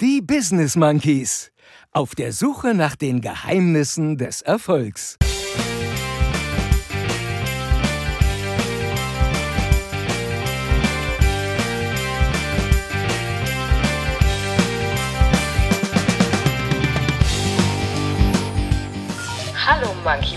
[0.00, 1.52] Die Business Monkeys.
[1.92, 5.16] Auf der Suche nach den Geheimnissen des Erfolgs.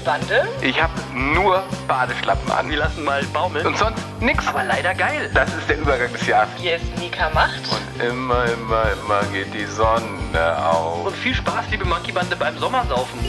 [0.08, 0.48] Bande.
[0.62, 2.70] Ich habe nur Badeschlappen an.
[2.70, 3.68] Wir lassen mal baumeln.
[3.68, 4.48] Und sonst nix.
[4.48, 5.30] Aber leider geil.
[5.34, 6.48] Das ist der Übergang des Jahres.
[6.56, 7.62] Hier ist Mika Macht.
[7.70, 11.08] Und immer, immer, immer geht die Sonne auf.
[11.08, 13.20] Und viel Spaß, liebe Monkey Bande, beim Sommersaufen.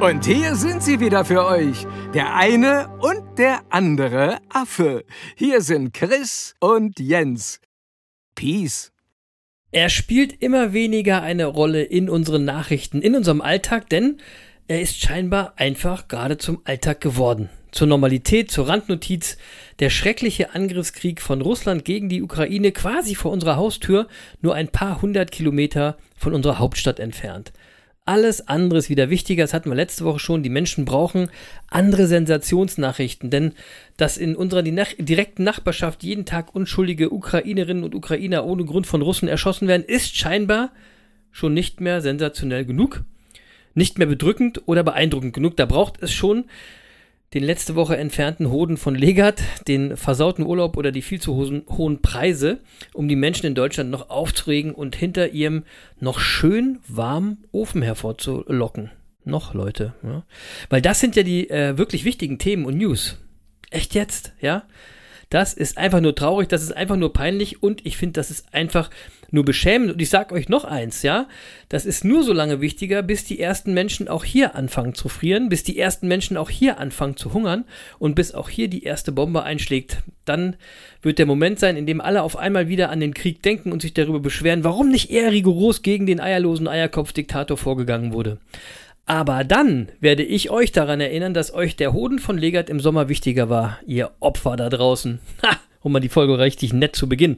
[0.00, 1.86] Und hier sind sie wieder für euch.
[2.12, 5.04] Der eine und der andere Affe.
[5.34, 7.60] Hier sind Chris und Jens.
[8.36, 8.92] Peace.
[9.72, 14.18] Er spielt immer weniger eine Rolle in unseren Nachrichten, in unserem Alltag, denn
[14.68, 17.48] er ist scheinbar einfach gerade zum Alltag geworden.
[17.72, 19.36] Zur Normalität, zur Randnotiz,
[19.80, 24.06] der schreckliche Angriffskrieg von Russland gegen die Ukraine quasi vor unserer Haustür,
[24.42, 27.52] nur ein paar hundert Kilometer von unserer Hauptstadt entfernt.
[28.06, 30.42] Alles andere ist wieder wichtiger, das hatten wir letzte Woche schon.
[30.42, 31.30] Die Menschen brauchen
[31.68, 33.54] andere Sensationsnachrichten, denn
[33.96, 39.26] dass in unserer direkten Nachbarschaft jeden Tag unschuldige Ukrainerinnen und Ukrainer ohne Grund von Russen
[39.26, 40.70] erschossen werden, ist scheinbar
[41.32, 43.04] schon nicht mehr sensationell genug,
[43.72, 45.56] nicht mehr bedrückend oder beeindruckend genug.
[45.56, 46.44] Da braucht es schon
[47.34, 52.00] den letzte Woche entfernten Hoden von Legat, den versauten Urlaub oder die viel zu hohen
[52.00, 52.60] Preise,
[52.92, 55.64] um die Menschen in Deutschland noch aufzuregen und hinter ihrem
[55.98, 58.92] noch schön warmen Ofen hervorzulocken.
[59.24, 59.94] Noch, Leute.
[60.04, 60.24] Ja?
[60.68, 63.18] Weil das sind ja die äh, wirklich wichtigen Themen und News.
[63.70, 64.64] Echt jetzt, ja?
[65.30, 68.54] Das ist einfach nur traurig, das ist einfach nur peinlich und ich finde, das ist
[68.54, 68.90] einfach
[69.34, 69.92] nur beschämend.
[69.92, 71.28] Und ich sage euch noch eins, ja,
[71.68, 75.50] das ist nur so lange wichtiger, bis die ersten Menschen auch hier anfangen zu frieren,
[75.50, 77.64] bis die ersten Menschen auch hier anfangen zu hungern
[77.98, 79.98] und bis auch hier die erste Bombe einschlägt.
[80.24, 80.56] Dann
[81.02, 83.82] wird der Moment sein, in dem alle auf einmal wieder an den Krieg denken und
[83.82, 88.38] sich darüber beschweren, warum nicht eher rigoros gegen den eierlosen Eierkopfdiktator vorgegangen wurde.
[89.06, 93.08] Aber dann werde ich euch daran erinnern, dass euch der Hoden von Legat im Sommer
[93.08, 95.18] wichtiger war, ihr Opfer da draußen.
[95.42, 95.58] Ha!
[95.82, 97.36] Um mal die Folge richtig nett zu beginnen.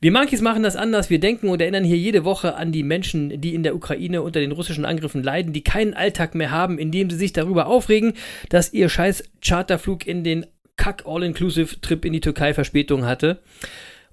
[0.00, 1.10] Wir Monkeys machen das anders.
[1.10, 4.38] Wir denken und erinnern hier jede Woche an die Menschen, die in der Ukraine unter
[4.38, 8.12] den russischen Angriffen leiden, die keinen Alltag mehr haben, indem sie sich darüber aufregen,
[8.48, 13.40] dass ihr scheiß Charterflug in den Kack All-Inclusive-Trip in die Türkei Verspätung hatte.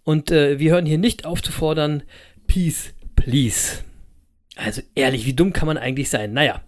[0.03, 2.01] Und äh, wir hören hier nicht auf zu fordern,
[2.47, 3.83] Peace, please.
[4.55, 6.33] Also ehrlich, wie dumm kann man eigentlich sein?
[6.33, 6.61] Naja,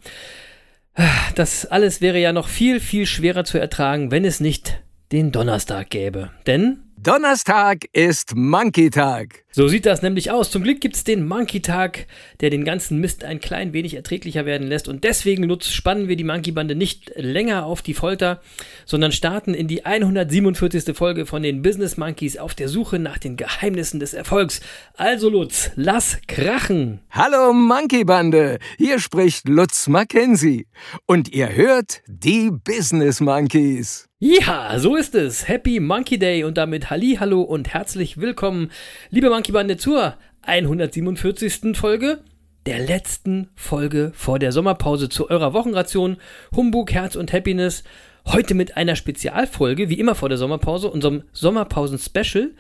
[1.35, 5.89] das alles wäre ja noch viel, viel schwerer zu ertragen, wenn es nicht den Donnerstag
[5.89, 6.31] gäbe.
[6.45, 9.45] Denn Donnerstag ist Monkey-Tag.
[9.51, 10.51] So sieht das nämlich aus.
[10.51, 12.05] Zum Glück gibt es den Monkey-Tag,
[12.41, 14.89] der den ganzen Mist ein klein wenig erträglicher werden lässt.
[14.89, 18.41] Und deswegen nutzt, spannen wir die Monkey-Bande nicht länger auf die Folter,
[18.85, 20.97] sondern starten in die 147.
[20.97, 24.59] Folge von den Business Monkeys auf der Suche nach den Geheimnissen des Erfolgs.
[24.97, 26.99] Also Lutz, lass krachen.
[27.11, 30.67] Hallo Monkey-Bande, hier spricht Lutz Mackenzie.
[31.05, 34.09] Und ihr hört die Business Monkeys.
[34.19, 35.47] Ja, so ist es.
[35.47, 38.71] Happy Monkey Day und damit Halli, Hallo und herzlich willkommen,
[39.11, 41.77] liebe Monkey Bande, zur 147.
[41.77, 42.21] Folge
[42.65, 46.17] der letzten Folge vor der Sommerpause zu eurer Wochenration
[46.55, 47.83] Humbug, Herz und Happiness.
[48.25, 52.55] Heute mit einer Spezialfolge, wie immer vor der Sommerpause, unserem Sommerpausen-Special.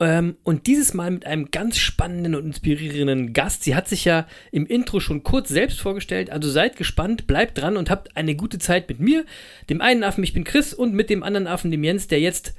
[0.00, 3.62] Ähm, und dieses Mal mit einem ganz spannenden und inspirierenden Gast.
[3.62, 7.76] Sie hat sich ja im Intro schon kurz selbst vorgestellt, also seid gespannt, bleibt dran
[7.76, 9.24] und habt eine gute Zeit mit mir,
[9.70, 12.54] dem einen Affen, ich bin Chris, und mit dem anderen Affen, dem Jens, der jetzt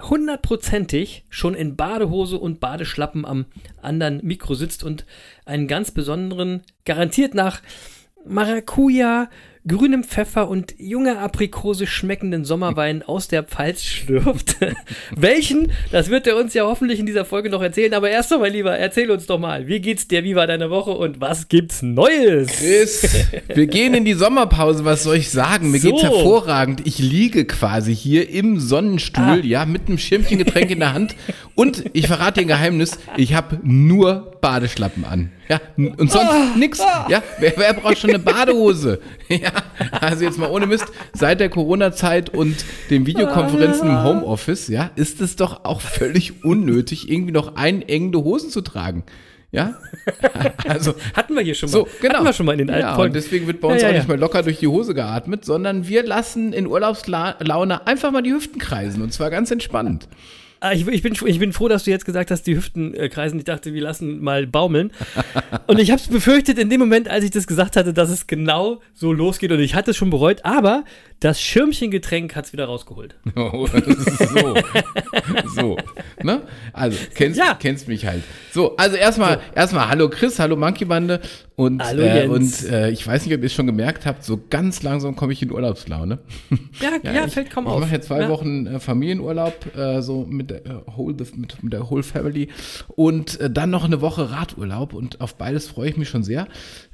[0.00, 3.46] hundertprozentig schon in Badehose und Badeschlappen am
[3.80, 5.04] anderen Mikro sitzt und
[5.44, 7.60] einen ganz besonderen, garantiert nach
[8.24, 9.28] Maracuja,
[9.66, 14.56] grünem Pfeffer und junger Aprikose schmeckenden Sommerwein aus der Pfalz schlürft.
[15.16, 15.70] Welchen?
[15.92, 17.92] Das wird er uns ja hoffentlich in dieser Folge noch erzählen.
[17.94, 20.92] Aber erst einmal, lieber, erzähl uns doch mal, wie geht's dir, wie war deine Woche
[20.92, 22.48] und was gibt's Neues?
[22.52, 25.70] Chris, wir gehen in die Sommerpause, was soll ich sagen?
[25.70, 25.90] Mir So.
[25.90, 26.86] geht's hervorragend.
[26.86, 29.36] Ich liege quasi hier im Sonnenstuhl, Ah.
[29.44, 31.14] ja, mit einem Schirmchengetränk in der Hand.
[31.54, 35.30] Und ich verrate dir ein Geheimnis, ich habe nur Badeschlappen an.
[35.50, 36.46] Ja, und sonst Ah.
[36.56, 36.78] nix.
[37.08, 39.00] Ja, wer, wer braucht schon eine Badehose?
[39.28, 39.50] Ja,
[40.00, 45.20] also jetzt mal ohne Mist, seit der Corona-Zeit und den Videokonferenzen im Homeoffice, ja, ist
[45.20, 49.02] es doch auch völlig unnötig, irgendwie noch einengende Hosen zu tragen.
[49.52, 49.74] Ja,
[50.68, 51.78] also Hatten wir hier schon mal.
[51.78, 52.14] so, genau.
[52.14, 53.10] Hatten wir schon mal in den alten ja, Folgen.
[53.10, 55.44] Und deswegen wird bei uns Ja, ja, auch nicht mehr locker durch die Hose geatmet,
[55.44, 60.06] sondern wir lassen in Urlaubslaune einfach mal die Hüften kreisen und zwar ganz entspannt.
[60.60, 63.08] Ah, Ich, ich, bin, ich bin froh, dass du jetzt gesagt hast, die Hüften äh,
[63.08, 63.38] kreisen.
[63.38, 64.92] Ich dachte, wir lassen mal baumeln.
[65.66, 68.26] Und ich habe es befürchtet in dem Moment, als ich das gesagt hatte, dass es
[68.26, 69.52] genau so losgeht.
[69.52, 70.44] Und ich hatte es schon bereut.
[70.44, 70.84] Aber
[71.20, 73.14] das Schirmchengetränk hat es wieder rausgeholt.
[73.36, 74.56] Oh, so.
[75.54, 75.76] so.
[76.22, 76.42] Ne?
[76.72, 77.54] Also, kennst, Ja.
[77.54, 78.22] kennst mich halt.
[78.52, 81.20] So, also erstmal, erstmal hallo Chris, hallo Monkey Bande.
[81.56, 84.40] Und, Hallo äh, und äh, ich weiß nicht, ob ihr es schon gemerkt habt, so
[84.48, 86.20] ganz langsam komme ich in Urlaubslaune.
[86.80, 87.80] Ja, ja, ich, fällt kaum ich auf.
[87.80, 88.28] mache jetzt zwei ja.
[88.30, 92.48] Wochen äh, Familienurlaub, äh, so mit der, äh, whole, mit, mit der Whole Family
[92.96, 96.48] und äh, dann noch eine Woche Radurlaub und auf beides freue ich mich schon sehr.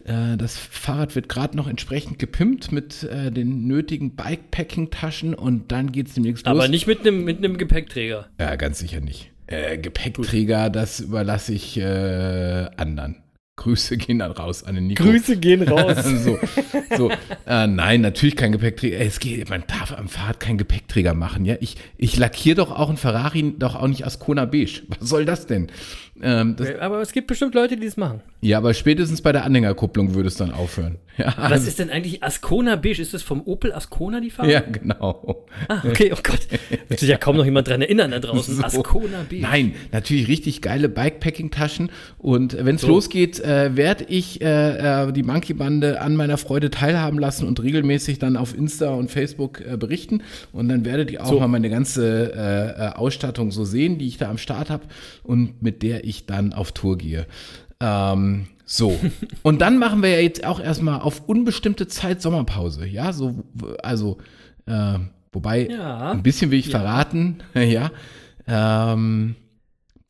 [0.06, 5.90] Äh, das Fahrrad wird gerade noch entsprechend gepimpt mit äh, den nötigen Bikepacking-Taschen und dann
[5.90, 6.50] geht's demnächst los.
[6.50, 8.28] Aber nicht mit einem mit Gepäckträger.
[8.38, 9.32] Ja, ganz sicher nicht.
[9.48, 13.16] Äh, Gepäckträger, das überlasse ich äh, anderen.
[13.56, 15.02] Grüße gehen dann raus an den Nico.
[15.02, 16.04] Grüße gehen raus.
[16.04, 16.38] so,
[16.94, 17.10] so.
[17.46, 18.98] Äh, nein, natürlich kein Gepäckträger.
[19.00, 21.46] Es geht, man darf am Fahrrad keinen Gepäckträger machen.
[21.46, 24.82] Ja, ich, ich lackiere doch auch einen Ferrari doch auch nicht Ascona beige.
[24.88, 25.68] Was soll das denn?
[26.22, 28.20] Ähm, das, Aber es gibt bestimmt Leute, die das machen.
[28.40, 30.96] ja, aber spätestens bei der Anhängerkupplung würde es dann aufhören.
[31.18, 33.00] Ja, Was also, ist denn eigentlich Ascona Beige?
[33.00, 34.52] Ist das vom Opel Ascona die Farbe?
[34.52, 35.46] ja genau.
[35.66, 36.40] Ah, okay, oh Gott.
[36.88, 38.54] Wird sich ja kaum noch jemand dran erinnern da draußen.
[38.56, 38.62] So.
[38.62, 39.40] Ascona Beige.
[39.40, 41.90] Nein, natürlich richtig geile Bikepacking-Taschen.
[42.18, 47.18] Und wenn es losgeht, äh, werde ich äh, äh, die Monkey-Bande an meiner Freude teilhaben
[47.18, 50.22] lassen und regelmäßig dann auf Insta und Facebook äh, berichten.
[50.52, 51.40] Und dann werdet ihr auch So.
[51.40, 54.84] mal meine ganze äh, äh, Ausstattung so sehen, die ich da am Start habe
[55.22, 57.26] und mit der ich dann auf Tour gehe.
[57.80, 58.98] Ähm, so.
[59.42, 62.86] Und dann machen wir ja jetzt auch erstmal auf unbestimmte Zeit Sommerpause.
[62.86, 63.44] Ja, so,
[63.82, 64.18] also,
[64.66, 64.98] äh,
[65.32, 66.10] wobei, Ja.
[66.12, 66.80] ein bisschen will ich Ja.
[66.80, 67.90] verraten, ja.
[68.48, 69.36] Ähm,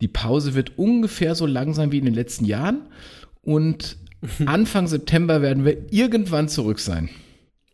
[0.01, 2.81] die Pause wird ungefähr so lang sein wie in den letzten Jahren.
[3.41, 3.97] Und
[4.45, 7.09] Anfang September werden wir irgendwann zurück sein.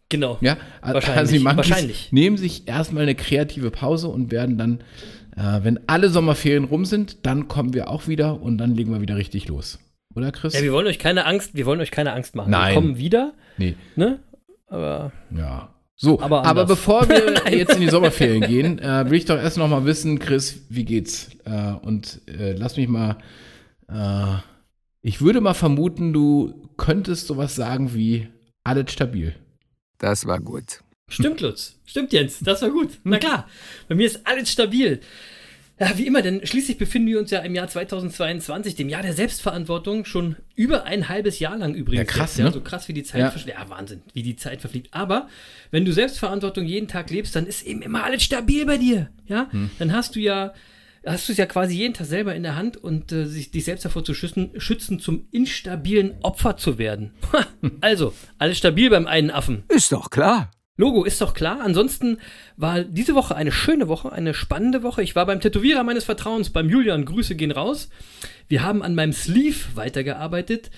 [0.10, 0.38] Genau.
[0.42, 2.12] Ja, Wahrscheinlich, also die Monkeys wahrscheinlich.
[2.12, 4.84] nehmen sich erstmal eine kreative Pause und werden dann,
[5.36, 9.02] äh, wenn alle Sommerferien rum sind, dann kommen wir auch wieder und dann legen wir
[9.02, 9.80] wieder richtig los.
[10.16, 10.54] Oder Chris?
[10.54, 12.52] Ja, wir wollen euch keine Angst, wir wollen euch keine Angst machen.
[12.52, 12.70] Nein.
[12.70, 14.20] Wir kommen wieder, nee, ne?
[14.68, 15.70] Aber ja.
[15.96, 19.58] So, Aber aber, bevor wir jetzt in die Sommerferien gehen, äh, will ich doch erst
[19.58, 21.30] noch mal wissen, Chris, wie geht's?
[21.46, 23.18] Äh, und äh, lass mich mal,
[23.88, 24.38] äh,
[25.02, 28.28] ich würde mal vermuten, du könntest sowas sagen wie
[28.64, 29.36] alles stabil.
[29.98, 30.83] Das war gut.
[31.10, 31.80] Stimmt, Lutz.
[31.86, 32.40] Stimmt, Jens.
[32.40, 33.00] Das war gut.
[33.04, 33.48] Na klar.
[33.88, 35.00] Bei mir ist alles stabil.
[35.80, 39.14] Ja, wie immer, denn schließlich befinden wir uns ja im Jahr 2022, dem Jahr der
[39.14, 42.08] Selbstverantwortung, schon über ein halbes Jahr lang übrigens.
[42.08, 42.52] Ja, krass, jetzt, ne?
[42.54, 43.32] So krass, wie die Zeit Ja.
[43.32, 43.58] verfliegt.
[43.58, 44.90] Ja, Wahnsinn, wie die Zeit verfliegt.
[44.94, 45.28] Aber
[45.72, 49.10] wenn du Selbstverantwortung jeden Tag lebst, dann ist eben immer alles stabil bei dir.
[49.26, 49.72] Ja, Hm.
[49.80, 50.54] dann hast du ja,
[51.06, 53.66] hast du es ja quasi jeden Tag selber in der Hand und äh, sich, dich
[53.66, 57.14] selbst davor zu schützen, schützen, zum instabilen Opfer zu werden.
[57.82, 59.64] also, alles stabil beim einen Affen.
[59.70, 60.52] Ist doch klar.
[60.76, 61.62] Logo ist doch klar.
[61.62, 62.18] Ansonsten
[62.58, 65.04] war diese Woche eine schöne Woche, eine spannende Woche.
[65.04, 67.06] Ich war beim Tätowierer meines Vertrauens, beim Julian.
[67.06, 67.90] Grüße gehen raus.
[68.48, 70.72] Wir haben an meinem Sleeve weitergearbeitet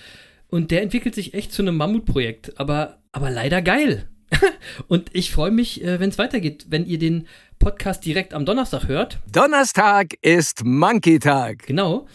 [0.48, 4.06] und der entwickelt sich echt zu einem Mammutprojekt, aber, aber leider geil.
[4.88, 7.26] und ich freue mich, äh, wenn es weitergeht, wenn ihr den
[7.58, 9.18] Podcast direkt am Donnerstag hört.
[9.32, 11.66] Donnerstag ist Monkey-Tag.
[11.66, 12.06] Genau.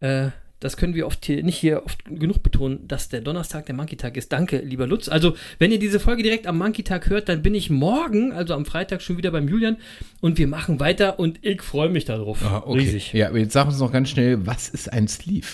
[0.00, 3.74] Äh, das können wir oft hier, nicht hier oft genug betonen, dass der Donnerstag der
[3.74, 4.32] Monkey-Tag ist.
[4.32, 5.08] Danke, lieber Lutz.
[5.08, 8.64] Also, wenn ihr diese Folge direkt am Monkey-Tag hört, dann bin ich morgen, also am
[8.64, 9.76] Freitag, schon wieder beim Julian
[10.20, 12.42] und wir machen weiter und ich freue mich darauf.
[12.66, 13.12] Riesig.
[13.12, 15.46] Ja, aber jetzt sag uns noch ganz schnell, was ist ein Sleeve?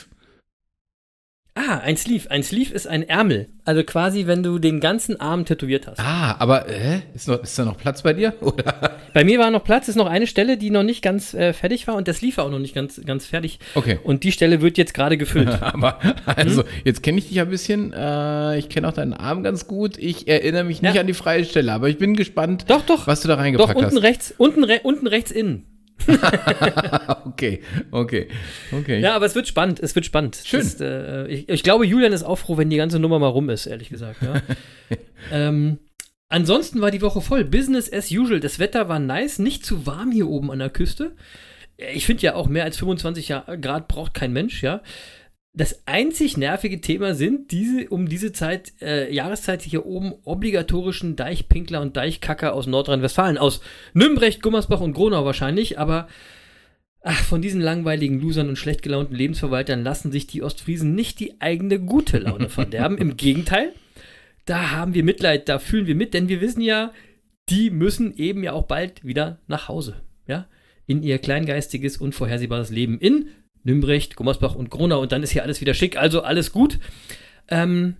[1.57, 2.29] Ah, ein Sleeve.
[2.33, 3.47] Ein Sleeve ist ein Ärmel.
[3.65, 6.01] Also quasi, wenn du den ganzen Arm tätowiert hast.
[6.01, 8.35] Ah, aber äh, ist, noch, ist da noch Platz bei dir?
[8.41, 8.99] Oder?
[9.13, 11.87] Bei mir war noch Platz, ist noch eine Stelle, die noch nicht ganz äh, fertig
[11.87, 13.61] war und der Sleeve war auch noch nicht ganz, ganz fertig.
[13.77, 14.01] Okay.
[14.03, 15.49] Und die Stelle wird jetzt gerade gefüllt.
[15.63, 16.69] Aber also, Hm?
[16.85, 17.93] jetzt kenne ich dich ein bisschen.
[17.93, 19.97] Äh, ich kenne auch deinen Arm ganz gut.
[19.97, 21.03] Ich erinnere mich nicht Ja.
[21.03, 23.07] an die freie Stelle, aber ich bin gespannt, Doch, doch.
[23.07, 24.03] was du da Doch, reingepackt unten hast.
[24.03, 25.65] rechts, unten, re unten rechts innen.
[27.27, 28.29] Okay, okay,
[28.73, 29.01] okay.
[29.01, 30.41] Ja, aber es wird spannend, es wird spannend.
[30.45, 30.61] Schön.
[30.61, 33.49] Das, äh, ich, ich glaube, Julian ist auch froh, wenn die ganze Nummer mal rum
[33.51, 34.23] ist, ehrlich gesagt.
[34.23, 34.41] Ja.
[35.33, 35.79] ähm,
[36.29, 37.45] ansonsten war die Woche voll.
[37.45, 38.41] Business as usual.
[38.41, 41.17] Das Wetter war nice, nicht zu warm hier oben an der Küste.
[41.77, 44.81] Ich finde ja auch mehr als 25 Ja- Grad braucht kein Mensch, ja.
[45.57, 51.81] Das einzig nervige Thema sind diese um diese Zeit, äh, Jahreszeit hier oben obligatorischen Deichpinkler
[51.81, 53.61] und Deichkacker aus Nordrhein-Westfalen, aus
[53.93, 56.09] Nümbrecht, Gummersbach und Gronau wahrscheinlich, aber
[57.07, 61.39] Ach, von diesen langweiligen Losern und schlecht gelaunten Lebensverwaltern lassen sich die Ostfriesen nicht die
[61.39, 62.97] eigene gute Laune verderben.
[62.97, 63.75] Im Gegenteil,
[64.47, 66.93] da haben wir Mitleid, da fühlen wir mit, denn wir wissen ja,
[67.51, 70.01] die müssen eben ja auch bald wieder nach Hause.
[70.27, 70.49] Ja?
[70.87, 73.29] In ihr kleingeistiges, unvorhersehbares Leben in
[73.65, 76.79] Nümbrecht, Gummersbach und Gronau und dann ist hier alles wieder schick, also alles gut.
[77.49, 77.97] Ähm,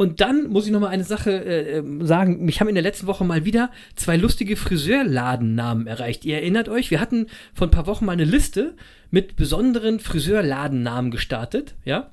[0.00, 2.44] Und dann muss ich noch mal eine Sache äh, ähm, sagen.
[2.44, 6.24] Mich haben in der letzten Woche mal wieder zwei lustige Friseurladennamen erreicht.
[6.24, 8.76] Ihr erinnert euch, wir hatten vor ein paar Wochen mal eine Liste
[9.10, 12.12] mit besonderen Friseurladennamen gestartet, ja?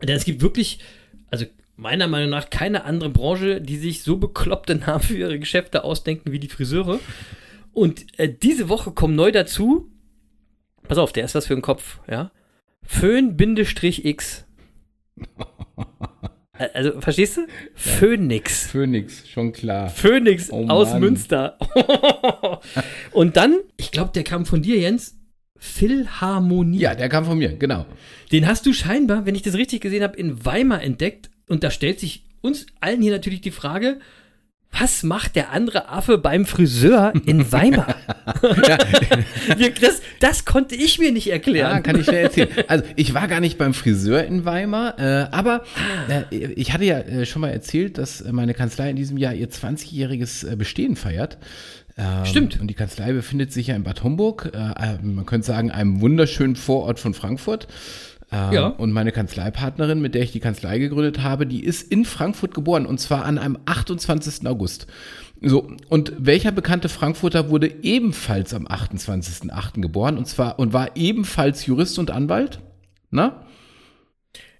[0.00, 0.78] Denn es gibt wirklich,
[1.28, 1.44] also
[1.76, 6.30] meiner Meinung nach keine andere Branche, die sich so bekloppte Namen für ihre Geschäfte ausdenken
[6.30, 7.00] wie die Friseure.
[7.72, 9.91] Und äh, diese Woche kommen neu dazu,
[10.88, 12.30] pass auf, der ist was für den Kopf, ja?
[12.82, 14.44] Föhn-X.
[16.74, 17.46] Also, verstehst du?
[17.74, 18.66] Phoenix.
[18.66, 19.88] Phoenix, schon klar.
[19.88, 20.94] Phoenix Oh aus.
[20.94, 21.58] Münster.
[23.12, 25.18] Und dann, ich glaube, der kam von dir, Jens,
[25.56, 26.78] Philharmonie.
[26.78, 27.86] Ja, der kam von mir, genau.
[28.30, 31.30] Den hast du scheinbar, wenn ich das richtig gesehen habe, in Weimar entdeckt.
[31.48, 33.98] Und da stellt sich uns allen hier natürlich die Frage,
[34.78, 37.94] was macht der andere Affe beim Friseur in Weimar?
[39.80, 41.82] Das, das konnte ich mir nicht Ja, erklären.
[41.82, 42.48] kann ich schnell erzählen.
[42.68, 45.62] Also, ich war gar nicht beim Friseur in Weimar, äh, aber
[46.08, 49.48] äh, ich hatte ja äh, schon mal erzählt, dass meine Kanzlei in diesem Jahr ihr
[49.48, 51.38] 20-jähriges äh, Bestehen feiert.
[51.98, 52.60] Ähm, Stimmt.
[52.60, 56.56] Und die Kanzlei befindet sich ja in Bad Homburg, äh, man könnte sagen, einem wunderschönen
[56.56, 57.66] Vorort von Frankfurt.
[58.32, 58.66] Ähm, Ja.
[58.66, 62.86] Und meine Kanzleipartnerin, mit der ich die Kanzlei gegründet habe, die ist in Frankfurt geboren
[62.86, 64.46] und zwar an einem 28.
[64.46, 64.86] August.
[65.44, 69.80] So, und welcher bekannte Frankfurter wurde ebenfalls am 28.08.
[69.80, 72.60] geboren und zwar und war ebenfalls Jurist und Anwalt?
[73.10, 73.44] Na?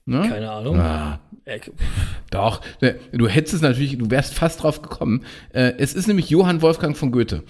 [0.04, 0.26] Na?
[0.26, 0.78] Keine Ahnung.
[0.80, 1.58] Ah, Äh,
[2.30, 5.24] doch, ne, du hättest es natürlich, du wärst fast drauf gekommen.
[5.52, 7.42] Äh, es ist nämlich Johann Wolfgang von Goethe.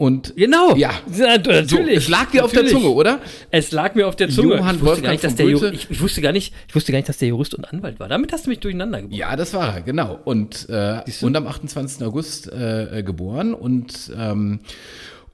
[0.00, 0.74] Und Genau.
[0.76, 0.92] Ja.
[1.14, 1.68] ja natürlich.
[1.68, 2.82] so, es lag dir auf der Natürlich.
[2.82, 3.20] Zunge, oder?
[3.50, 4.56] Es lag mir auf der Zunge.
[4.56, 6.98] Johann ich, wusste gar nicht, dass der ich, ich, wusste gar nicht, ich wusste gar
[6.98, 8.08] nicht, dass der Jurist und Anwalt war.
[8.08, 9.18] Damit hast du mich durcheinander gebracht.
[9.18, 10.18] Ja, das war er, genau.
[10.24, 12.02] Und, äh, und am 28.
[12.06, 14.60] August äh, äh, geboren und ähm,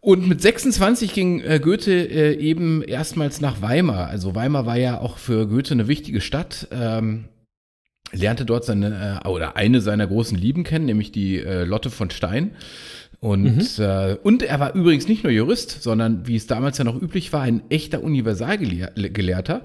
[0.01, 4.09] und mit 26 ging äh, Goethe äh, eben erstmals nach Weimar.
[4.09, 6.67] Also Weimar war ja auch für Goethe eine wichtige Stadt.
[6.73, 7.27] Ähm,
[8.13, 12.11] lernte dort seine äh, oder eine seiner großen Lieben kennen, nämlich die äh, Lotte von
[12.11, 12.53] Stein.
[13.27, 16.95] Und, äh, und er war übrigens nicht nur Jurist, sondern wie es damals ja noch
[16.95, 19.63] üblich war, ein echter Universalgelehrter.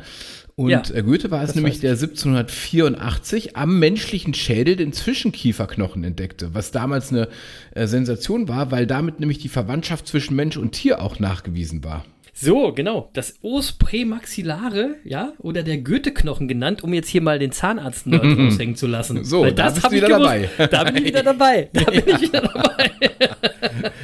[0.56, 6.56] Und Ja, äh, Goethe war es nämlich, der 1784 am menschlichen Schädel den Zwischenkieferknochen entdeckte,
[6.56, 7.27] was damals eine
[7.75, 12.03] äh, Sensation war, weil damit nämlich die Verwandtschaft zwischen Mensch und Tier auch nachgewiesen war.
[12.34, 13.10] So, genau.
[13.14, 18.76] Das Os Prämaxillare, ja, oder der Goethe-Knochen genannt, um jetzt hier mal den Zahnarzt-Nerd raushängen
[18.76, 19.24] zu lassen.
[19.24, 20.50] So, Weil da das bist hab du ich wieder gewusst.
[20.58, 20.68] dabei.
[20.68, 21.70] Da bin ich wieder dabei.
[21.74, 22.92] Da bin ich wieder dabei.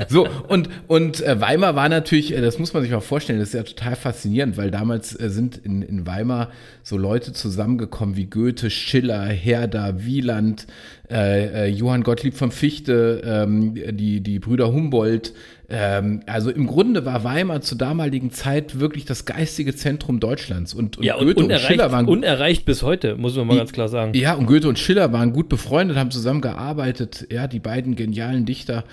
[0.09, 3.49] So, und, und äh, Weimar war natürlich, äh, das muss man sich mal vorstellen, das
[3.49, 6.51] ist ja total faszinierend, weil damals äh, sind in, in Weimar
[6.83, 10.67] so Leute zusammengekommen wie Goethe, Schiller, Herder, Wieland,
[11.09, 15.33] äh, äh, Johann Gottlieb von Fichte, ähm, die, die Brüder Humboldt.
[15.69, 20.73] Ähm, also im Grunde war Weimar zur damaligen Zeit wirklich das geistige Zentrum Deutschlands.
[20.73, 23.57] Und, und Ja, und Goethe und unerreicht, Schiller waren unerreicht bis heute, muss man mal
[23.57, 24.13] ganz klar sagen.
[24.15, 28.83] ja, und Goethe und Schiller waren gut befreundet, haben zusammengearbeitet, ja, die beiden genialen Dichter.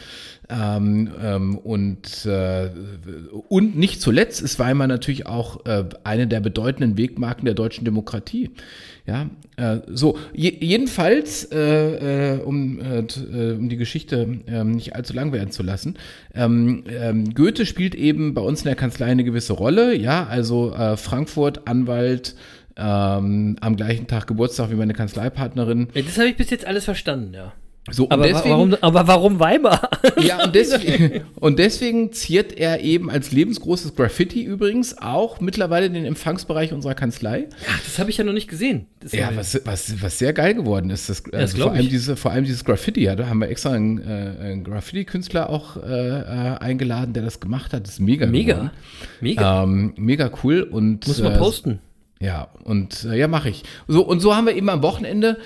[0.51, 2.69] Ähm, ähm, und, äh,
[3.49, 8.51] und nicht zuletzt ist Weimar natürlich auch äh, eine der bedeutenden Wegmarken der deutschen Demokratie.
[9.07, 15.15] Ja, äh, so, je, jedenfalls, äh, äh, um, äh, um die Geschichte ähm, nicht allzu
[15.15, 15.97] lang werden zu lassen,
[16.35, 20.75] ähm, ähm, Goethe spielt eben bei uns in der Kanzlei eine gewisse Rolle, ja, also
[20.97, 22.35] Frankfurt, Anwalt,
[22.77, 25.89] ähm, am gleichen Tag Geburtstag wie meine Kanzleipartnerin.
[25.95, 27.53] Das habe ich bis jetzt alles verstanden, ja.
[27.91, 29.91] So, Aber, deswegen, warum, aber warum Weimar?
[30.19, 36.07] ja, und deswegen, und deswegen ziert er eben als lebensgroßes Graffiti übrigens auch mittlerweile den
[36.07, 37.47] Empfangsbereich unserer Kanzlei.
[37.85, 38.87] Das habe ich ja noch nicht geil.
[39.01, 41.11] Das Ja, was, was, was sehr geil geworden ist.
[41.11, 43.73] Das, also glaub vor, allem diese, vor allem dieses Graffiti, ja, da haben wir extra
[43.73, 46.23] einen, äh, einen Graffiti-Künstler auch äh, äh,
[46.59, 47.87] eingeladen, der das gemacht hat.
[47.87, 48.55] Das ist mega Mega.
[48.55, 48.71] geworden.
[49.21, 49.63] Mega.
[49.63, 51.81] Ähm, mega cool und Muss man äh, posten.
[52.21, 53.65] Ja, und äh, ja, mache ich.
[53.89, 55.37] So, und so haben wir eben am Wochenende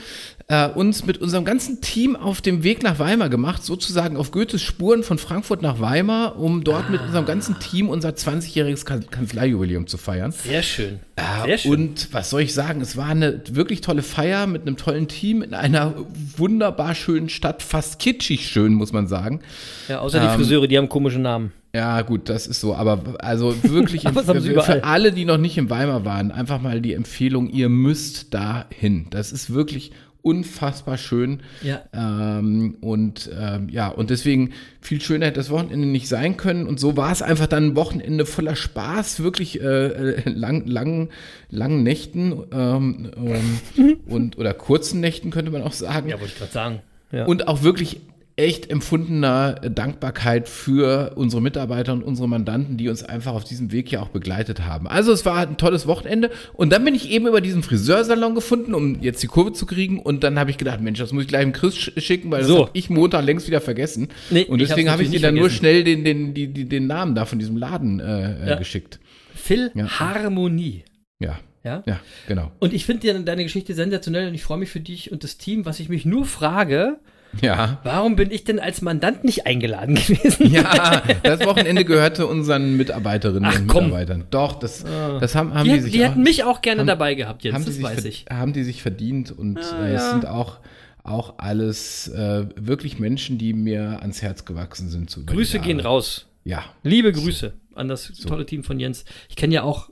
[0.50, 4.62] äh, uns mit unserem ganzen Team auf dem Weg nach Weimar gemacht, sozusagen auf Goethes
[4.62, 9.86] Spuren von Frankfurt nach Weimar, um dort mit unserem ganzen Team unser 20-jähriges kan Kanzleijubiläum
[9.86, 10.32] zu feiern.
[10.32, 11.00] Sehr schön.
[11.18, 11.72] Ja, Sehr schön.
[11.72, 12.80] Und was soll ich sagen?
[12.80, 15.94] Es war eine wirklich tolle Feier mit einem tollen Team in einer
[16.38, 19.40] wunderbar schönen Stadt, fast kitschig schön, muss man sagen.
[19.88, 21.52] ja, außer die ähm, Friseure, die haben komische Namen.
[21.74, 22.74] Ja, gut, das ist so.
[22.74, 26.80] Aber also wirklich Aber sie für, alle, die noch nicht in Weimar waren, einfach mal
[26.80, 29.06] die Empfehlung, ihr müsst da hin.
[29.10, 31.40] Das ist wirklich unfassbar schön.
[31.62, 31.82] Ja.
[31.92, 36.66] Ähm, und ähm, ja, und deswegen viel schöner hätte das Wochenende nicht sein können.
[36.66, 41.08] Und so war es einfach dann ein Wochenende voller Spaß, wirklich äh, äh, lang, lang,
[41.50, 46.08] langen Nächten ähm, ähm, und oder kurzen Nächten könnte man auch sagen.
[46.08, 46.80] Ja, wollte ich gerade sagen.
[47.10, 47.24] Ja.
[47.24, 48.00] Und auch wirklich
[48.38, 53.90] echt empfundener Dankbarkeit für unsere Mitarbeiter und unsere Mandanten, die uns einfach auf diesem Weg
[53.90, 54.86] ja auch begleitet haben.
[54.86, 58.74] Also es war ein tolles Wochenende und dann bin ich eben über diesen Friseursalon gefunden,
[58.74, 61.28] um jetzt die Kurve zu kriegen und dann habe ich gedacht, Mensch, das muss ich
[61.28, 62.58] gleich dem Chris sch- schicken, weil das So.
[62.60, 64.08] habe ich Montag längst wieder vergessen.
[64.30, 66.86] Nee, und deswegen habe ich dir natürlich dann nur schnell den, den, die, die, den
[66.86, 68.54] Namen da von diesem Laden äh, äh, Ja.
[68.56, 69.00] geschickt.
[69.34, 70.84] Philharmonie.
[71.20, 71.82] Ja, Ja?
[71.86, 72.52] ja, genau.
[72.60, 75.38] Und ich finde dir deine Geschichte sensationell und ich freue mich für dich und das
[75.38, 75.64] Team.
[75.66, 76.98] Was ich mich nur frage,
[77.42, 77.78] Ja.
[77.84, 80.50] warum bin ich denn als Mandant nicht eingeladen gewesen?
[80.50, 83.84] Ja, das Wochenende gehörte unseren Mitarbeiterinnen Ach, und komm.
[83.84, 84.24] Mitarbeitern.
[84.30, 84.84] Doch, das,
[85.20, 87.14] das haben, haben Die, die, hätten- sich die auch, hätten mich auch gerne haben- dabei
[87.14, 88.24] gehabt jetzt, das weiß ich.
[88.30, 90.10] Haben die sich verdient und Ah, äh, es ja.
[90.12, 90.58] sind auch,
[91.04, 95.10] auch alles äh, wirklich Menschen, die mir ans Herz gewachsen sind.
[95.10, 96.26] So Grüße gehen raus.
[96.44, 99.04] Ja, Liebe Grüße an das tolle Team von Jens.
[99.28, 99.90] Ich kenne ja auch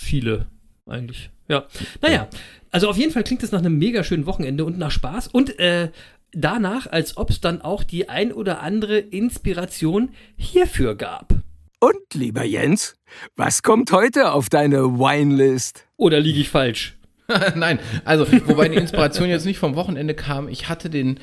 [0.00, 0.46] viele
[0.86, 1.30] eigentlich.
[1.48, 1.66] Ja.
[2.02, 2.28] Naja,
[2.70, 5.58] also auf jeden Fall klingt es nach einem mega schönen Wochenende und nach Spaß und
[5.58, 5.90] äh,
[6.32, 11.34] danach, als ob es dann auch die ein oder andere Inspiration hierfür gab.
[11.80, 12.96] Und, lieber Jens,
[13.36, 15.86] was kommt heute auf deine Winelist?
[15.96, 16.96] Oder liege ich falsch?
[17.54, 20.48] Nein, also, wobei die Inspiration jetzt nicht vom Wochenende kam.
[20.48, 21.20] Ich hatte den,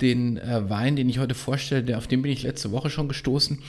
[0.00, 3.08] den äh, Wein, den ich heute vorstelle, der, auf den bin ich letzte Woche schon
[3.08, 3.62] gestoßen.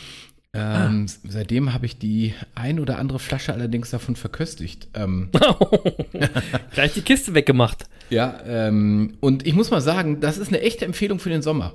[0.55, 4.87] Ähm, s- Seitdem habe ich die ein oder andere Flasche allerdings davon verköstigt.
[4.95, 5.29] Ähm,
[6.71, 7.85] Gleich die Kiste weggemacht.
[8.09, 11.73] ja, ähm, und ich muss mal sagen, das ist eine echte Empfehlung für den Sommer.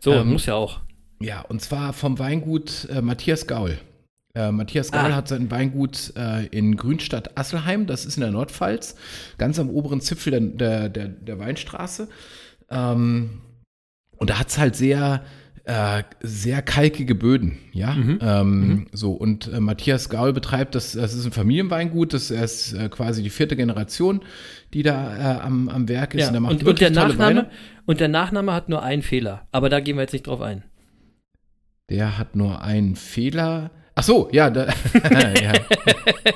[0.00, 0.80] So, Ähm, muss ja auch.
[1.20, 3.78] Ja, und zwar vom Weingut äh, Matthias Gaul.
[4.34, 5.16] Äh, Matthias Gaul Ah.
[5.16, 8.94] hat sein Weingut äh, in Grünstadt Asselheim, das ist in der Nordpfalz,
[9.38, 12.08] ganz am oberen Zipfel der, der, der, der Weinstraße.
[12.70, 13.40] Ähm,
[14.18, 15.24] und da hat es halt sehr,
[15.66, 17.96] äh, sehr kalkige Böden, ja.
[18.20, 22.88] Ähm, So, und äh, Matthias Gaul betreibt das, das ist ein Familienweingut, das ist äh,
[22.88, 24.22] quasi die vierte Generation,
[24.72, 26.20] die da äh, am, am Werk ist.
[26.20, 26.28] Ja.
[26.28, 27.50] Und, er macht Und, und, der Nachname,
[27.84, 29.48] und der Nachname hat nur einen Fehler.
[29.50, 30.62] Aber da gehen wir jetzt nicht drauf ein.
[31.90, 33.72] Der hat nur einen Fehler.
[33.98, 34.66] Ach so, ja, da,
[35.40, 35.52] ja.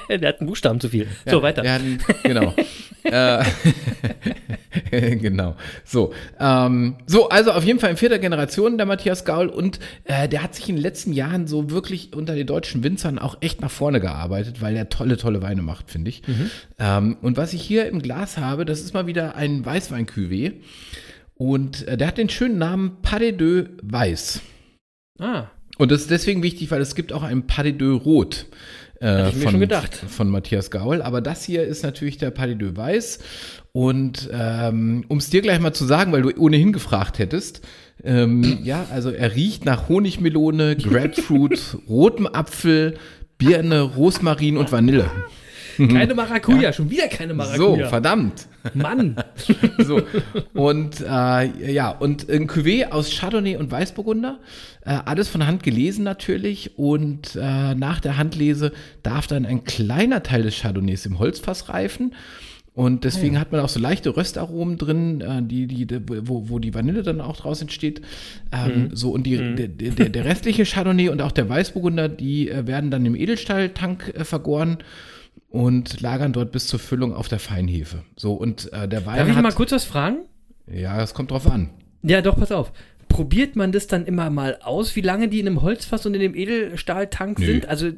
[0.09, 1.07] Der hat einen Buchstaben zu viel.
[1.27, 1.63] So, weiter.
[1.63, 1.79] Ja,
[2.23, 2.55] genau.
[3.03, 3.45] äh,
[5.17, 5.57] genau.
[5.85, 10.27] So, ähm, so, also auf jeden Fall in vierter Generation der Matthias Gaul und äh,
[10.27, 13.61] der hat sich in den letzten Jahren so wirklich unter den deutschen Winzern auch echt
[13.61, 16.23] nach vorne gearbeitet, weil er tolle, tolle Weine macht, finde ich.
[16.79, 20.55] Ähm, und was ich hier im Glas habe, das ist mal wieder ein Weißwein-Cuvée
[21.35, 24.41] und äh, der hat den schönen Namen Pas de Deux Weiß.
[25.19, 25.49] Ah,
[25.81, 28.45] Und das ist deswegen wichtig, weil es gibt auch einen Pas de Deux Rot.
[29.01, 29.95] Äh, von, schon gedacht.
[29.95, 31.01] von Matthias Gaul.
[31.01, 33.19] Aber das hier ist natürlich der Pas de Deux Weiß.
[33.73, 37.63] Und ähm, um es dir gleich mal zu sagen, weil du ohnehin gefragt hättest,
[38.05, 42.99] ähm, ja, also er riecht nach Honigmelone, Grapefruit, rotem Apfel,
[43.39, 45.11] Birne, Rosmarin und Vanille.
[45.77, 47.89] Keine Maracuja, schon wieder keine So, Maracuja.
[47.89, 48.47] verdammt.
[48.75, 49.17] Mann.
[49.79, 50.03] So.
[50.55, 54.39] Und äh, ja, und ein Cuvée aus Chardonnay und Weißburgunder.
[54.85, 56.79] Äh, alles von Hand gelesen natürlich.
[56.79, 62.15] Und äh, nach der Handlese darf dann ein kleiner Teil des Chardonnays im Holzfass reifen.
[62.73, 65.87] Und deswegen hat man auch so leichte Röstaromen drin, äh, die, die,
[66.29, 68.01] wo, wo die Vanille dann auch draus entsteht.
[68.53, 72.67] Ähm, So, und die, der, der, der restliche Chardonnay und auch der Weißburgunder, die äh,
[72.67, 74.79] werden dann im Edelstahltank äh, vergoren
[75.51, 78.05] und lagern dort bis zur Füllung auf der Feinhefe.
[78.17, 80.21] So, und äh, der Wein Darf ich hat, mal kurz was fragen?
[80.67, 81.71] ja, das kommt drauf an.
[82.03, 82.73] Ja, doch, pass auf.
[83.09, 86.21] Probiert man das dann immer mal aus, wie lange die in einem Holzfass und in
[86.21, 87.47] dem Edelstahltank Nö.
[87.47, 87.67] sind?
[87.67, 87.91] Also,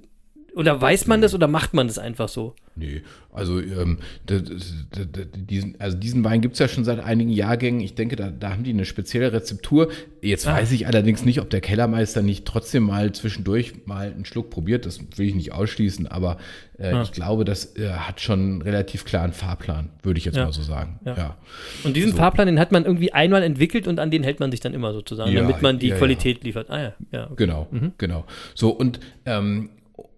[0.55, 2.55] oder weiß man das oder macht man das einfach so?
[2.75, 7.81] Nee, also, ähm, diesen, also diesen Wein gibt es ja schon seit einigen Jahrgängen.
[7.81, 9.91] Ich denke, da, da haben die eine spezielle Rezeptur.
[10.21, 10.55] Jetzt Ah.
[10.55, 14.87] weiß ich allerdings nicht, ob der Kellermeister nicht trotzdem mal zwischendurch mal einen Schluck probiert.
[14.87, 16.39] Das will ich nicht ausschließen, aber
[16.79, 17.03] äh, Ah.
[17.03, 20.45] ich glaube, das äh, hat schon einen relativ klaren Fahrplan, würde ich jetzt Ja.
[20.47, 20.99] mal so sagen.
[21.05, 21.15] Ja.
[21.17, 21.37] Ja.
[21.85, 22.17] Und diesen So.
[22.17, 24.93] Fahrplan, den hat man irgendwie einmal entwickelt und an den hält man sich dann immer
[24.93, 25.91] sozusagen, Ja, damit man die.
[25.91, 26.71] Qualität liefert.
[26.71, 27.25] Ah ja, ja.
[27.27, 27.35] Okay.
[27.37, 28.25] Genau, genau.
[28.55, 29.69] So, und, ähm,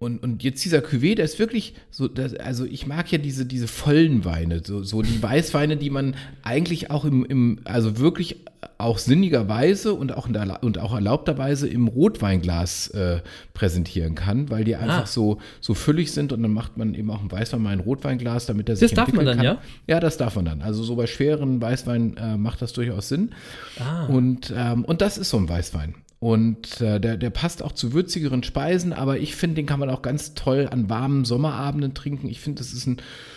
[0.05, 3.47] und, und jetzt dieser Cuvée, der ist wirklich so, das, also ich mag ja diese,
[3.47, 8.37] diese vollen Weine, so, so die Weißweine, die man eigentlich auch im, im also wirklich
[8.79, 13.21] auch sinnigerweise und auch, in der, und auch erlaubterweise im Rotweinglas äh,
[13.53, 15.07] präsentieren kann, weil die einfach Ah.
[15.07, 18.47] so, so füllig sind und dann macht man eben auch ein Weißwein mal ein Rotweinglas,
[18.47, 19.59] damit er sich Das darf man dann, kann.
[19.87, 20.63] Ja, das darf man dann.
[20.63, 23.31] Also so bei schweren Weißwein äh, macht das durchaus Sinn.
[23.79, 24.07] Ah.
[24.07, 25.95] Und, ähm, und das ist so ein Weißwein.
[26.25, 29.91] Und äh, der, der passt auch zu würzigeren Speisen, aber ich finde, den kann man
[29.91, 32.31] auch ganz toll an warmen Sommerabenden trinken.
[32.31, 32.97] Ich finde, das ist ein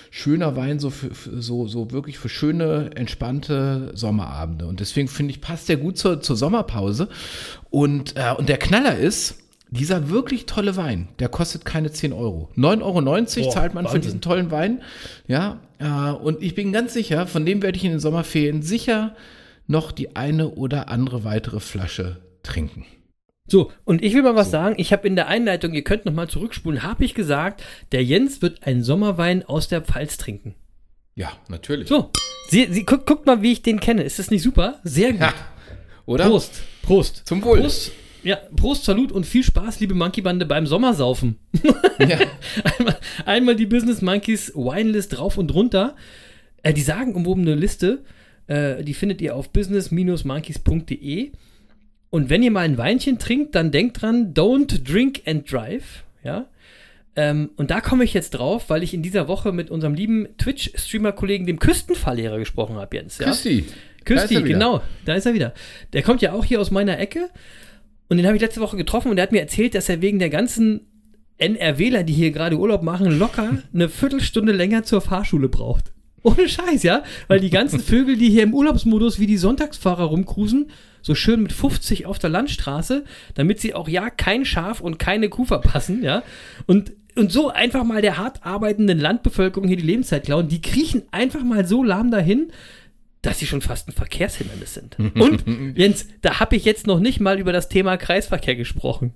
[0.10, 4.68] schöner Wein, so, für, für, so, so wirklich für schöne, entspannte Sommerabende.
[4.68, 7.10] Und deswegen finde ich, passt der gut zur, zur Sommerpause.
[7.70, 9.36] Und, äh, und der Knaller ist,
[9.70, 12.52] dieser wirklich tolle Wein, der kostet keine 10 Euro.
[12.56, 14.02] 9,90 Euro Boah, zahlt man für Wahnsinn.
[14.04, 14.82] diesen tollen Wein.
[15.28, 19.14] Ja, äh, und ich bin ganz sicher, von dem werde ich in den Sommerferien sicher
[19.68, 22.86] noch die eine oder andere weitere Flasche trinken.
[23.50, 24.76] So, und ich will mal was sagen.
[24.78, 28.64] Ich habe in der Einleitung, ihr könnt nochmal zurückspulen, habe ich gesagt, der Jens wird
[28.68, 30.56] einen Sommerwein aus der Pfalz trinken.
[31.16, 31.88] Ja, natürlich.
[31.88, 32.12] So,
[32.50, 34.04] sie, sie, guck, guckt mal, wie ich den kenne.
[34.04, 34.80] Ist das nicht super?
[34.84, 35.22] Sehr gut.
[35.22, 35.34] Ja,
[36.06, 36.28] oder?
[36.28, 36.62] Prost.
[36.84, 37.22] Prost.
[37.26, 37.62] Zum Wohl.
[37.62, 37.92] Prost.
[38.24, 41.40] Ja, Prost, Salut und viel Spaß, liebe Monkey-Bande, beim Sommersaufen.
[42.00, 42.20] Ja.
[42.78, 45.96] einmal, einmal die Business Monkeys Winelist drauf und runter.
[46.62, 48.04] Äh, die sagen umwobene Liste,
[48.48, 51.32] äh, die findet ihr auf business-monkeys.de.
[52.10, 56.04] Und wenn ihr mal ein Weinchen trinkt, dann denkt dran, don't drink and drive.
[56.24, 56.48] Ja.
[57.16, 60.28] Ähm, und da komme ich jetzt drauf, weil ich in dieser Woche mit unserem lieben
[60.38, 63.18] Twitch-Streamer-Kollegen, dem Küstenfahrlehrer, gesprochen habe, Jens.
[63.18, 63.26] Ja?
[63.26, 63.66] Christi.
[64.06, 65.54] Küsti, Da genau, da ist er wieder.
[65.94, 67.30] Der kommt ja auch hier aus meiner Ecke
[68.08, 70.20] und den habe ich letzte Woche getroffen und der hat mir erzählt, dass er wegen
[70.20, 70.82] der ganzen
[71.40, 75.92] NRWler, die hier gerade Urlaub machen, locker eine Viertelstunde länger zur Fahrschule braucht.
[76.24, 77.04] Ohne Scheiß, ja?
[77.28, 80.72] Weil die ganzen Vögel, die hier im Urlaubsmodus wie die Sonntagsfahrer rumcruisen,
[81.08, 85.30] so schön mit 50 auf der Landstraße, damit sie auch ja kein Schaf und keine
[85.30, 86.22] Kuh verpassen, ja?
[86.68, 91.04] Und, und so einfach mal der hart arbeitenden Landbevölkerung hier die Lebenszeit klauen, die kriechen
[91.12, 92.52] einfach mal so lahm dahin,
[93.22, 94.98] dass sie schon fast ein Verkehrshindernis sind.
[95.00, 95.44] Und,
[95.78, 99.14] Jens, da habe ich jetzt noch nicht mal über das Thema Kreisverkehr gesprochen.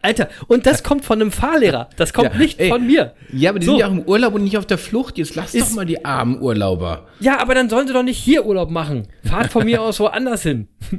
[0.00, 1.90] Alter, und das kommt von einem Fahrlehrer.
[1.96, 2.68] Das kommt Ja, nicht ey.
[2.70, 3.14] von mir.
[3.32, 3.72] Ja, aber die So.
[3.72, 5.18] sind ja auch im Urlaub und nicht auf der Flucht.
[5.18, 7.06] Jetzt lass Ist- doch mal die armen Urlauber.
[7.20, 9.08] Ja, aber dann sollen sie doch nicht hier Urlaub machen.
[9.24, 10.68] Fahrt von mir aus woanders hin.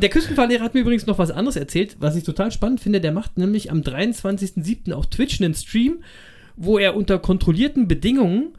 [0.00, 3.00] Der Küstenfahrlehrer hat mir übrigens noch was anderes erzählt, was ich total spannend finde.
[3.00, 4.92] Der macht nämlich am 23.07.
[4.92, 6.02] auf Twitch einen Stream,
[6.56, 8.54] wo er unter kontrollierten Bedingungen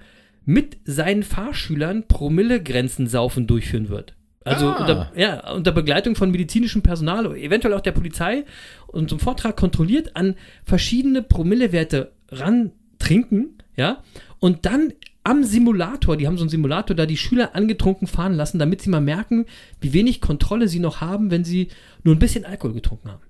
[0.45, 4.15] mit seinen Fahrschülern Promillegrenzen saufen durchführen wird.
[4.45, 4.79] Also Ah.
[4.79, 8.43] unter, ja, unter Begleitung von medizinischem Personal, eventuell auch der Polizei
[8.87, 14.03] und zum Vortrag kontrolliert an verschiedene Promillewerte ran trinken, ja,
[14.39, 18.59] und dann am Simulator, die haben so einen Simulator, da die Schüler angetrunken fahren lassen,
[18.59, 19.45] damit sie mal merken,
[19.79, 21.69] wie wenig Kontrolle sie noch haben, wenn sie
[22.03, 23.21] nur ein bisschen Alkohol getrunken haben.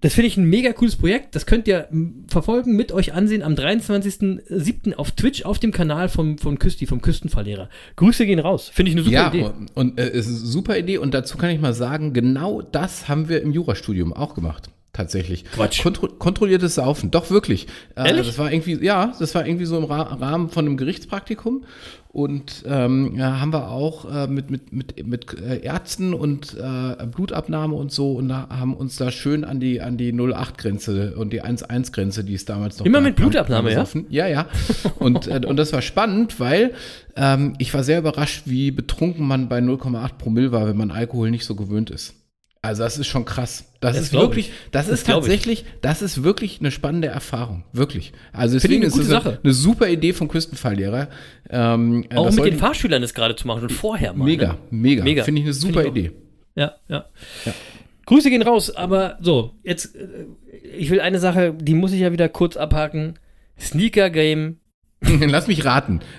[0.00, 1.34] Das finde ich ein mega cooles Projekt.
[1.34, 1.88] Das könnt ihr
[2.28, 4.94] verfolgen, mit euch ansehen am 23.07.
[4.94, 7.70] auf Twitch auf dem Kanal vom, vom Küsti, vom Küstenverlehrer.
[7.96, 8.70] Grüße gehen raus.
[8.72, 9.44] Finde ich eine super ja, Idee.
[9.44, 10.98] und, und äh, es ist eine super Idee.
[10.98, 14.70] Und dazu kann ich mal sagen, genau das haben wir im Jurastudium auch gemacht.
[14.96, 15.44] Tatsächlich.
[15.44, 15.82] Quatsch.
[15.82, 17.10] Kontro kontrolliertes Saufen.
[17.10, 17.66] Doch, wirklich.
[17.96, 18.26] Äh, Ehrlich?
[18.26, 21.64] Das war irgendwie, ja, das war irgendwie so im Ra Rahmen von einem Gerichtspraktikum.
[22.08, 27.04] Und ähm, ja, haben wir auch äh, mit, mit, mit, mit äh, Ärzten und äh,
[27.04, 31.34] Blutabnahme und so und da haben uns da schön an die, an die 08-Grenze und
[31.34, 33.84] die 1-1-Grenze, die es damals noch Immer mit Blutabnahme, ja?
[34.08, 34.46] Ja, ja.
[34.98, 36.72] Und, äh, und das war spannend, weil
[37.16, 41.30] ähm, ich war sehr überrascht, wie betrunken man bei 0,8 Promille war, wenn man Alkohol
[41.30, 42.14] nicht so gewöhnt ist.
[42.66, 43.64] Also das ist schon krass.
[43.80, 44.54] Das, Das ist wirklich, ich.
[44.72, 45.28] das, Das ist glaub ich.
[45.28, 47.64] tatsächlich, das ist wirklich eine spannende Erfahrung.
[47.72, 48.12] Wirklich.
[48.32, 49.40] Also deswegen eine ist gute es eine, Sache.
[49.42, 51.08] eine super Idee vom Küstenfalllehrer.
[51.50, 54.24] Ähm, Auch das mit den Fahrschülern das gerade zu machen, schon vorher mal.
[54.24, 54.58] Mega, Ne?
[54.70, 55.24] mega, Mega.
[55.24, 55.90] Finde ich eine super ich auch.
[55.96, 56.12] Idee.
[56.56, 57.04] Ja, ja,
[58.06, 60.06] Grüße gehen raus, aber so, jetzt, äh,
[60.78, 63.18] ich will eine Sache, die muss ich ja wieder kurz abhaken.
[63.58, 64.58] Sneaker Game.
[65.26, 66.00] Lass mich raten.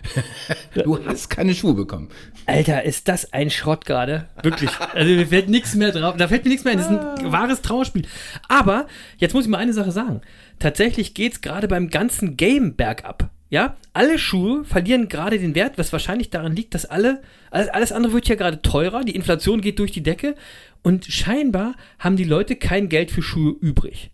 [0.84, 2.10] Du hast keine Schuhe bekommen.
[2.45, 4.28] Alter, ist das ein Schrott gerade?
[4.43, 4.69] Wirklich.
[4.93, 6.15] Also mir fällt nichts mehr drauf.
[6.17, 6.78] Da fällt mir nichts mehr ein.
[6.78, 8.06] Das ist ein wahres Trauerspiel.
[8.47, 8.86] Aber
[9.17, 10.21] jetzt muss ich mal eine Sache sagen.
[10.60, 13.32] Tatsächlich geht's gerade beim ganzen Game bergab.
[13.50, 17.91] Ja, alle Schuhe verlieren gerade den Wert, was wahrscheinlich daran liegt, dass alle, alles, alles
[17.91, 20.36] andere wird ja gerade teurer, die Inflation geht durch die Decke
[20.84, 24.12] und scheinbar haben die Leute kein Geld für Schuhe übrig.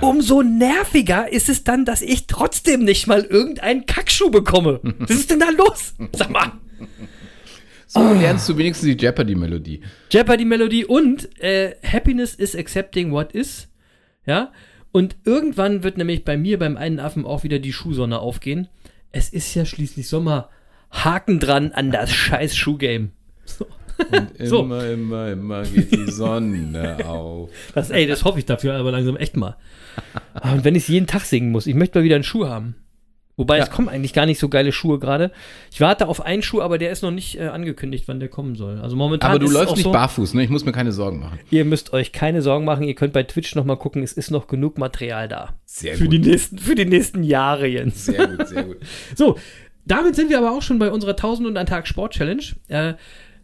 [0.00, 4.80] Umso nerviger ist es dann, dass ich trotzdem nicht mal irgendeinen Kackschuh bekomme.
[4.98, 5.94] Was ist denn da los?
[6.12, 6.52] Sag mal.
[7.86, 9.80] So lernst du wenigstens die Jeopardy-Melodie.
[10.10, 13.68] Jeopardy-Melodie und äh, Happiness is accepting what is.
[14.26, 14.52] Ja.
[14.92, 18.68] Und irgendwann wird nämlich bei mir beim einen Affen auch wieder die Schuhsonne aufgehen.
[19.12, 20.50] Es ist ja schließlich Sommer.
[20.90, 23.10] Haken dran an das scheiß Schuhgame.
[23.46, 23.66] So.
[24.44, 24.60] So.
[24.60, 27.48] Immer, immer, immer geht die Sonne auf.
[27.74, 29.56] Das, ey, das hoffe ich dafür aber langsam echt mal.
[30.34, 32.46] Ah, Und wenn ich es jeden Tag singen muss, ich möchte mal wieder einen Schuh
[32.46, 32.74] haben.
[33.38, 35.30] Wobei es kommen eigentlich gar nicht so geile Schuhe gerade.
[35.70, 38.54] Ich warte auf einen Schuh, aber der ist noch nicht äh, angekündigt, wann der kommen
[38.54, 38.80] soll.
[38.80, 40.42] Also momentan Aber du läufst nicht so, barfuß, ne?
[40.42, 41.38] Ich muss mir keine Sorgen machen.
[41.50, 42.84] Ihr müsst euch keine Sorgen machen.
[42.84, 44.02] Ihr könnt bei Twitch noch mal gucken.
[44.02, 45.54] Es ist noch genug Material da.
[45.66, 46.14] Sehr Für gut.
[46.14, 48.06] die nächsten, für die nächsten Jahre, Jens.
[48.06, 48.78] Sehr gut, sehr gut.
[49.14, 49.36] So,
[49.84, 52.42] damit sind wir aber auch schon bei unserer 1000 und ein Tag Sport Challenge.
[52.68, 52.94] Äh,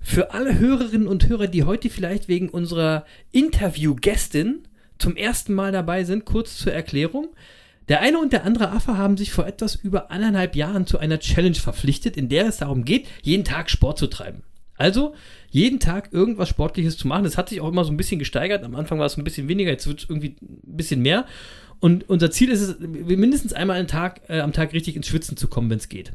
[0.03, 6.05] für alle Hörerinnen und Hörer, die heute vielleicht wegen unserer Interviewgästin zum ersten Mal dabei
[6.05, 7.29] sind, kurz zur Erklärung.
[7.89, 11.19] Der eine und der andere Affe haben sich vor etwas über anderthalb Jahren zu einer
[11.19, 14.43] Challenge verpflichtet, in der es darum geht, jeden Tag Sport zu treiben.
[14.77, 15.15] Also
[15.51, 17.25] jeden Tag irgendwas Sportliches zu machen.
[17.25, 18.65] Das hat sich auch immer so ein bisschen gesteigert.
[18.65, 21.27] Am Anfang war es ein bisschen weniger, jetzt wird es irgendwie ein bisschen mehr.
[21.81, 25.37] Und unser Ziel ist es, mindestens einmal am Tag, äh, am Tag richtig ins Schwitzen
[25.37, 26.13] zu kommen, wenn es geht.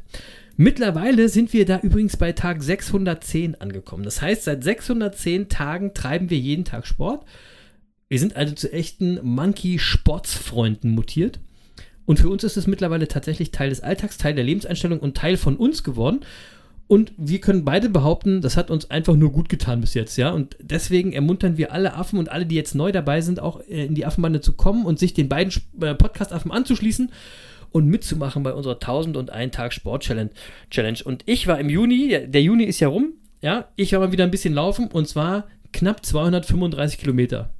[0.60, 4.02] Mittlerweile sind wir da übrigens bei Tag 610 angekommen.
[4.02, 7.24] Das heißt, seit 610 Tagen treiben wir jeden Tag Sport.
[8.08, 11.38] Wir sind also zu echten Monkey-Sportsfreunden mutiert.
[12.06, 15.36] Und für uns ist es mittlerweile tatsächlich Teil des Alltags, Teil der Lebenseinstellung und Teil
[15.36, 16.22] von uns geworden.
[16.88, 20.32] Und wir können beide behaupten, das hat uns einfach nur gut getan bis jetzt, ja.
[20.32, 23.86] Und deswegen ermuntern wir alle Affen und alle, die jetzt neu dabei sind, auch äh,
[23.86, 27.12] in die Affenbande zu kommen und sich den beiden äh, Podcast-Affen anzuschließen
[27.70, 31.00] und mitzumachen bei unserer 1001 Tag Sport Challenge.
[31.04, 34.24] Und ich war im Juni, der Juni ist ja rum, ja, ich war mal wieder
[34.24, 37.50] ein bisschen laufen und zwar knapp 235 Kilometer.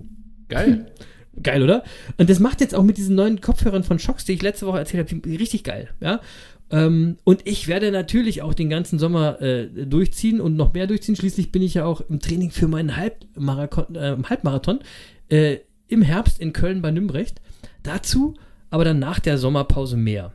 [0.49, 0.87] Geil.
[1.43, 1.85] Geil, oder?
[2.17, 4.79] Und das macht jetzt auch mit diesen neuen Kopfhörern von Shocks, die ich letzte Woche
[4.79, 6.21] erzählt habe, richtig geil, ja.
[6.71, 11.17] Ähm, und ich werde natürlich auch den ganzen Sommer äh, durchziehen und noch mehr durchziehen.
[11.17, 14.81] Schließlich bin ich ja auch im Training für meinen Halbmarathon, äh, Halbmarathon
[15.31, 17.41] äh, im Herbst in Köln bei Nümbrecht.
[17.83, 18.35] Dazu
[18.71, 20.33] aber dann nach der Sommerpause mehr.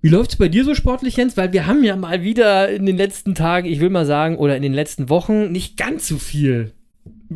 [0.00, 1.36] Wie läuft es bei dir so sportlich, Jens?
[1.36, 4.56] Weil wir haben ja mal wieder in den letzten Tagen, ich will mal sagen, oder
[4.56, 6.72] in den letzten Wochen nicht ganz so viel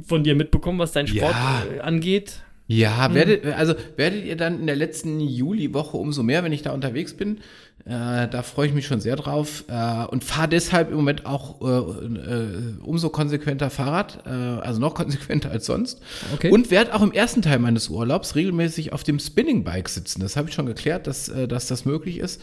[0.06, 1.62] von dir mitbekommen, was dein Sport Ja.
[1.76, 2.42] äh, angeht.
[2.68, 6.70] Ja, werdet, also werdet ihr dann in der letzten Juliwoche umso mehr, wenn ich da
[6.72, 7.38] unterwegs bin.
[7.84, 11.60] Äh, da freue ich mich schon sehr drauf äh, und fahre deshalb im Moment auch
[11.60, 16.00] äh, äh, umso konsequenter Fahrrad, äh, also noch konsequenter als sonst.
[16.32, 16.50] Okay.
[16.50, 20.20] Und werde auch im ersten Teil meines Urlaubs regelmäßig auf dem Spinning Bike sitzen.
[20.20, 22.40] Das habe ich schon geklärt, dass, dass das möglich ist,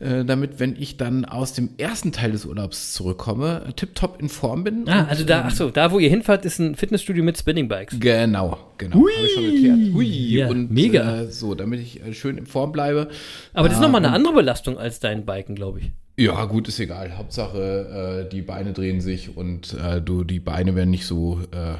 [0.00, 4.62] äh, damit, wenn ich dann aus dem ersten Teil des Urlaubs zurückkomme, tipptopp in Form
[4.64, 4.88] bin.
[4.88, 7.68] Ah, also da, ähm, ach so, da wo ihr hinfahrt, ist ein Fitnessstudio mit Spinning
[7.68, 7.98] Bikes.
[7.98, 8.96] Genau, genau.
[8.96, 9.94] Habe ich schon geklärt.
[9.94, 10.06] Hui.
[10.06, 11.22] Ja, und, mega.
[11.22, 13.08] Äh, so, damit ich äh, schön in Form bleibe.
[13.54, 15.90] Aber das ist Äh, nochmal eine und- andere Belastung als dein Biken, glaube ich.
[16.16, 17.16] Ja, gut, ist egal.
[17.16, 21.74] Hauptsache, äh, die Beine drehen sich und äh, du, die Beine werden nicht so, äh,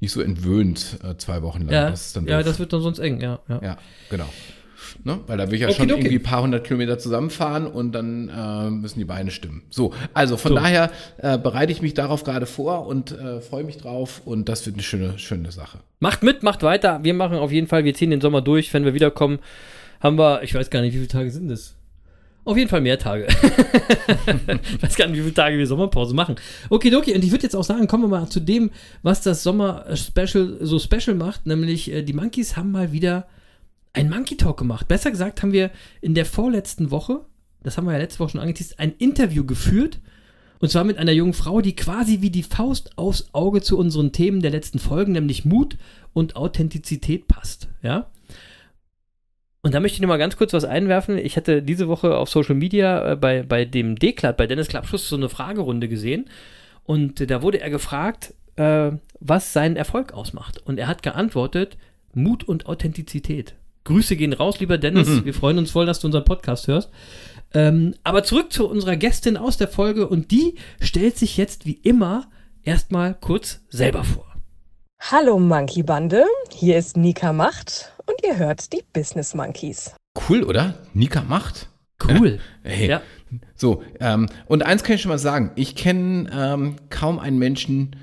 [0.00, 1.70] nicht so entwöhnt äh, zwei Wochen lang.
[1.72, 3.38] Ja, das ist dann ja das wird dann sonst eng, ja.
[3.48, 3.60] ja.
[3.62, 3.76] Ja,
[4.10, 4.28] genau.
[5.04, 5.20] Ne?
[5.26, 6.00] Weil da will ich ja Okay, schon okay.
[6.00, 9.62] irgendwie ein paar hundert Kilometer zusammenfahren und dann äh, müssen die Beine stimmen.
[9.70, 10.54] So, also von So.
[10.56, 14.64] daher äh, bereite ich mich darauf gerade vor und äh, freue mich drauf und das
[14.66, 15.78] wird eine schöne, schöne Sache.
[16.00, 17.00] Macht mit, macht weiter.
[17.02, 18.72] Wir machen auf jeden Fall, wir ziehen den Sommer durch.
[18.74, 19.38] Wenn wir wiederkommen,
[20.00, 21.74] haben wir, ich weiß gar nicht, wie viele Tage sind es?
[22.44, 23.26] Auf jeden Fall mehr Tage.
[23.28, 26.36] ich weiß gar nicht, wie viele Tage wir Sommerpause machen.
[26.70, 27.14] Okay, okay.
[27.14, 28.70] Und ich würde jetzt auch sagen, kommen wir mal zu dem,
[29.02, 31.46] was das Sommer-Special so special macht.
[31.46, 33.26] Nämlich, äh, die Monkeys haben mal wieder
[33.98, 34.86] ein Monkey Talk gemacht.
[34.86, 37.26] Besser gesagt haben wir in der vorletzten Woche,
[37.62, 39.98] das haben wir ja letzte Woche schon angeteased, ein Interview geführt.
[40.60, 44.12] Und zwar mit einer jungen Frau, die quasi wie die Faust aufs Auge zu unseren
[44.12, 45.76] Themen der letzten Folgen, nämlich Mut
[46.12, 47.68] und Authentizität passt.
[47.82, 48.10] Ja.
[49.62, 51.18] Und da möchte ich noch mal ganz kurz was einwerfen.
[51.18, 55.08] Ich hatte diese Woche auf Social Media äh, bei, bei dem D-Club, bei Dennis Klappschuss,
[55.08, 56.26] so eine Fragerunde gesehen.
[56.84, 60.58] Und äh, da wurde er gefragt, äh, was seinen Erfolg ausmacht.
[60.64, 61.76] Und er hat geantwortet,
[62.14, 63.54] Mut und Authentizität.
[63.88, 65.24] Grüße gehen raus, lieber Dennis.
[65.24, 66.90] Wir freuen uns voll, dass du unseren Podcast hörst.
[67.54, 71.72] Ähm, aber zurück zu unserer Gästin aus der Folge und die stellt sich jetzt wie
[71.72, 72.28] immer
[72.62, 74.26] erstmal kurz selber vor.
[75.00, 79.94] Hallo Monkey Bande, hier ist Nika Macht und ihr hört die Business Monkeys.
[80.28, 80.74] Cool, oder?
[80.92, 81.70] Nika macht.
[82.06, 82.40] Cool.
[82.62, 83.00] Hey, Ja.
[83.54, 87.96] So, ähm, und eins kann ich schon mal sagen, ich kenne ähm, kaum einen Menschen,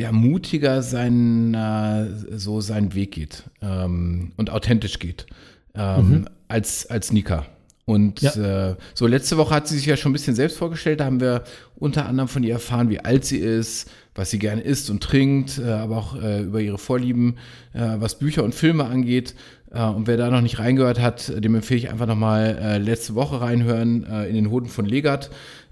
[0.00, 2.06] der mutiger seinen, äh,
[2.38, 5.26] so seinen Weg geht ähm, und authentisch geht
[5.74, 7.44] ähm, als, als Nika.
[7.84, 11.00] Und äh, so letzte Woche hat sie sich ja schon ein bisschen selbst vorgestellt.
[11.00, 11.44] Da haben wir
[11.76, 15.58] unter anderem von ihr erfahren, wie alt sie ist, was sie gerne isst und trinkt,
[15.58, 17.36] äh, aber auch äh, über ihre Vorlieben,
[17.74, 19.34] äh, was Bücher und Filme angeht.
[19.70, 23.16] Äh, und wer da noch nicht reingehört hat, dem empfehle ich einfach nochmal äh, letzte
[23.16, 25.30] Woche reinhören äh, in den Hoden von Legat.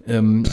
[0.08, 0.44] Ähm,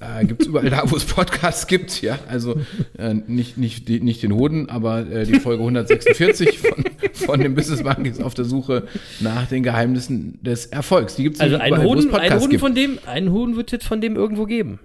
[0.00, 2.18] äh, gibt es überall da, wo es Podcasts gibt, ja.
[2.28, 2.56] Also
[2.96, 7.54] äh, nicht, nicht, die, nicht den Hoden, aber äh, die Folge 146 von, von den
[7.54, 8.86] Business Monkeys auf der Suche
[9.20, 11.16] nach den Geheimnissen des Erfolgs.
[11.16, 12.60] Die gibt es Also ein überall, wo es Hoden, ein Podcasts Hoden gibt.
[12.60, 14.78] von dem, einen Hoden wird jetzt von dem irgendwo geben.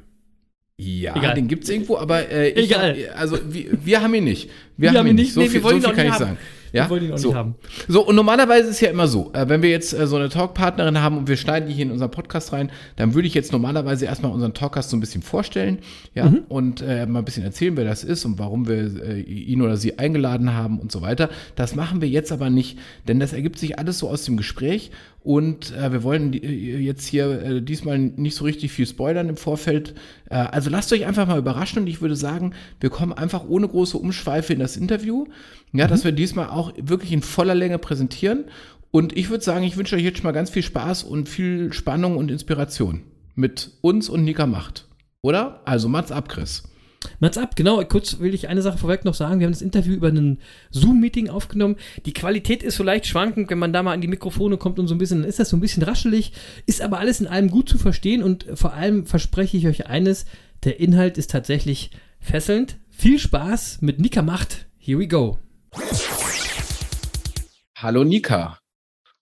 [0.78, 1.36] Ja, Egal.
[1.36, 2.98] den gibt es irgendwo, aber äh, ich, Egal.
[3.16, 4.50] also wir, wir haben ihn nicht.
[4.76, 5.32] Wir, Wir haben ihn nicht.
[5.34, 6.38] So Nee, wir viel, wollen so viel kann ich nicht sagen.
[6.76, 6.86] Ja?
[6.86, 7.28] Wir wollen ihn auch so.
[7.30, 7.56] nicht haben.
[7.88, 10.30] So, und normalerweise ist es ja immer so, äh, wenn wir jetzt äh, so eine
[10.30, 13.52] Talkpartnerin haben und wir schneiden die hier in unseren Podcast rein, dann würde ich jetzt
[13.52, 15.80] normalerweise erstmal unseren Talkcast so ein bisschen vorstellen,
[16.14, 16.40] ja, Mhm.
[16.50, 19.78] und äh, mal ein bisschen erzählen, wer das ist und warum wir äh, ihn oder
[19.78, 21.30] sie eingeladen haben und so weiter.
[21.56, 24.92] Das machen wir jetzt aber nicht, denn das ergibt sich alles so aus dem Gespräch
[25.24, 29.30] und äh, wir wollen die- äh, jetzt hier äh, diesmal nicht so richtig viel spoilern
[29.30, 29.96] im Vorfeld.
[30.30, 33.68] Äh, also lasst euch einfach mal überraschen und ich würde sagen, wir kommen einfach ohne
[33.68, 35.26] große Umschweife in das Interview.
[35.78, 38.46] Ja, dass wir diesmal auch wirklich in voller Länge präsentieren.
[38.92, 41.74] Und ich würde sagen, ich wünsche euch jetzt schon mal ganz viel Spaß und viel
[41.74, 43.02] Spannung und Inspiration
[43.36, 44.88] mit uns und Nika Macht.
[45.22, 45.62] Oder?
[45.66, 46.64] Also Mats ab, Chris.
[47.20, 47.84] Mats ab, genau.
[47.84, 49.40] Kurz will ich eine Sache vorweg noch sagen.
[49.40, 50.40] Wir haben das Interview über ein
[50.72, 51.76] Zoom-Meeting aufgenommen.
[52.06, 54.88] Die Qualität ist so leicht schwankend, wenn man da mal an die Mikrofone kommt und
[54.88, 56.32] so ein bisschen, dann ist das so ein bisschen raschelig,
[56.66, 60.26] ist aber alles in allem gut zu verstehen und vor allem verspreche ich euch eines,
[60.64, 62.78] der Inhalt ist tatsächlich fesselnd.
[62.90, 64.68] Viel Spaß mit Nika Macht.
[64.78, 65.38] Here we go.
[67.78, 68.60] Hallo Nika.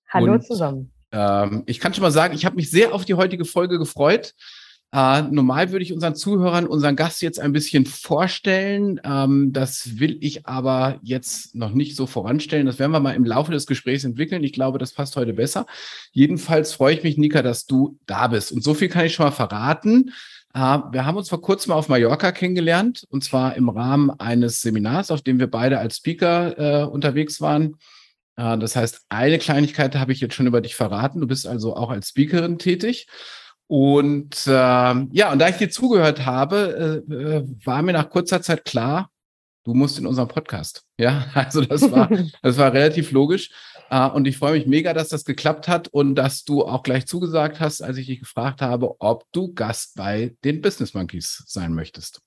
[0.10, 0.92] Hallo Und, zusammen.
[1.12, 4.34] Ähm, ich kann schon mal sagen, ich habe mich sehr auf die heutige Folge gefreut.
[4.94, 9.02] Äh, normal würde ich unseren Zuhörern unseren Gast jetzt ein bisschen vorstellen.
[9.04, 12.68] Ähm, das will ich aber jetzt noch nicht so voranstellen.
[12.68, 14.44] Das werden wir mal im Laufe des Gesprächs entwickeln.
[14.44, 15.66] Ich glaube, das passt heute besser.
[16.12, 18.52] Jedenfalls freue ich mich, Nika, dass du da bist.
[18.52, 20.12] Und so viel kann ich schon mal verraten.
[20.56, 25.24] Wir haben uns vor kurzem auf Mallorca kennengelernt und zwar im Rahmen eines Seminars, auf
[25.24, 27.78] dem wir beide als Speaker äh, unterwegs waren.
[28.36, 31.22] Äh, das heißt, eine Kleinigkeit habe ich jetzt schon über dich verraten.
[31.22, 33.08] Du bist also auch als Speakerin tätig.
[33.68, 38.42] Und äh, ja, und da ich dir zugehört habe, äh, äh, war mir nach kurzer
[38.42, 39.10] Zeit klar,
[39.63, 40.84] du musst in unserem Podcast.
[40.98, 42.10] Ja, also das war,
[42.42, 43.50] das war relativ logisch.
[43.94, 47.06] Äh, und ich freue mich mega, dass das geklappt hat und dass du auch gleich
[47.06, 51.76] zugesagt hast, als ich dich gefragt habe, ob du Gast bei den Business Monkeys sein
[51.76, 52.22] möchtest.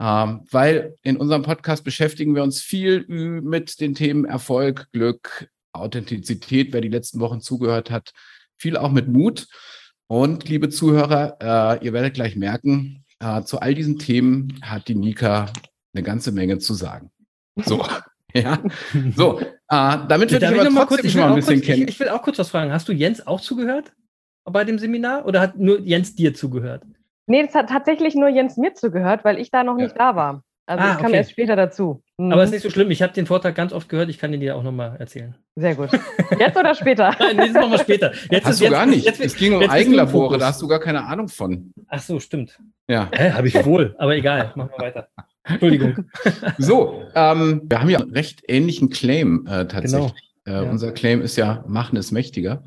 [0.00, 6.72] Ähm, weil in unserem Podcast beschäftigen wir uns viel mit den Themen Erfolg, Glück, Authentizität,
[6.72, 8.12] wer die letzten Wochen zugehört hat,
[8.56, 9.48] viel auch mit Mut.
[10.06, 14.94] Und liebe Zuhörer, äh, ihr werdet gleich merken, äh, zu all diesen Themen hat die
[14.94, 15.52] Nika
[15.92, 17.10] eine ganze Menge zu sagen.
[17.56, 17.84] So,
[18.34, 18.58] ja,
[19.16, 21.56] so, äh, damit wir dich aber noch trotzdem ich schon will mal ein auch bisschen
[21.56, 21.82] kurz, kennen.
[21.82, 22.72] Ich, ich will auch kurz was fragen.
[22.72, 23.92] Hast du Jens auch zugehört
[24.44, 26.82] bei dem Seminar oder hat nur Jens dir zugehört?
[27.26, 29.84] Nee, das hat tatsächlich nur Jens mir zugehört, weil ich da noch Ja.
[29.84, 30.42] nicht da war.
[30.66, 31.16] Also Ah, ich kam okay.
[31.16, 32.00] erst später dazu.
[32.16, 32.32] Mhm.
[32.32, 32.92] Aber ist nicht so schlimm.
[32.92, 34.08] Ich habe den Vortrag ganz oft gehört.
[34.08, 35.34] Ich kann den dir auch nochmal erzählen.
[35.56, 35.90] Sehr gut.
[36.38, 37.12] Jetzt oder später?
[37.18, 38.12] Nein, nee, das machen wir später.
[38.30, 39.04] Jetzt Hast ist- du jetzt- gar nicht.
[39.04, 41.72] Jetzt, es ging um Eigenlabore, da hast du gar keine Ahnung von.
[41.88, 42.60] Ach so, stimmt.
[42.88, 43.08] Ja.
[43.12, 43.96] Hä, habe ich wohl.
[43.98, 44.52] Aber egal.
[44.54, 45.08] Machen wir weiter.
[45.44, 46.04] Entschuldigung.
[46.58, 50.12] So, ähm, wir haben ja einen recht ähnlichen Claim äh, tatsächlich.
[50.46, 50.70] Äh, Ja.
[50.70, 52.64] Unser Claim ist ja, Machen ist mächtiger.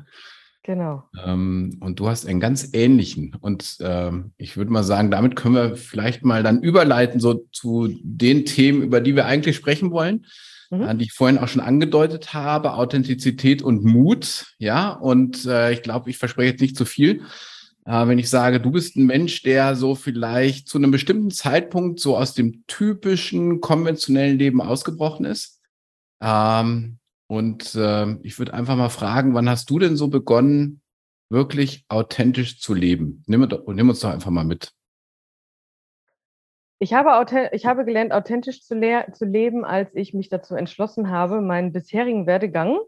[0.62, 1.04] Genau.
[1.24, 3.36] Ähm, und du hast einen ganz ähnlichen.
[3.40, 7.90] Und ähm, ich würde mal sagen, damit können wir vielleicht mal dann überleiten, so zu
[8.02, 10.24] den Themen, über die wir eigentlich sprechen wollen,
[10.70, 10.82] Mhm.
[10.82, 14.46] äh, die ich vorhin auch schon angedeutet habe, Authentizität und Mut.
[14.58, 17.20] Ja, und äh, ich glaube, ich verspreche jetzt nicht zu viel.
[17.86, 22.16] Wenn ich sage, du bist ein Mensch, der so vielleicht zu einem bestimmten Zeitpunkt so
[22.16, 25.60] aus dem typischen konventionellen Leben ausgebrochen ist.
[26.22, 30.80] Ähm, und äh, ich würde einfach mal fragen, wann hast du denn so begonnen,
[31.28, 33.22] wirklich authentisch zu leben?
[33.26, 34.72] Nimm, nimm uns doch einfach mal mit.
[36.78, 38.78] Ich habe, ich habe gelernt, authentisch zu,
[39.12, 42.78] zu leben, als ich mich dazu entschlossen habe, meinen bisherigen Werdegang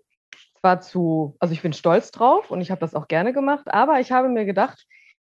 [0.66, 4.00] zwar zu, also ich bin stolz drauf und ich habe das auch gerne gemacht, aber
[4.00, 4.85] ich habe mir gedacht,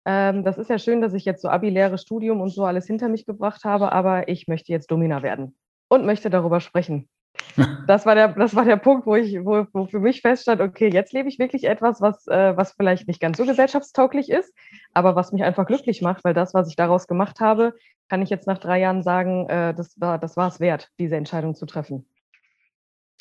[0.06, 3.10] ähm, das ist ja schön, dass ich jetzt so Abi-Lehre, Studium und so alles hinter
[3.10, 5.54] mich gebracht habe, aber ich möchte jetzt Domina werden
[5.88, 7.08] und möchte darüber sprechen.
[7.86, 10.88] Das war der, das war der Punkt, wo ich, wo, wo für mich feststand, okay,
[10.88, 14.52] jetzt lebe ich wirklich etwas, was, äh, was vielleicht nicht ganz so gesellschaftstauglich ist,
[14.92, 17.74] aber was mich einfach glücklich macht, weil das, was ich daraus gemacht habe,
[18.08, 21.16] kann ich jetzt nach drei Jahren sagen, äh, das war das war es wert, diese
[21.16, 22.08] Entscheidung zu treffen.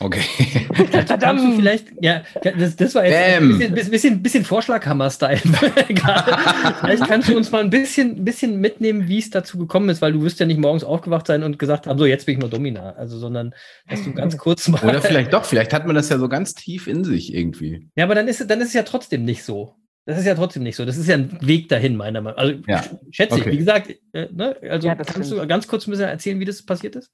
[0.02, 0.22] Okay.
[1.20, 3.52] Kannst du vielleicht, ja, das, das war jetzt Bam.
[3.62, 5.38] ein bisschen, bisschen, bisschen Vorschlaghammer-Style.
[6.82, 10.12] vielleicht kannst du uns mal ein bisschen, bisschen mitnehmen, wie es dazu gekommen ist, weil
[10.14, 12.50] du wirst ja nicht morgens aufgewacht sein und gesagt haben, so jetzt bin ich mal
[12.50, 12.92] Domina.
[12.94, 13.54] Also, sondern
[13.88, 14.84] dass du ganz kurz mal.
[14.84, 17.88] Oder vielleicht doch, vielleicht hat man das ja so ganz tief in sich irgendwie.
[17.96, 19.76] Ja, aber dann ist, es- dann ist es ja trotzdem nicht so.
[20.06, 20.86] Das ist ja trotzdem nicht so.
[20.86, 22.44] Das ist ja ein Weg dahin, meiner Meinung nach.
[22.44, 22.84] Also, Ja.
[23.12, 23.42] schätze ich.
[23.42, 23.52] Okay.
[23.54, 24.56] Wie gesagt, äh, ne?
[24.70, 25.42] also Ja, kannst stimmt.
[25.42, 27.12] du ganz kurz ein bisschen erzählen, wie das passiert ist?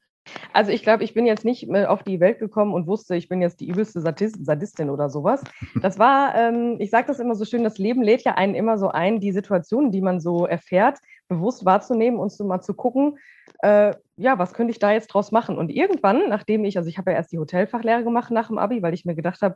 [0.54, 3.42] Also ich glaube, ich bin jetzt nicht auf die Welt gekommen und wusste, ich bin
[3.42, 5.44] jetzt die übelste Sadist, Sadistin oder sowas.
[5.82, 8.78] Das war, ähm, ich sage das immer so schön, das Leben lädt ja einen immer
[8.78, 13.18] so ein, die Situationen, die man so erfährt, bewusst wahrzunehmen und so mal zu gucken,
[13.60, 15.58] äh, ja, was könnte ich da jetzt draus machen?
[15.58, 18.82] Und irgendwann, nachdem ich, also ich habe ja erst die Hotelfachlehre gemacht nach dem Abi,
[18.84, 19.56] weil ich mir gedacht habe,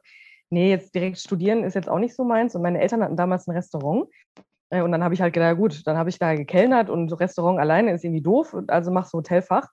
[0.50, 2.56] nee, jetzt direkt studieren ist jetzt auch nicht so meins.
[2.56, 4.08] Und meine Eltern hatten damals ein Restaurant.
[4.70, 7.60] Äh, Und dann habe ich halt gedacht, gut, dann habe ich da gekellnert und Restaurant
[7.60, 9.68] alleine ist irgendwie doof, also machst du Hotelfach.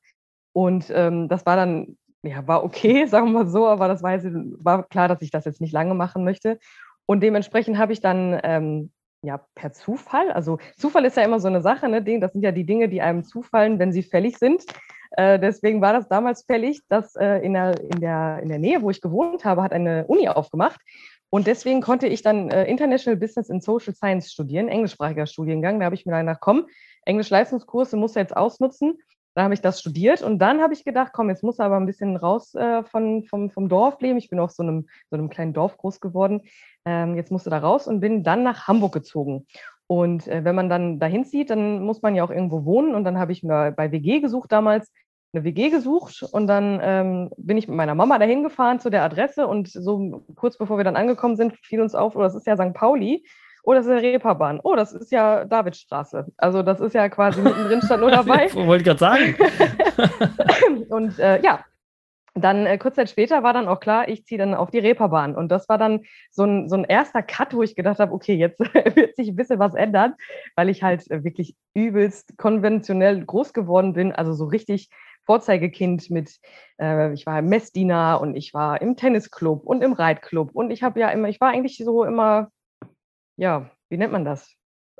[0.52, 4.12] Und ähm, das war dann, ja, war okay, sagen wir mal so, aber das war,
[4.12, 6.58] jetzt, war klar, dass ich das jetzt nicht lange machen möchte.
[7.06, 8.90] Und dementsprechend habe ich dann ähm,
[9.24, 12.02] ja per Zufall, also Zufall ist ja immer so eine Sache, ne?
[12.20, 14.64] Das sind ja die Dinge, die einem zufallen, wenn sie fällig sind.
[15.16, 18.82] Äh, deswegen war das damals fällig, dass äh, in, der, in, der, in der Nähe,
[18.82, 20.80] wo ich gewohnt habe, hat eine Uni aufgemacht.
[21.28, 25.78] Und deswegen konnte ich dann äh, International Business and Social Science studieren, englischsprachiger Studiengang.
[25.78, 26.66] Da habe ich mir gedacht, komm,
[27.04, 28.98] Englisch-Leistungskurse musst du jetzt ausnutzen.
[29.34, 31.86] Da habe ich das studiert und dann habe ich gedacht, komm, jetzt muss aber ein
[31.86, 34.18] bisschen raus äh, von, vom, vom Dorf leben.
[34.18, 36.42] Ich bin auf so einem, so einem kleinen Dorf groß geworden.
[36.84, 39.46] Ähm, jetzt musste da raus und bin dann nach Hamburg gezogen.
[39.86, 42.94] Und äh, wenn man dann dahin zieht, dann muss man ja auch irgendwo wohnen.
[42.94, 44.90] Und dann habe ich mir bei WG gesucht damals,
[45.32, 49.02] eine WG gesucht und dann ähm, bin ich mit meiner Mama dahin gefahren zu der
[49.02, 52.46] Adresse und so kurz bevor wir dann angekommen sind, fiel uns auf, oh, das ist
[52.46, 52.74] ja St.
[52.74, 53.24] Pauli.
[53.62, 54.60] Oh, das ist der Reeperbahn.
[54.62, 56.26] Oh, das ist ja Davidstraße.
[56.36, 58.52] Also das ist ja quasi mittendrin stand nur dabei.
[58.54, 59.36] Wollte ich gerade sagen.
[60.88, 61.64] und äh, ja,
[62.34, 65.36] dann äh, kurz Zeit später war dann auch klar, ich ziehe dann auf die Reeperbahn.
[65.36, 66.00] Und das war dann
[66.30, 68.58] so ein, so ein erster Cut, wo ich gedacht habe, okay, jetzt
[68.96, 70.14] wird sich ein bisschen was ändern,
[70.56, 74.12] weil ich halt äh, wirklich übelst konventionell groß geworden bin.
[74.12, 74.88] Also so richtig
[75.24, 76.38] Vorzeigekind mit,
[76.80, 80.50] äh, ich war Messdiener und ich war im Tennisclub und im Reitclub.
[80.52, 82.48] Und ich habe ja immer, ich war eigentlich so immer,
[83.36, 84.54] ja, wie nennt man das?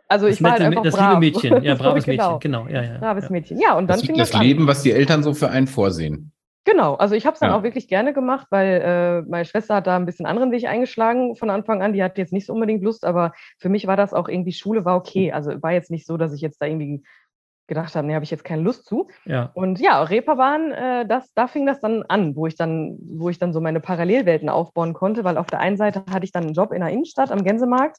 [0.09, 1.09] Also Das ich war halt einfach das brav.
[1.09, 2.33] liebe Mädchen, ja, braves genau.
[2.35, 2.99] Mädchen, genau, ja, ja.
[2.99, 3.31] Braves ja.
[3.31, 3.59] Mädchen.
[3.59, 4.47] Ja, und dann Das, fing das das an.
[4.47, 6.33] Leben, was die Eltern so für einen vorsehen.
[6.65, 7.57] Genau, also ich habe es dann Ja.
[7.59, 11.35] auch wirklich gerne gemacht, weil äh, meine Schwester hat da ein bisschen anderen Weg eingeschlagen
[11.35, 11.93] von Anfang an.
[11.93, 14.85] Die hat jetzt nicht so unbedingt Lust, aber für mich war das auch irgendwie, Schule
[14.85, 15.33] war okay.
[15.33, 17.03] Also war jetzt nicht so, dass ich jetzt da irgendwie
[17.75, 19.09] gedacht habe, nee, habe ich jetzt keine Lust zu.
[19.25, 19.51] ja.
[19.55, 23.39] Und ja, Reeperbahn, äh, das, da fing das dann an, wo ich dann, wo ich
[23.39, 26.55] dann so meine Parallelwelten aufbauen konnte, weil auf der einen Seite hatte ich dann einen
[26.55, 27.97] Job in der Innenstadt am Gänsemarkt,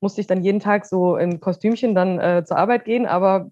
[0.00, 3.50] musste ich dann jeden Tag so im Kostümchen dann äh, zur Arbeit gehen, aber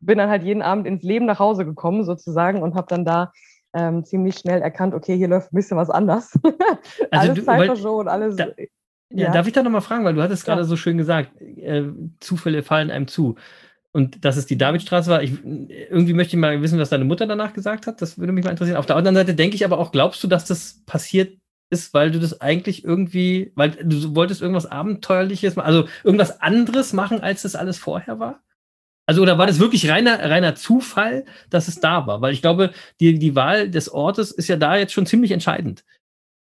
[0.00, 3.32] bin dann halt jeden Abend ins Leben nach Hause gekommen sozusagen und habe dann da
[3.74, 6.32] ähm, ziemlich schnell erkannt, okay, hier läuft ein bisschen was anders.
[7.10, 8.36] alles du- Zeit weil- verschont, alles.
[8.36, 8.46] da-
[9.12, 9.32] Ja, Ja.
[9.32, 10.64] darf ich da nochmal fragen, weil du hattest gerade Ja.
[10.64, 11.82] so schön gesagt, äh,
[12.20, 13.34] Zufälle fallen einem zu.
[13.92, 17.26] Und dass es die Davidstraße war, ich, irgendwie möchte ich mal wissen, was deine Mutter
[17.26, 18.00] danach gesagt hat.
[18.00, 18.76] Das würde mich mal interessieren.
[18.76, 21.38] Auf der anderen Seite denke ich aber auch, glaubst du, dass das passiert
[21.70, 27.20] ist, weil du das eigentlich irgendwie, weil du wolltest irgendwas Abenteuerliches also irgendwas anderes machen,
[27.20, 28.42] als das alles vorher war?
[29.06, 32.20] Also, oder war das wirklich reiner, reiner Zufall, dass es da war?
[32.20, 32.70] Weil ich glaube,
[33.00, 35.84] die, die Wahl des Ortes ist ja da jetzt schon ziemlich entscheidend.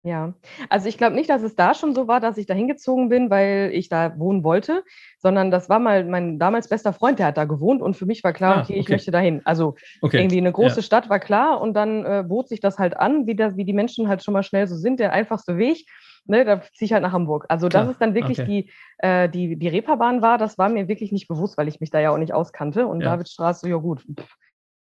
[0.05, 0.33] Ja,
[0.69, 3.29] also ich glaube nicht, dass es da schon so war, dass ich da hingezogen bin,
[3.29, 4.83] weil ich da wohnen wollte,
[5.17, 8.21] sondern das war mal mein damals bester Freund, der hat da gewohnt und für mich
[8.21, 8.93] war klar, Ah, okay, ich okay.
[8.95, 9.41] möchte dahin.
[9.45, 10.17] Also Okay.
[10.17, 10.83] irgendwie eine große Ja.
[10.83, 13.71] Stadt war klar und dann äh, bot sich das halt an, wie, das, wie die
[13.71, 15.85] Menschen halt schon mal schnell so sind, der einfachste Weg.
[16.25, 17.45] Ne, da ziehe ich halt nach Hamburg.
[17.49, 18.45] Also, Klar, dass es dann wirklich okay.
[18.45, 21.89] die, äh, die, die Reeperbahn war, das war mir wirklich nicht bewusst, weil ich mich
[21.91, 22.87] da ja auch nicht auskannte.
[22.87, 23.05] Und Ja.
[23.05, 24.35] Davidstraße, ja gut, pff,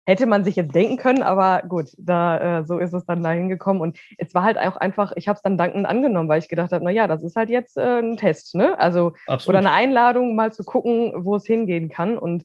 [0.04, 3.30] hätte man sich jetzt denken können, aber gut, da äh, so ist es dann da
[3.30, 3.80] hingekommen.
[3.80, 6.72] Und es war halt auch einfach, ich habe es dann dankend angenommen, weil ich gedacht
[6.72, 8.78] habe, naja, das ist halt jetzt äh, ein Test, ne?
[8.78, 9.48] Also Absolut.
[9.48, 12.18] oder eine Einladung, mal zu gucken, wo es hingehen kann.
[12.18, 12.44] Und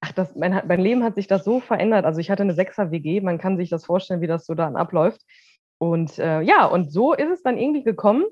[0.00, 2.04] ach, das, mein, mein Leben hat sich das so verändert.
[2.04, 5.22] Also ich hatte eine Sechser-WG, man kann sich das vorstellen, wie das so dann abläuft.
[5.78, 8.24] Und äh, ja, und so ist es dann irgendwie gekommen,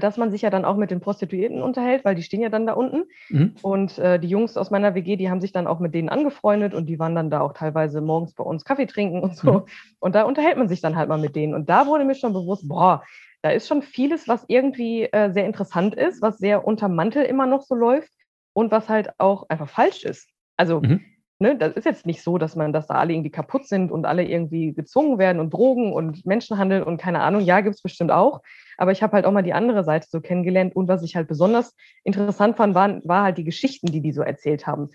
[0.00, 2.66] dass man sich ja dann auch mit den Prostituierten unterhält, weil die stehen ja dann
[2.66, 3.04] da unten.
[3.28, 3.54] Mhm.
[3.62, 6.74] Und äh, die Jungs aus meiner WG, die haben sich dann auch mit denen angefreundet
[6.74, 9.52] und die waren dann da auch teilweise morgens bei uns Kaffee trinken und so.
[9.52, 9.62] Mhm.
[10.00, 11.54] Und da unterhält man sich dann halt mal mit denen.
[11.54, 13.02] Und da wurde mir schon bewusst, boah,
[13.42, 17.46] da ist schon vieles, was irgendwie äh, sehr interessant ist, was sehr unterm Mantel immer
[17.46, 18.10] noch so läuft
[18.54, 20.28] und was halt auch einfach falsch ist.
[20.56, 21.04] Also, Mhm.
[21.38, 24.06] Ne, das ist jetzt nicht so, dass man, dass da alle irgendwie kaputt sind und
[24.06, 27.42] alle irgendwie gezwungen werden und Drogen und Menschenhandel und keine Ahnung.
[27.42, 28.40] Ja, gibt es bestimmt auch.
[28.76, 30.74] Aber ich habe halt auch mal die andere Seite so kennengelernt.
[30.74, 34.22] Und was ich halt besonders interessant fand, waren, war halt die Geschichten, die die so
[34.22, 34.90] erzählt haben.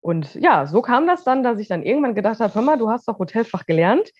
[0.00, 2.88] Und ja, so kam das dann, dass ich dann irgendwann gedacht habe, hör mal, du
[2.88, 4.10] hast doch Hotelfach gelernt.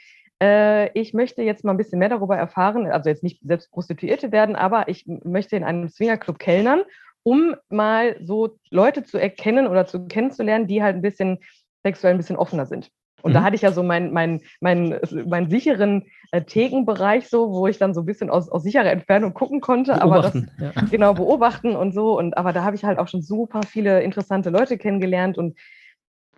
[0.43, 4.33] Äh, ich möchte jetzt mal ein bisschen mehr darüber erfahren, also jetzt nicht selbst Prostituierte
[4.33, 6.83] werden, aber ich möchte in einem Swingerclub kellnern,
[7.23, 11.39] um mal so Leute zu erkennen oder zu kennenzulernen, die halt ein bisschen
[11.83, 12.91] sexuell ein bisschen offener sind.
[13.23, 13.45] Und da Mhm.
[13.45, 17.93] hatte ich ja so meinen mein, mein, meinen sicheren äh, Thekenbereich so, wo ich dann
[17.93, 20.01] so ein bisschen aus, aus sicherer Entfernung gucken konnte.
[20.01, 20.51] Aber das, Beobachten.
[20.61, 20.73] ja.
[20.91, 22.17] genau beobachten und so.
[22.17, 25.59] Und aber da habe ich halt auch schon super viele interessante Leute kennengelernt und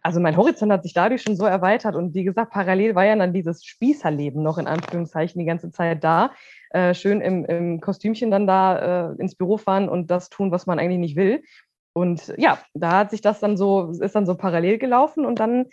[0.03, 3.17] also mein Horizont hat sich dadurch schon so erweitert und wie gesagt, parallel war ja
[3.17, 6.33] dann dieses Spießerleben noch in Anführungszeichen die ganze Zeit da.
[6.71, 10.67] Äh, schön im, im Kostümchen dann da äh, ins Büro fahren und das tun, was
[10.67, 11.43] man eigentlich nicht will.
[11.93, 15.67] Und ja, da hat sich das dann so, ist dann so parallel gelaufen und dann,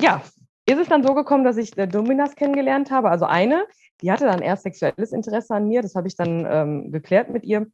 [0.00, 0.22] ja,
[0.66, 3.10] ist es dann so gekommen, dass ich äh, Dominas kennengelernt habe.
[3.10, 3.66] Also eine,
[4.02, 7.44] die hatte dann erst sexuelles Interesse an mir, das habe ich dann ähm, geklärt mit
[7.44, 7.66] ihr.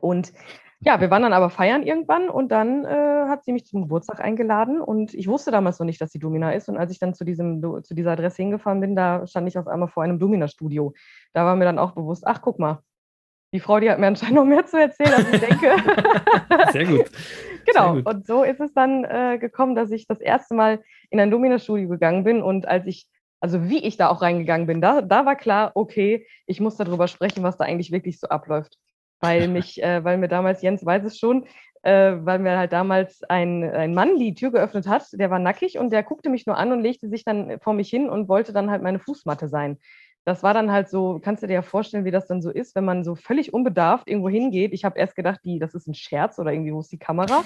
[0.00, 0.32] Und
[0.86, 4.20] ja, wir waren dann aber feiern irgendwann und dann äh, hat sie mich zum Geburtstag
[4.20, 6.68] eingeladen und ich wusste damals noch nicht, dass sie Domina ist.
[6.68, 9.66] Und als ich dann zu, diesem, zu dieser Adresse hingefahren bin, da stand ich auf
[9.66, 10.94] einmal vor einem Domina-Studio.
[11.32, 12.84] Da war mir dann auch bewusst, ach, guck mal,
[13.52, 15.74] die Frau, die hat mir anscheinend noch mehr zu erzählen, als ich denke.
[16.72, 17.10] Sehr gut.
[17.64, 17.94] Genau.
[17.94, 18.14] Sehr gut.
[18.14, 21.88] Und so ist es dann äh, gekommen, dass ich das erste Mal in ein Domina-Studio
[21.88, 22.42] gegangen bin.
[22.42, 23.08] Und als ich,
[23.40, 27.08] also wie ich da auch reingegangen bin, da, da war klar, okay, ich muss darüber
[27.08, 28.78] sprechen, was da eigentlich wirklich so abläuft.
[29.20, 31.46] Weil mich, äh, weil mir damals, Jens weiß es schon,
[31.82, 35.78] äh, weil mir halt damals ein, ein Mann die Tür geöffnet hat, der war nackig
[35.78, 38.52] und der guckte mich nur an und legte sich dann vor mich hin und wollte
[38.52, 39.78] dann halt meine Fußmatte sein.
[40.26, 42.74] das war dann halt so, kannst du dir ja vorstellen, wie das dann so ist,
[42.74, 44.72] wenn man so völlig unbedarft irgendwo hingeht.
[44.72, 47.44] Ich habe erst gedacht, die, das ist ein Scherz oder irgendwie, wo ist die Kamera?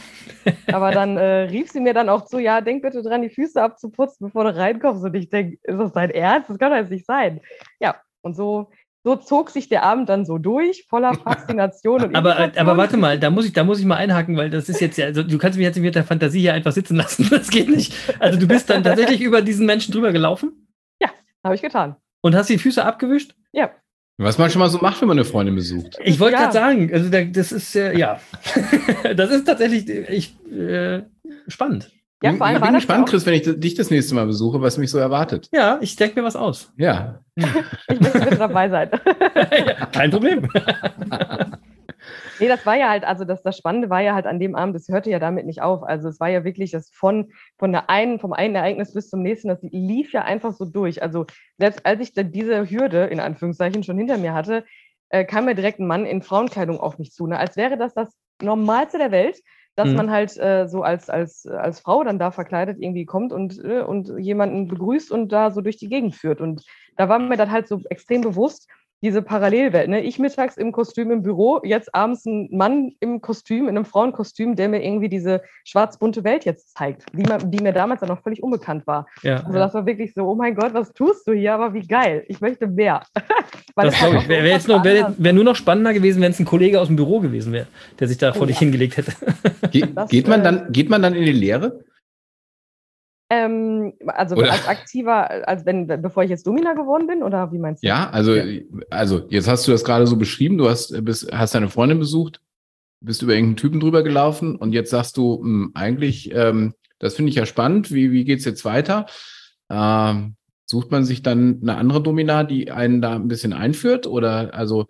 [0.72, 3.62] Aber dann äh, rief sie mir dann auch zu, ja, denk bitte dran, die Füße
[3.62, 5.04] abzuputzen, bevor du reinkommst.
[5.04, 6.48] Und ich denke, ist das dein Ernst?
[6.48, 7.42] Das kann doch jetzt nicht sein.
[7.80, 8.70] Ja, und so,
[9.02, 12.02] so zog sich der Abend dann so durch, voller Faszination.
[12.04, 12.68] und Aber, Irritation.
[12.68, 14.98] aber warte mal, da muss, ich, da muss ich mal einhaken, weil das ist jetzt
[14.98, 17.26] ja, also du kannst mich jetzt nicht mit der Fantasie hier einfach sitzen lassen.
[17.30, 17.94] Das geht nicht.
[18.18, 20.52] Also du bist dann tatsächlich über diesen Menschen drüber gelaufen
[21.42, 21.96] Habe ich getan.
[22.20, 23.34] und hast die Füße abgewischt?
[23.52, 23.70] Ja.
[24.18, 25.96] Was man schon mal so macht, wenn man eine Freundin besucht.
[26.04, 26.40] Ich wollte Ja.
[26.42, 28.20] gerade sagen, also da, das ist äh, ja,
[29.16, 31.04] das ist tatsächlich ich, äh,
[31.48, 31.90] spannend.
[32.22, 34.60] Ja, vor allem ich bin das gespannt, Chris, wenn ich dich das nächste Mal besuche,
[34.60, 35.48] was mich so erwartet.
[35.52, 36.72] Ja, ich denke mir was aus.
[36.76, 37.20] Ja.
[37.34, 38.90] Ich möchte bitte dabei sein.
[39.34, 40.46] ja, kein Problem.
[42.40, 44.74] Nee, das war ja halt, also das, das Spannende war ja halt an dem Abend,
[44.74, 45.82] das hörte ja damit nicht auf.
[45.82, 49.22] Also es war ja wirklich das von, von der einen, vom einen Ereignis bis zum
[49.22, 51.02] nächsten, das lief ja einfach so durch.
[51.02, 51.26] Also
[51.58, 54.64] selbst als ich dann diese Hürde in Anführungszeichen schon hinter mir hatte,
[55.10, 57.26] äh, kam mir direkt ein Mann in Frauenkleidung auf mich zu.
[57.26, 57.38] Ne?
[57.38, 58.08] Als wäre das das
[58.40, 59.38] Normalste der Welt,
[59.80, 59.96] dass Mhm.
[59.96, 63.80] man halt äh, so als, als, als Frau dann da verkleidet irgendwie kommt und, äh,
[63.80, 66.42] und jemanden begrüßt und da so durch die Gegend führt.
[66.42, 66.62] Und
[66.96, 68.68] da war mir dann halt so extrem bewusst,
[69.02, 69.88] diese Parallelwelt.
[69.88, 70.02] Ne?
[70.02, 74.56] Ich mittags im Kostüm im Büro, jetzt abends ein Mann im Kostüm, in einem Frauenkostüm,
[74.56, 78.22] der mir irgendwie diese schwarz-bunte Welt jetzt zeigt, die, man, die mir damals dann noch
[78.22, 79.06] völlig unbekannt war.
[79.22, 81.54] Ja, Also das war wirklich so, oh mein Gott, was tust du hier?
[81.54, 82.24] Aber wie geil.
[82.28, 83.02] Ich möchte mehr.
[83.76, 84.28] Das es glaube ich.
[84.28, 86.88] Wäre wär jetzt so nur, wär, nur noch spannender gewesen, wenn es ein Kollege aus
[86.88, 87.66] dem Büro gewesen wäre,
[87.98, 88.60] der sich da vor Oh, dich ja.
[88.60, 89.12] hingelegt hätte.
[89.70, 91.80] Ge Das, geht, man dann, geht man dann in die Lehre?
[93.30, 97.58] Ähm, also Oder- als aktiver, als wenn, bevor ich jetzt Domina geworden bin, oder wie
[97.58, 97.86] meinst du?
[97.86, 98.34] Ja, also,
[98.90, 102.40] also jetzt hast du das gerade so beschrieben, du hast, bist, hast deine Freundin besucht,
[103.00, 107.30] bist über irgendeinen Typen drüber gelaufen und jetzt sagst du, hm, eigentlich, ähm, das finde
[107.30, 109.06] ich ja spannend, wie, wie geht's jetzt weiter?
[109.70, 110.34] Ähm,
[110.66, 114.06] sucht man sich dann eine andere Domina, die einen da ein bisschen einführt?
[114.06, 114.86] Oder also,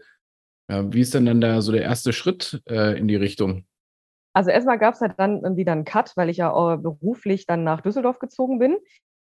[0.69, 3.65] äh, wie ist denn dann da so der erste Schritt äh, in die Richtung?
[4.33, 7.65] Also erstmal gab es halt dann wieder einen Cut, weil ich ja äh, beruflich dann
[7.65, 8.77] nach Düsseldorf gezogen bin,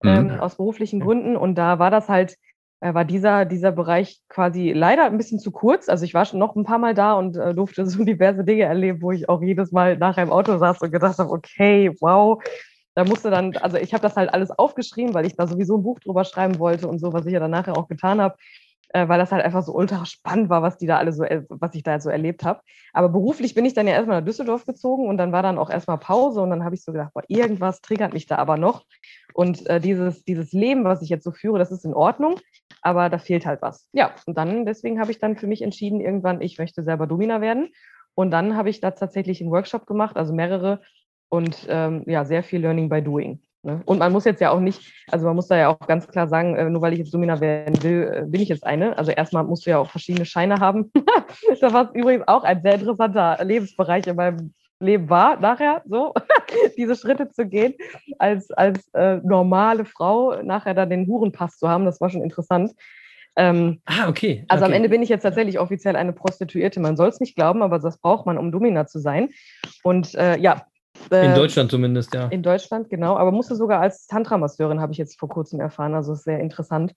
[0.03, 0.09] Mhm.
[0.09, 1.37] ähm, aus beruflichen Gründen.
[1.37, 2.35] Und da war das halt,
[2.81, 5.87] äh, war dieser, dieser Bereich quasi leider ein bisschen zu kurz.
[5.89, 8.63] Also ich war schon noch ein paar Mal da und äh, durfte so diverse Dinge
[8.63, 12.41] erleben, wo ich auch jedes Mal nachher im Auto saß und gedacht habe, okay, wow.
[12.95, 15.83] Da musste dann, also ich habe das halt alles aufgeschrieben, weil ich da sowieso ein
[15.83, 18.35] Buch drüber schreiben wollte und so, was ich ja dann nachher auch getan habe,
[18.93, 21.43] äh, weil das halt einfach so ultra spannend war, was die da alle so, äh,
[21.49, 22.61] was ich da so erlebt habe.
[22.93, 25.69] Aber beruflich bin ich dann ja erstmal nach Düsseldorf gezogen und dann war dann auch
[25.69, 28.85] erstmal Pause und dann habe ich so gedacht, boah, irgendwas triggert mich da aber noch.
[29.33, 32.39] Und äh, dieses, dieses Leben, was ich jetzt so führe, das ist in Ordnung,
[32.81, 33.89] aber da fehlt halt was.
[33.93, 37.41] Ja, und dann, deswegen habe ich dann für mich entschieden, irgendwann, ich möchte selber Domina
[37.41, 37.69] werden.
[38.15, 40.81] Und dann habe ich da tatsächlich einen Workshop gemacht, also mehrere
[41.29, 43.41] und ähm, ja, sehr viel Learning by Doing.
[43.63, 43.81] Ne?
[43.85, 46.27] Und man muss jetzt ja auch nicht, also man muss da ja auch ganz klar
[46.27, 48.97] sagen, äh, nur weil ich jetzt Domina werden will, äh, bin ich jetzt eine.
[48.97, 50.91] Also erstmal musst du ja auch verschiedene Scheine haben.
[51.61, 56.13] das war übrigens auch ein sehr interessanter Lebensbereich in meinem Leben war, nachher so,
[56.77, 57.73] diese Schritte zu gehen,
[58.19, 62.73] als, als äh, normale Frau nachher dann den Hurenpass zu haben, das war schon interessant.
[63.35, 64.45] Ähm, Ah, okay.
[64.49, 64.71] also okay.
[64.71, 66.79] am Ende bin ich jetzt tatsächlich offiziell eine Prostituierte.
[66.79, 69.29] Man soll es nicht glauben, aber das braucht man, um Domina zu sein.
[69.83, 70.65] Und äh, ja.
[71.11, 72.27] Äh, In Deutschland zumindest, ja.
[72.27, 73.15] In Deutschland, genau.
[73.17, 75.93] Aber musste sogar als Tantra-Masseurin, habe ich jetzt vor kurzem erfahren.
[75.95, 76.93] Also ist sehr interessant.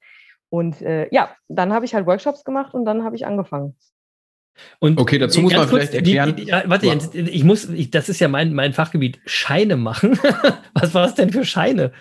[0.48, 3.74] Und äh, ja, dann habe ich halt Workshops gemacht und dann habe ich angefangen.
[4.78, 7.68] Und Okay, dazu muss ganz man vielleicht die- erklären- Die, ja, warte, Jens, ich muss,
[7.68, 10.18] ich, das ist ja mein, mein Fachgebiet, Scheine machen.
[10.74, 11.92] Was war das denn für Scheine?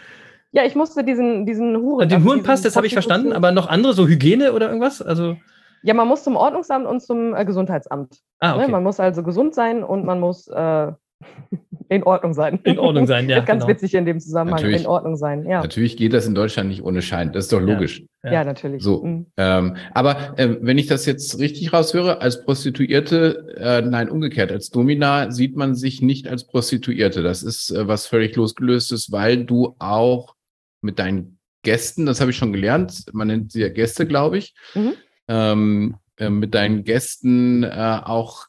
[0.52, 2.08] Ja, ich musste diesen, diesen Huren.
[2.08, 5.02] Den also Hurenpass, das habe ich verstanden, aber noch andere, so Hygiene oder irgendwas?
[5.02, 5.36] Also,
[5.84, 8.22] Ja, man muss zum Ordnungsamt und zum äh, Gesundheitsamt.
[8.40, 8.64] ah, Ne?
[8.64, 8.72] okay.
[8.72, 10.94] Man muss also gesund sein und man muss äh,
[11.90, 12.60] in Ordnung sein.
[12.64, 13.40] In Ordnung sein, ja.
[13.42, 13.68] Ganz genau.
[13.74, 14.82] witzig in dem Zusammenhang, Natürlich.
[14.82, 15.46] in Ordnung sein.
[15.46, 17.66] Ja, Natürlich geht das in Deutschland nicht ohne Schein, das ist doch Ja.
[17.74, 18.04] logisch.
[18.24, 18.32] Ja.
[18.34, 18.44] ja.
[18.44, 18.84] natürlich.
[18.84, 19.04] So.
[19.04, 19.26] Mhm.
[19.38, 24.70] Ähm, aber äh, wenn ich das jetzt richtig raushöre, als Prostituierte, äh, nein, umgekehrt, als
[24.70, 27.22] Domina sieht man sich nicht als Prostituierte.
[27.24, 30.36] Das ist äh, was völlig losgelöstes, weil du auch
[30.82, 34.54] mit deinen Gästen, das habe ich schon gelernt, man nennt sie ja Gäste, glaube ich,
[34.76, 34.94] Mhm.
[35.28, 38.46] ähm, äh, mit deinen Gästen äh, auch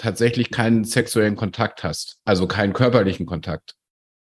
[0.00, 3.76] tatsächlich keinen sexuellen Kontakt hast, also keinen körperlichen Kontakt.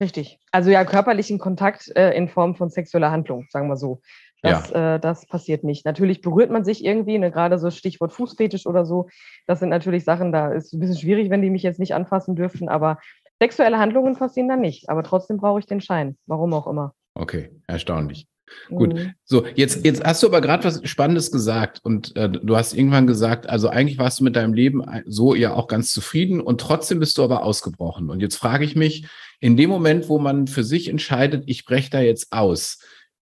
[0.01, 0.39] Richtig.
[0.51, 4.01] Also ja, körperlichen Kontakt äh, in Form von sexueller Handlung, sagen wir so.
[4.41, 5.85] Das, äh, das passiert nicht.
[5.85, 9.07] Natürlich berührt man sich irgendwie, ne, gerade so Stichwort Fußfetisch oder so.
[9.47, 11.95] Das sind natürlich Sachen, da ist es ein bisschen schwierig, wenn die mich jetzt nicht
[11.95, 12.99] anfassen dürften, aber
[13.39, 14.89] sexuelle Handlungen passieren dann nicht.
[14.89, 16.17] Aber trotzdem brauche ich den Schein.
[16.25, 16.93] Warum auch immer.
[17.15, 18.27] Okay, erstaunlich.
[18.69, 18.93] Gut.
[18.93, 19.13] Mhm.
[19.23, 23.07] So, jetzt, jetzt hast du aber gerade was Spannendes gesagt und äh, du hast irgendwann
[23.07, 26.99] gesagt, also eigentlich warst du mit deinem Leben so ja auch ganz zufrieden und trotzdem
[26.99, 28.09] bist du aber ausgebrochen.
[28.09, 29.07] Und jetzt frage ich mich,
[29.39, 32.79] in dem Moment, wo man für sich entscheidet, ich breche da jetzt aus,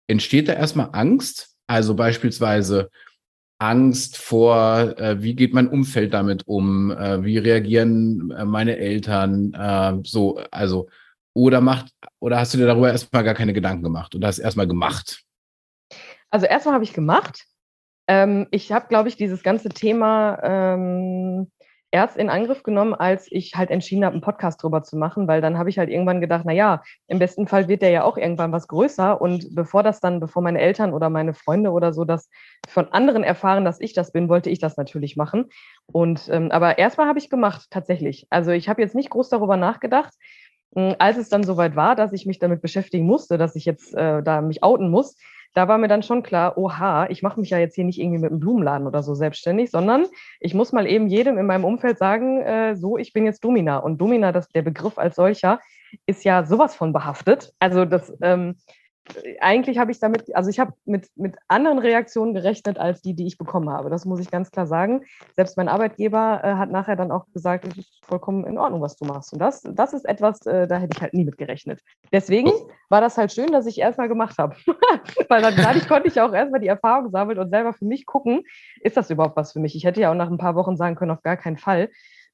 [0.08, 1.56] entsteht da erstmal Angst?
[1.68, 2.90] Also beispielsweise
[3.62, 9.54] Angst vor, äh, wie geht mein Umfeld damit um, äh, wie reagieren äh, meine Eltern,
[9.54, 10.90] äh, so, also,
[11.34, 14.68] oder macht, oder hast du dir darüber erstmal gar keine Gedanken gemacht und hast erstmal
[14.68, 15.24] gemacht?
[16.30, 17.46] Also erstmal habe ich gemacht.
[18.08, 21.52] Ähm, ich habe, glaube ich, dieses ganze Thema ähm,
[21.92, 25.42] erst in Angriff genommen, als ich halt entschieden habe, einen Podcast drüber zu machen, weil
[25.42, 28.18] dann habe ich halt irgendwann gedacht, na ja, im besten Fall wird der ja auch
[28.18, 32.06] irgendwann was größer und bevor das dann, bevor meine Eltern oder meine Freunde oder so
[32.06, 32.30] das
[32.68, 35.50] von anderen erfahren, dass ich das bin, wollte ich das natürlich machen.
[35.86, 38.26] Und ähm, aber erstmal habe ich gemacht tatsächlich.
[38.30, 40.14] Also ich habe jetzt nicht groß darüber nachgedacht.
[40.76, 43.94] Hm, als es dann soweit war, dass ich mich damit beschäftigen musste, dass ich jetzt
[43.96, 45.18] äh, da mich outen muss,
[45.54, 48.20] da war mir dann schon klar, oha, ich mache mich ja jetzt hier nicht irgendwie
[48.20, 50.06] mit einem Blumenladen oder so selbstständig, sondern
[50.40, 53.78] ich muss mal eben jedem in meinem Umfeld sagen, äh, so, ich bin jetzt Domina.
[53.78, 55.60] Und Domina, das, der Begriff als solcher,
[56.06, 57.52] ist ja sowas von behaftet.
[57.60, 58.56] Also das, ähm,
[59.40, 63.28] eigentlich habe ich damit, also ich habe mit, mit anderen Reaktionen gerechnet als die, die
[63.28, 63.90] ich bekommen habe.
[63.90, 65.04] Das muss ich ganz klar sagen.
[65.36, 68.96] Selbst mein Arbeitgeber äh, hat nachher dann auch gesagt, es ist vollkommen in Ordnung, was
[68.96, 69.34] du machst.
[69.34, 71.82] Und das, das ist etwas, äh, da hätte ich halt nie mit gerechnet.
[72.12, 72.52] Deswegen
[72.90, 74.56] war das halt schön, dass ich erstmal gemacht habe.
[75.30, 78.44] Weil dann dadurch konnte ich auch erstmal die Erfahrung sammeln und selber für mich gucken,
[78.82, 79.76] ist das überhaupt was für mich?
[79.76, 81.90] Ich hätte ja auch nach ein paar Wochen sagen können, auf gar keinen Fall.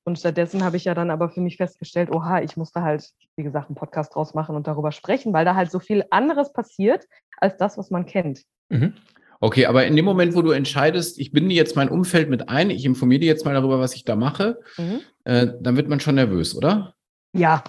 [0.08, 3.44] Und stattdessen habe ich ja dann aber für mich festgestellt, oha, ich musste halt, wie
[3.44, 7.04] gesagt, einen Podcast draus machen und darüber sprechen, weil da halt so viel anderes passiert
[7.36, 8.44] als das, was man kennt.
[8.70, 8.94] Mhm.
[9.42, 12.70] Okay, aber in dem Moment, wo du entscheidest, ich binde jetzt mein Umfeld mit ein,
[12.70, 15.02] ich informiere dich jetzt mal darüber, was ich da mache, mhm.
[15.26, 16.96] äh, dann wird man schon nervös, oder?
[17.34, 17.66] Ja,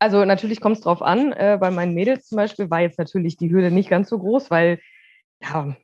[0.00, 1.30] also natürlich kommt es drauf an.
[1.34, 4.50] Äh, bei meinen Mädels zum Beispiel war jetzt natürlich die Hürde nicht ganz so groß,
[4.50, 4.80] weil
[5.40, 5.76] ja,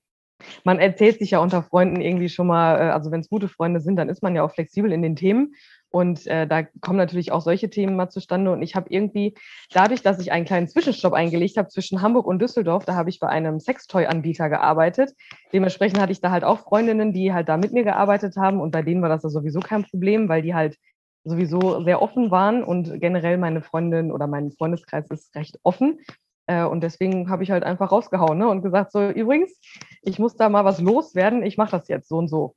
[0.64, 3.80] man erzählt sich ja unter Freunden irgendwie schon mal, äh, also wenn es gute Freunde
[3.80, 5.54] sind, dann ist man ja auch flexibel in den Themen.
[5.92, 8.50] Und äh, da kommen natürlich auch solche Themen mal zustande.
[8.50, 9.34] Und ich habe irgendwie,
[9.72, 13.20] dadurch, dass ich einen kleinen Zwischenstopp eingelegt habe zwischen Hamburg und Düsseldorf, da habe ich
[13.20, 15.12] bei einem Sextoy-Anbieter gearbeitet.
[15.52, 18.60] Dementsprechend hatte ich da halt auch Freundinnen, die halt da mit mir gearbeitet haben.
[18.60, 20.78] Und bei denen war das ja sowieso kein Problem, weil die halt
[21.24, 22.64] sowieso sehr offen waren.
[22.64, 26.00] Und generell meine Freundin oder mein Freundeskreis ist recht offen.
[26.46, 29.58] Äh, und deswegen habe ich halt einfach rausgehauen ne, und gesagt, so übrigens,
[30.02, 32.54] ich muss da mal was loswerden, ich mache das jetzt so und so.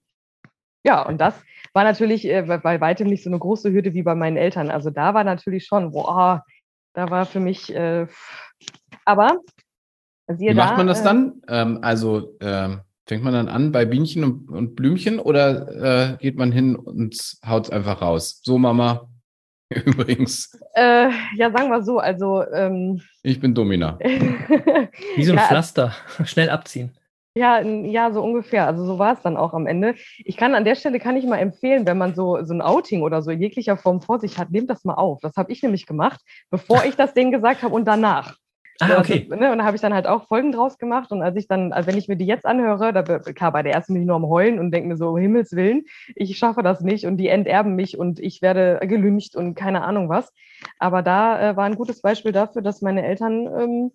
[0.84, 1.34] Ja, und das
[1.74, 4.70] war natürlich äh, bei weitem nicht so eine große Hürde wie bei meinen Eltern.
[4.70, 6.44] Also da war natürlich schon, boah,
[6.94, 8.08] da war für mich, äh,
[9.04, 9.40] aber
[10.28, 11.42] Wie macht da, man das äh, dann?
[11.48, 16.38] Ähm, also ähm, fängt man dann an bei Bienchen und, und Blümchen oder äh, geht
[16.38, 18.42] man hin und haut es einfach raus?
[18.44, 19.10] So, Mama,
[19.86, 20.58] übrigens.
[20.74, 22.44] Äh, ja, sagen wir so, also.
[22.52, 24.00] Ähm, ich bin Domina.
[25.16, 25.94] Wie so ein ja, Pflaster,
[26.26, 26.92] schnell abziehen.
[27.38, 28.66] Ja, ja, so ungefähr.
[28.66, 29.96] Also so war es dann auch am Ende.
[30.24, 33.02] Ich kann an der Stelle kann ich mal empfehlen, wenn man so, so ein Outing
[33.02, 35.20] oder so in jeglicher Form vor sich hat, nehmt das mal auf.
[35.22, 38.38] Das habe ich nämlich gemacht, bevor ich das denen gesagt habe und danach.
[38.80, 39.28] Ah, okay.
[39.30, 41.12] Also, ne, und da habe ich dann halt auch Folgen draus gemacht.
[41.12, 43.74] Und als ich dann, also wenn ich mir die jetzt anhöre, da klar, bei der
[43.74, 46.82] ersten bin ich nur am Heulen und denke mir so, Himmels Willen, ich schaffe das
[46.82, 50.34] nicht und die enterben mich und ich werde gelüncht und keine Ahnung was.
[50.80, 53.92] Aber da äh, war ein gutes Beispiel dafür, dass meine Eltern ähm,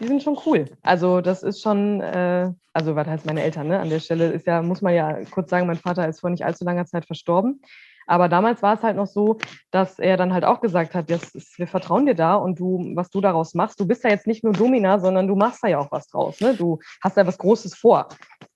[0.00, 0.66] die sind schon cool.
[0.82, 3.80] Also das ist schon, äh, also was heißt meine Eltern, ne?
[3.80, 6.44] An der Stelle ist ja, muss man ja kurz sagen, mein Vater ist vor nicht
[6.44, 7.62] allzu langer Zeit verstorben.
[8.06, 9.38] Aber damals war es halt noch so,
[9.70, 13.10] dass er dann halt auch gesagt hat, ist, wir vertrauen dir da und du, was
[13.10, 15.78] du daraus machst, du bist ja jetzt nicht nur Domina, sondern du machst da ja
[15.78, 16.40] auch was draus.
[16.40, 16.54] Ne?
[16.54, 18.08] Du hast ja was Großes vor.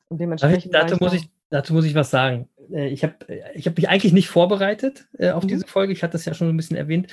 [0.09, 0.75] Und dementsprechend.
[0.75, 2.49] Dazu muss, ich, dazu muss ich was sagen.
[2.73, 3.15] Äh, ich habe
[3.55, 5.49] ich hab mich eigentlich nicht vorbereitet äh, auf mhm.
[5.49, 5.93] diese Folge.
[5.93, 7.09] Ich hatte das ja schon ein bisschen erwähnt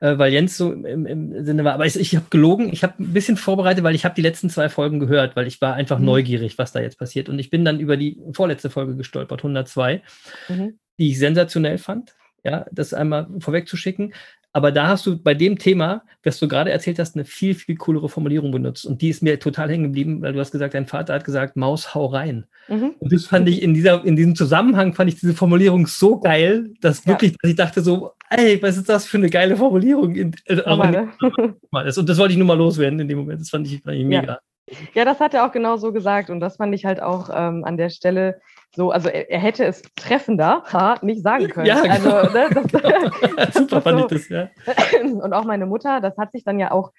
[0.00, 1.74] äh, weil Jens so im, im Sinne war.
[1.74, 4.50] Aber ich, ich habe gelogen, ich habe ein bisschen vorbereitet, weil ich habe die letzten
[4.50, 6.06] zwei Folgen gehört, weil ich war einfach mhm.
[6.06, 7.28] neugierig, was da jetzt passiert.
[7.28, 10.02] Und ich bin dann über die vorletzte Folge gestolpert, 102,
[10.48, 10.78] mhm.
[11.00, 12.14] Die ich sensationell fand.
[12.44, 14.14] Ja, das einmal vorwegzuschicken.
[14.52, 17.76] Aber da hast du bei dem Thema, was du gerade erzählt hast, eine viel, viel
[17.76, 18.84] coolere Formulierung benutzt.
[18.84, 21.56] Und die ist mir total hängen geblieben, weil du hast gesagt, dein Vater hat gesagt,
[21.56, 22.46] Maus, hau rein.
[22.66, 22.94] Mhm.
[22.98, 26.72] Und das fand ich in, dieser, in diesem Zusammenhang, fand ich diese Formulierung so geil,
[26.80, 27.12] dass ja.
[27.12, 30.16] wirklich, dass ich dachte so, ey, was ist das für eine geile Formulierung?
[30.16, 31.10] In, äh, ne?
[31.70, 33.40] und das wollte ich nur mal loswerden in dem Moment.
[33.40, 34.32] Das fand ich, fand ich mega.
[34.32, 34.38] Ja.
[34.94, 37.64] Ja, das hat er auch genau so gesagt und das fand ich halt auch ähm,
[37.64, 38.40] an der Stelle
[38.74, 41.66] so, also er, er, hätte es treffender ha, nicht sagen können.
[41.66, 42.16] Ja, genau.
[42.16, 42.48] also, ne,
[43.36, 44.16] das, Super fand so.
[44.16, 44.48] ich das, ja.
[45.02, 46.92] Und auch meine Mutter, das hat sich dann ja auch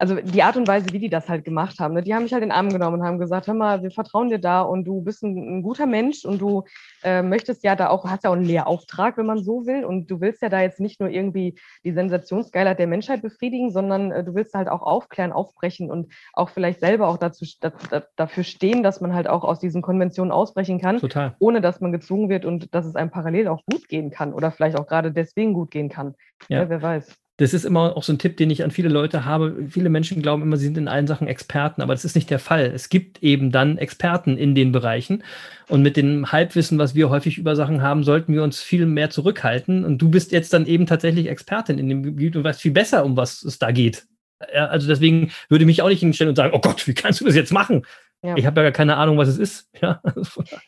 [0.00, 2.32] also die Art und Weise, wie die das halt gemacht haben, ne, die haben mich
[2.32, 4.84] halt in den Arm genommen und haben gesagt, hör mal, wir vertrauen dir da und
[4.84, 6.64] du bist ein, ein guter Mensch und du
[7.04, 10.10] äh, möchtest ja da auch, hast ja auch einen Lehrauftrag, wenn man so will und
[10.10, 14.24] du willst ja da jetzt nicht nur irgendwie die Sensationsgeilheit der Menschheit befriedigen, sondern äh,
[14.24, 18.44] du willst halt auch aufklären, aufbrechen und auch vielleicht selber auch dazu, da, da, dafür
[18.44, 21.36] stehen, dass man halt auch aus diesen Konventionen ausbrechen kann, Total.
[21.40, 24.50] ohne dass man gezwungen wird und dass es einem parallel auch gut gehen kann oder
[24.50, 26.14] vielleicht auch gerade deswegen gut gehen kann.
[26.48, 26.62] Ja.
[26.62, 27.20] ja wer weiß.
[27.40, 29.56] Das ist immer auch so ein Tipp, den ich an viele Leute habe.
[29.70, 32.38] Viele Menschen glauben immer, sie sind in allen Sachen Experten, aber das ist nicht der
[32.38, 32.66] Fall.
[32.66, 35.24] Es gibt eben dann Experten in den Bereichen.
[35.66, 39.08] Und mit dem Halbwissen, was wir häufig über Sachen haben, sollten wir uns viel mehr
[39.08, 39.86] zurückhalten.
[39.86, 43.06] Und du bist jetzt dann eben tatsächlich Expertin in dem Gebiet und weißt viel besser,
[43.06, 44.06] um was es da geht.
[44.52, 47.24] Also deswegen würde ich mich auch nicht hinstellen und sagen, oh Gott, wie kannst du
[47.24, 47.86] das jetzt machen?
[48.22, 48.36] Ja.
[48.36, 49.70] Ich habe ja gar keine Ahnung, was es ist.
[49.80, 50.02] Ja,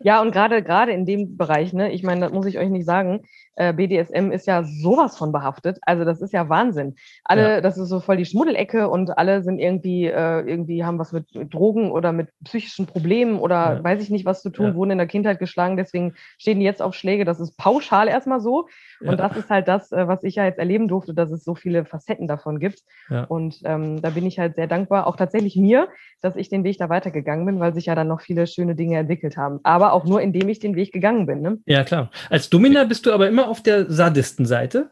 [0.01, 2.87] Ja, und gerade gerade in dem Bereich, ne, ich meine, das muss ich euch nicht
[2.87, 3.25] sagen,
[3.57, 5.79] BDSM ist ja sowas von behaftet.
[5.83, 6.95] Also das ist ja Wahnsinn.
[7.25, 7.61] Alle, Ja.
[7.61, 11.27] das ist so voll die Schmuddelecke und alle sind irgendwie, äh, irgendwie haben was mit
[11.53, 13.85] Drogen oder mit psychischen Problemen oder Ja.
[13.85, 14.75] weiß ich nicht was zu tun, Ja.
[14.75, 17.25] wurden in der Kindheit geschlagen, deswegen stehen die jetzt auf Schläge.
[17.25, 18.69] Das ist pauschal erstmal so.
[19.05, 21.55] Und das ist halt das, äh, was ich ja jetzt erleben durfte, dass es so
[21.57, 22.83] viele Facetten davon gibt.
[23.29, 25.89] Und ähm, da bin ich halt sehr dankbar, auch tatsächlich mir,
[26.21, 28.97] dass ich den Weg da weitergegangen bin, weil sich ja dann noch viele schöne Dinge
[28.99, 29.59] entwickelt haben.
[29.65, 31.43] Aber auch nur, indem ich den Weg gegangen bin.
[31.43, 31.59] Ne?
[31.67, 32.11] ja, klar.
[32.31, 34.91] Als Domina bist du aber immer auf der Sadistenseite.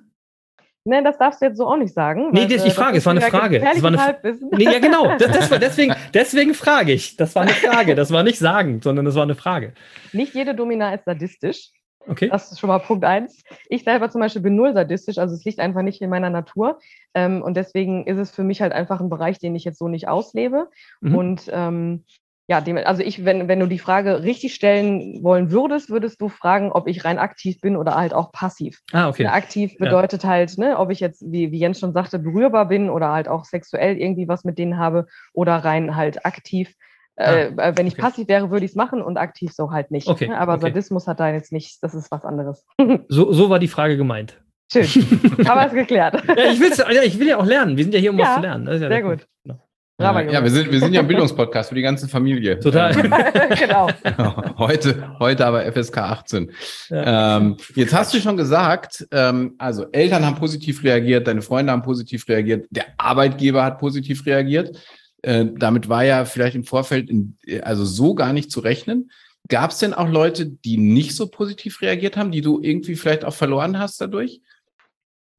[0.84, 2.30] Nein, das darfst du jetzt so auch nicht sagen.
[2.32, 3.62] Nee, weil, das ist die äh, Frage, es war eine Frage.
[3.62, 4.18] Es war eine-.
[4.52, 5.14] Nee, ja, genau.
[5.18, 7.16] Das, das war deswegen, deswegen frage ich.
[7.16, 7.94] Das war eine Frage.
[7.94, 9.74] Das war nicht sagen, sondern das war eine Frage.
[10.12, 11.70] Nicht jede Domina ist sadistisch.
[12.06, 12.28] Okay.
[12.30, 13.42] Das ist schon mal Punkt eins.
[13.68, 16.78] Ich selber zum Beispiel bin null sadistisch, also es liegt einfach nicht in meiner Natur.
[17.14, 19.88] Ähm, und deswegen ist es für mich halt einfach ein Bereich, den ich jetzt so
[19.88, 20.70] nicht auslebe.
[21.02, 21.14] Mhm.
[21.14, 22.04] Und ähm,
[22.50, 26.72] ja, also ich, wenn, wenn du die Frage richtig stellen wollen würdest, würdest du fragen,
[26.72, 28.80] ob ich rein aktiv bin oder halt auch passiv.
[28.92, 29.22] Ah, okay.
[29.22, 29.86] Ja, aktiv Ja.
[29.86, 33.28] bedeutet halt, ne, ob ich jetzt, wie, wie Jens schon sagte, berührbar bin oder halt
[33.28, 36.74] auch sexuell irgendwie was mit denen habe oder rein halt aktiv.
[37.14, 38.02] Äh, äh, wenn ich Ah, okay.
[38.02, 40.08] passiv wäre, würde ich es machen und aktiv so halt nicht.
[40.08, 40.36] Okay, ne?
[40.38, 40.62] Aber okay.
[40.62, 42.66] Sadismus hat da jetzt nicht, das ist was anderes.
[43.08, 44.42] So, so war die Frage gemeint.
[44.72, 44.86] Schön.
[45.46, 46.22] Aber es geklärt.
[46.26, 47.76] Ja, ich, ja, ich will ja auch lernen.
[47.76, 48.66] Wir sind ja hier, um Ja, was zu lernen.
[48.66, 49.26] Ja sehr gut.
[49.46, 49.60] Punkt.
[50.00, 52.58] Ja, wir sind, wir sind ja ein Bildungspodcast für die ganze Familie.
[52.58, 52.94] Total.
[53.58, 53.88] genau.
[54.02, 56.52] Ähm, heute, heute aber FSK 18.
[56.88, 57.36] Ja.
[57.36, 61.82] Ähm, jetzt hast du schon gesagt, ähm, also Eltern haben positiv reagiert, deine Freunde haben
[61.82, 64.78] positiv reagiert, der Arbeitgeber hat positiv reagiert.
[65.22, 69.10] Äh, damit war ja vielleicht im Vorfeld in, also so gar nicht zu rechnen.
[69.48, 73.24] Gab es denn auch Leute, die nicht so positiv reagiert haben, die du irgendwie vielleicht
[73.24, 74.40] auch verloren hast dadurch?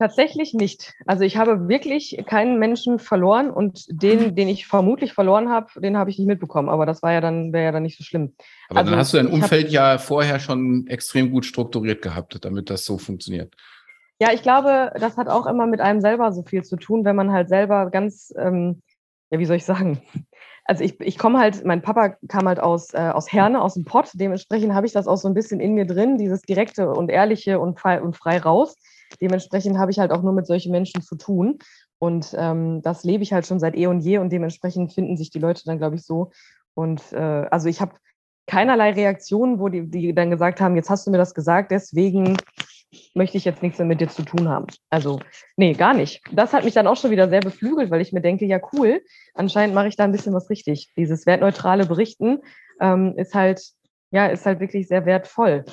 [0.01, 0.95] Tatsächlich nicht.
[1.05, 5.95] Also ich habe wirklich keinen Menschen verloren und den, den ich vermutlich verloren habe, den
[5.95, 6.69] habe ich nicht mitbekommen.
[6.69, 8.33] Aber das war ja dann, wäre ja dann nicht so schlimm.
[8.69, 12.01] Aber Also, dann hast du dein ich hab- Umfeld ja vorher schon extrem gut strukturiert
[12.01, 13.53] gehabt, damit das so funktioniert.
[14.19, 17.15] Ja, ich glaube, das hat auch immer mit einem selber so viel zu tun, wenn
[17.15, 18.81] man halt selber ganz, ähm,
[19.29, 20.01] ja, wie soll ich sagen?
[20.65, 23.85] Also ich, ich komme halt, mein Papa kam halt aus, äh, aus Herne, aus dem
[23.85, 24.09] Pott.
[24.15, 27.59] Dementsprechend habe ich das auch so ein bisschen in mir drin, dieses direkte und ehrliche
[27.59, 28.75] und frei, und frei raus.
[29.19, 31.59] Dementsprechend habe ich halt auch nur mit solchen Menschen zu tun.
[31.99, 35.29] Und ähm, das lebe ich halt schon seit eh und je und dementsprechend finden sich
[35.29, 36.31] die Leute dann, glaube ich, so.
[36.73, 37.17] Und äh,
[37.51, 37.93] also ich habe
[38.47, 42.37] keinerlei Reaktionen, wo die, die dann gesagt haben, jetzt hast du mir das gesagt, deswegen
[43.13, 44.67] möchte ich jetzt nichts mehr mit dir zu tun haben.
[44.89, 45.19] Also,
[45.55, 46.21] nee, gar nicht.
[46.31, 49.01] Das hat mich dann auch schon wieder sehr beflügelt, weil ich mir denke, ja, cool,
[49.33, 50.91] anscheinend mache ich da ein bisschen was richtig.
[50.97, 52.39] Dieses wertneutrale Berichten
[52.81, 53.61] ähm, ist halt,
[54.11, 55.63] ja, ist halt wirklich sehr wertvoll.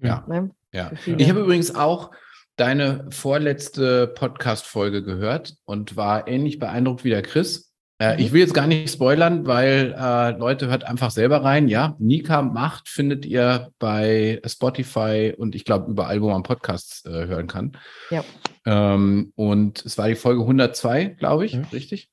[0.00, 0.24] Ja.
[0.26, 0.50] Ne?
[0.72, 0.90] Ja.
[1.04, 2.10] Ich habe übrigens auch
[2.56, 7.72] deine vorletzte Podcast-Folge gehört und war ähnlich beeindruckt wie der Chris.
[7.98, 8.20] Äh, Mhm.
[8.22, 11.66] Ich will jetzt gar nicht spoilern, weil äh, Leute hört einfach selber rein.
[11.68, 17.26] Ja, Nika Macht findet ihr bei Spotify und ich glaube überall, wo man Podcasts äh,
[17.26, 17.72] hören kann.
[18.10, 18.22] Ja.
[18.66, 21.64] Ähm, und es war die Folge 102, glaube ich, Mhm.
[21.72, 22.10] richtig?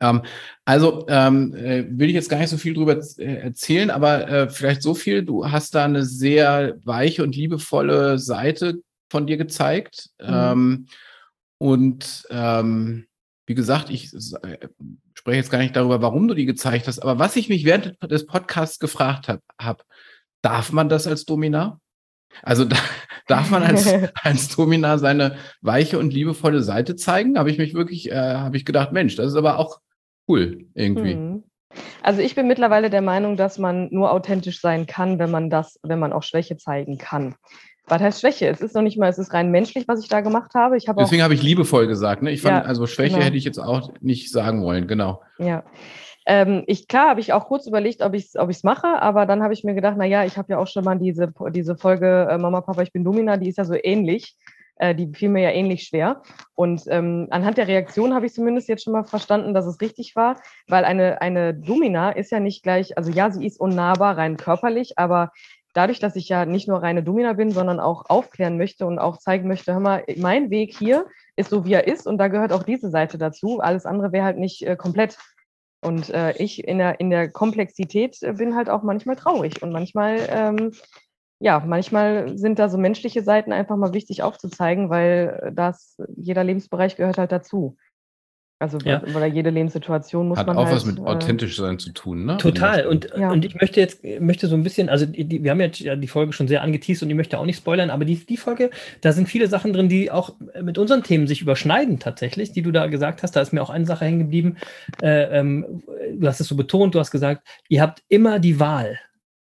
[0.00, 0.22] Ähm,
[0.66, 4.48] also ähm, äh, will ich jetzt gar nicht so viel drüber äh, erzählen, aber äh,
[4.50, 5.24] vielleicht so viel.
[5.24, 8.80] Du hast da eine sehr weiche und liebevolle Seite
[9.10, 10.10] von dir gezeigt.
[10.20, 10.26] Mhm.
[10.28, 10.86] Ähm,
[11.58, 13.06] und ähm,
[13.46, 14.68] wie gesagt, ich äh,
[15.14, 17.96] spreche jetzt gar nicht darüber, warum du die gezeigt hast, aber was ich mich während
[18.02, 19.84] des Podcasts gefragt habe, hab,
[20.42, 21.80] darf man das als Dominar?
[22.42, 22.76] Also da,
[23.26, 23.86] darf man als,
[24.22, 27.38] als Dominar seine weiche und liebevolle Seite zeigen?
[27.38, 29.80] Habe ich mich wirklich, äh, habe ich gedacht, Mensch, das ist aber auch
[30.28, 31.14] cool irgendwie.
[31.14, 31.44] Mhm.
[32.02, 35.78] Also ich bin mittlerweile der Meinung, dass man nur authentisch sein kann, wenn man das,
[35.82, 37.34] wenn man auch Schwäche zeigen kann.
[37.86, 38.48] Was heißt Schwäche?
[38.48, 40.76] Es ist noch nicht mal, es ist rein menschlich, was ich da gemacht habe.
[40.76, 42.22] Ich habe Deswegen habe ich liebevoll gesagt.
[42.22, 42.32] Ne?
[42.32, 43.24] Ich fand, Ja, also Schwäche genau.
[43.24, 45.22] hätte ich jetzt auch nicht sagen wollen, genau.
[45.38, 45.62] Ja.
[46.26, 49.26] Ähm, ich, klar, habe ich auch kurz überlegt, ob ich es ob ich's mache, aber
[49.26, 52.26] dann habe ich mir gedacht, naja, ich habe ja auch schon mal diese, diese Folge
[52.28, 54.36] äh, Mama, Papa, ich bin Domina, die ist ja so ähnlich.
[54.78, 56.22] Äh, die fiel mir ja ähnlich schwer.
[56.54, 60.14] Und ähm, anhand der Reaktion habe ich zumindest jetzt schon mal verstanden, dass es richtig
[60.16, 60.36] war,
[60.68, 64.98] weil eine, eine Domina ist ja nicht gleich, also ja, sie ist unnahbar, rein körperlich,
[64.98, 65.32] aber
[65.76, 69.18] dadurch, dass ich ja nicht nur reine Domina bin, sondern auch aufklären möchte und auch
[69.18, 71.06] zeigen möchte, hör mal, mein Weg hier
[71.36, 73.60] ist so, wie er ist und da gehört auch diese Seite dazu.
[73.60, 75.18] Alles andere wäre halt nicht äh, komplett.
[75.82, 79.70] Und äh, ich in der, in der Komplexität äh, bin halt auch manchmal traurig und
[79.70, 80.72] manchmal ähm,
[81.38, 86.96] ja, manchmal sind da so menschliche Seiten einfach mal wichtig aufzuzeigen, weil das, jeder Lebensbereich
[86.96, 87.76] gehört halt dazu.
[88.58, 89.02] Also Ja.
[89.02, 92.24] oder jede Lebenssituation muss Hat man auch halt, was mit äh, authentisch sein zu tun,
[92.24, 92.38] ne?
[92.38, 92.86] Total.
[92.86, 93.30] Und, Ja.
[93.30, 96.08] und ich möchte jetzt, möchte so ein bisschen, also die, wir haben jetzt ja die
[96.08, 98.70] Folge schon sehr angeteased und ich möchte auch nicht spoilern, aber die, die Folge,
[99.02, 102.72] da sind viele Sachen drin, die auch mit unseren Themen sich überschneiden tatsächlich, die du
[102.72, 103.32] da gesagt hast.
[103.32, 104.56] Da ist mir auch eine Sache hängen geblieben.
[105.02, 105.82] Äh, ähm,
[106.14, 108.98] du hast es so betont, du hast gesagt, ihr habt immer die Wahl,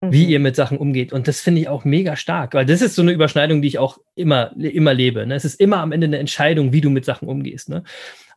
[0.00, 0.30] wie mhm.
[0.30, 1.12] ihr mit Sachen umgeht.
[1.12, 3.78] Und das finde ich auch mega stark, weil das ist so eine Überschneidung, die ich
[3.78, 5.26] auch immer, immer lebe.
[5.26, 5.34] Ne?
[5.34, 7.68] Es ist immer am Ende eine Entscheidung, wie du mit Sachen umgehst.
[7.68, 7.82] Ne?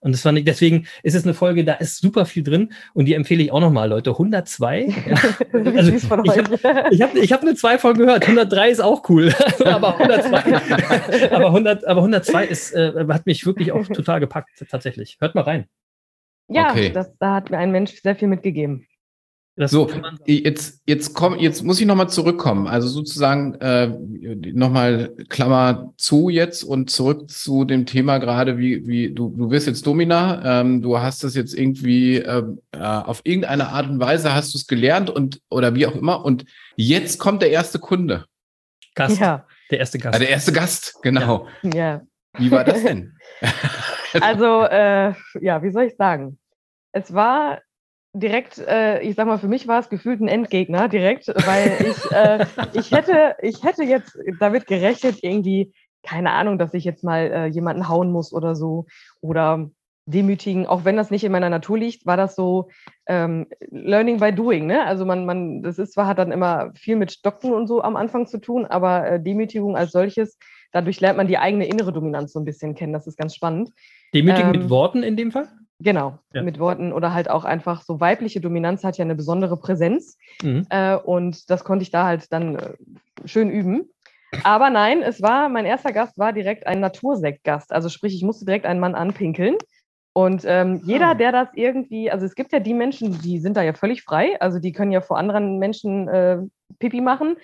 [0.01, 3.05] Und das fand ich, deswegen ist es eine Folge, da ist super viel drin und
[3.05, 4.11] die empfehle ich auch nochmal, Leute.
[4.11, 4.87] 102.
[5.05, 5.15] Ja.
[5.75, 6.37] Also, ich euch.
[6.91, 8.23] Ich habe ich hab eine 2 Folge gehört.
[8.23, 9.33] 103 ist auch cool.
[9.65, 15.17] aber 102, aber 100, aber 102 ist, äh, hat mich wirklich auch total gepackt, tatsächlich.
[15.19, 15.65] Hört mal rein.
[16.47, 16.91] ja, Okay.
[16.91, 18.87] das, da hat mir ein Mensch sehr viel mitgegeben.
[19.57, 19.89] Das So,
[20.25, 22.67] jetzt, jetzt, komm, jetzt muss ich nochmal zurückkommen.
[22.67, 23.87] Also sozusagen äh,
[24.51, 29.65] nochmal Klammer zu jetzt und zurück zu dem Thema gerade, wie, wie du, du bist
[29.65, 34.33] jetzt Domina, ähm, du hast das jetzt irgendwie ähm, äh, auf irgendeine Art und Weise
[34.35, 36.25] hast du es gelernt und oder wie auch immer.
[36.25, 36.45] Und
[36.75, 38.25] jetzt kommt der erste Kunde,
[38.93, 40.19] Gast, Ja, der erste Gast.
[40.19, 41.47] der erste Gast, genau.
[41.63, 42.01] ja.
[42.37, 43.17] Wie war das denn?
[44.19, 46.37] Also, äh, ja, wie soll ich sagen?
[46.91, 47.61] Es war
[48.15, 52.11] direkt, äh, ich sag mal, für mich war es gefühlt ein Endgegner direkt, weil ich,
[52.11, 57.31] äh, ich, hätte, ich hätte jetzt damit gerechnet, irgendwie, keine Ahnung, dass ich jetzt mal
[57.31, 58.85] äh, jemanden hauen muss oder so
[59.21, 59.69] oder
[60.07, 62.69] demütigen, auch wenn das nicht in meiner Natur liegt, war das so
[63.07, 64.85] ähm, Learning by Doing, ne?
[64.85, 67.95] Also man, man, das ist zwar hat dann immer viel mit Stocken und so am
[67.95, 70.37] Anfang zu tun, aber äh, Demütigung als solches,
[70.71, 72.93] dadurch lernt man die eigene innere Dominanz so ein bisschen kennen.
[72.93, 73.71] Das ist ganz spannend.
[74.13, 75.47] Demütigen ähm, mit Worten in dem Fall?
[75.79, 76.41] Genau, Ja.
[76.41, 80.65] mit Worten oder halt auch einfach so weibliche Dominanz hat ja eine besondere Präsenz Mhm.
[80.69, 82.73] äh, und das konnte ich da halt dann äh,
[83.25, 83.89] schön üben.
[84.43, 87.71] Aber nein, es war, mein erster Gast war direkt ein Natursektgast.
[87.71, 89.55] Also sprich, ich musste direkt einen Mann anpinkeln.
[90.13, 91.13] Und ähm, jeder, Ah.
[91.13, 94.39] der das irgendwie, also es gibt ja die Menschen, die sind da ja völlig frei,
[94.39, 96.37] also die können ja vor anderen Menschen äh,
[96.79, 97.35] Pipi machen.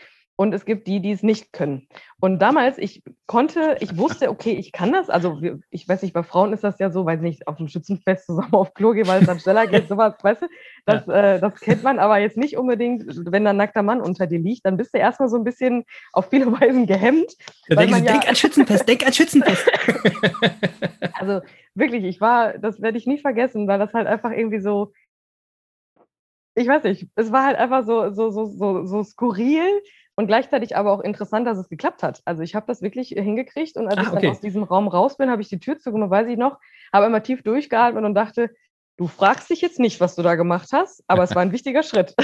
[0.42, 1.88] Und es gibt die, die es nicht können.
[2.20, 5.08] Und damals, ich konnte, ich wusste, okay, ich kann das.
[5.08, 5.39] Also
[5.70, 8.26] ich weiß nicht, bei Frauen ist das ja so, weil sie nicht auf dem Schützenfest
[8.26, 10.48] zusammen auf Klo gehen, weil es dann schneller geht, sowas, weißt du?
[10.88, 14.26] Das, äh, das kennt man aber jetzt nicht unbedingt, wenn da ein nackter Mann unter
[14.26, 17.36] dir liegt, dann bist du erstmal so ein bisschen auf viele Weisen gehemmt.
[17.70, 19.64] Man sie, ja- denk an Schützenfest, denk an Schützenfest.
[21.14, 21.42] Also
[21.76, 24.92] wirklich, ich war, das werde ich nie vergessen, weil das halt einfach irgendwie so,
[26.56, 29.82] ich weiß nicht, es war halt einfach so, so, so, so, so skurril
[30.22, 32.22] und gleichzeitig aber auch interessant, dass es geklappt hat.
[32.26, 34.30] Also ich habe das wirklich hingekriegt und als Ah, ich dann okay.
[34.30, 36.60] aus diesem Raum raus bin, habe ich die Tür zugemacht, weiß ich noch,
[36.94, 38.52] habe immer tief durchgeatmet und dachte,
[39.02, 41.82] du fragst dich jetzt nicht, was du da gemacht hast, aber es war ein wichtiger
[41.82, 42.14] Schritt.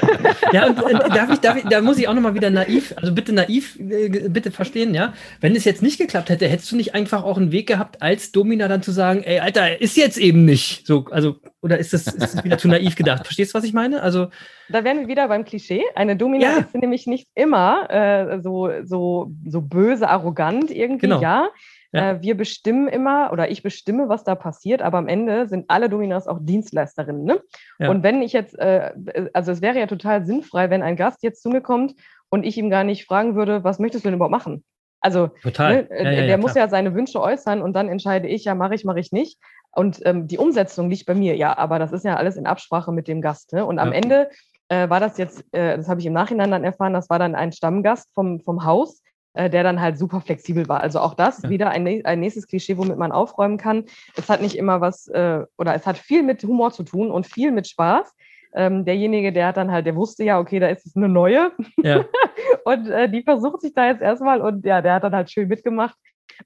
[0.53, 3.13] Ja, und, und darf ich, darf ich, da muss ich auch nochmal wieder naiv, also
[3.13, 5.13] bitte naiv, äh, bitte verstehen, ja.
[5.41, 8.31] Wenn es jetzt nicht geklappt hätte, hättest du nicht einfach auch einen Weg gehabt, als
[8.31, 10.85] Domina dann zu sagen, ey, Alter, ist jetzt eben nicht.
[10.87, 13.25] So, also, oder ist das, ist das wieder zu naiv gedacht?
[13.25, 14.01] Verstehst du, was ich meine?
[14.03, 14.27] Also,
[14.69, 15.81] Da wären wir wieder beim Klischee.
[15.95, 16.57] Eine Domina Ja.
[16.59, 21.21] ist nämlich nicht immer äh, so, so, so böse, arrogant irgendwie, Genau.
[21.21, 21.47] ja.
[21.91, 22.11] Ja.
[22.11, 25.89] Äh, wir bestimmen immer oder ich bestimme, was da passiert, aber am Ende sind alle
[25.89, 27.23] Dominas auch Dienstleisterinnen.
[27.23, 27.41] Ne?
[27.79, 27.89] Ja.
[27.89, 28.91] Und wenn ich jetzt, äh,
[29.33, 31.95] also es wäre ja total sinnfrei, wenn ein Gast jetzt zu mir kommt
[32.29, 34.63] und ich ihm gar nicht fragen würde, was möchtest du denn überhaupt machen?
[34.99, 35.83] Also total.
[35.83, 35.89] Ne?
[35.91, 38.99] äh, der muss ja seine Wünsche äußern und dann entscheide ich, ja, mache ich, mache
[38.99, 39.39] ich nicht.
[39.71, 42.91] Und ähm, die Umsetzung liegt bei mir, ja, aber das ist ja alles in Absprache
[42.91, 43.53] mit dem Gast.
[43.53, 43.65] Ne?
[43.65, 43.93] Und am Ja.
[43.93, 44.29] Ende
[44.69, 47.35] äh, war das jetzt, äh, das habe ich im Nachhinein dann erfahren, das war dann
[47.35, 49.01] ein Stammgast vom, vom Haus,
[49.37, 50.81] äh, der dann halt super flexibel war.
[50.81, 51.49] Also auch das Ja.
[51.49, 53.85] wieder ein, ein nächstes Klischee, womit man aufräumen kann.
[54.17, 57.27] Es hat nicht immer was, äh, oder es hat viel mit Humor zu tun und
[57.27, 58.13] viel mit Spaß.
[58.55, 61.51] Ähm, derjenige, der hat dann halt, der wusste ja, okay, da ist es eine neue.
[61.83, 62.05] Ja.
[62.65, 65.47] Und äh, die versucht sich da jetzt erstmal und ja, der hat dann halt schön
[65.47, 65.95] mitgemacht.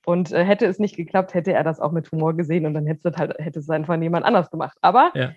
[0.05, 2.85] Und äh, hätte es nicht geklappt, hätte er das auch mit Humor gesehen und dann
[2.85, 4.77] hätte es halt, hätte es einfach jemand anders gemacht.
[4.81, 5.31] Aber Ja.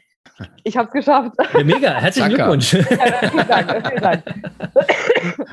[0.64, 1.33] Ich habe es geschafft.
[1.53, 2.57] Ja, mega, herzlichen Zacker.
[2.57, 2.72] Glückwunsch.
[2.72, 4.22] ja, vielen Dank, vielen Dank.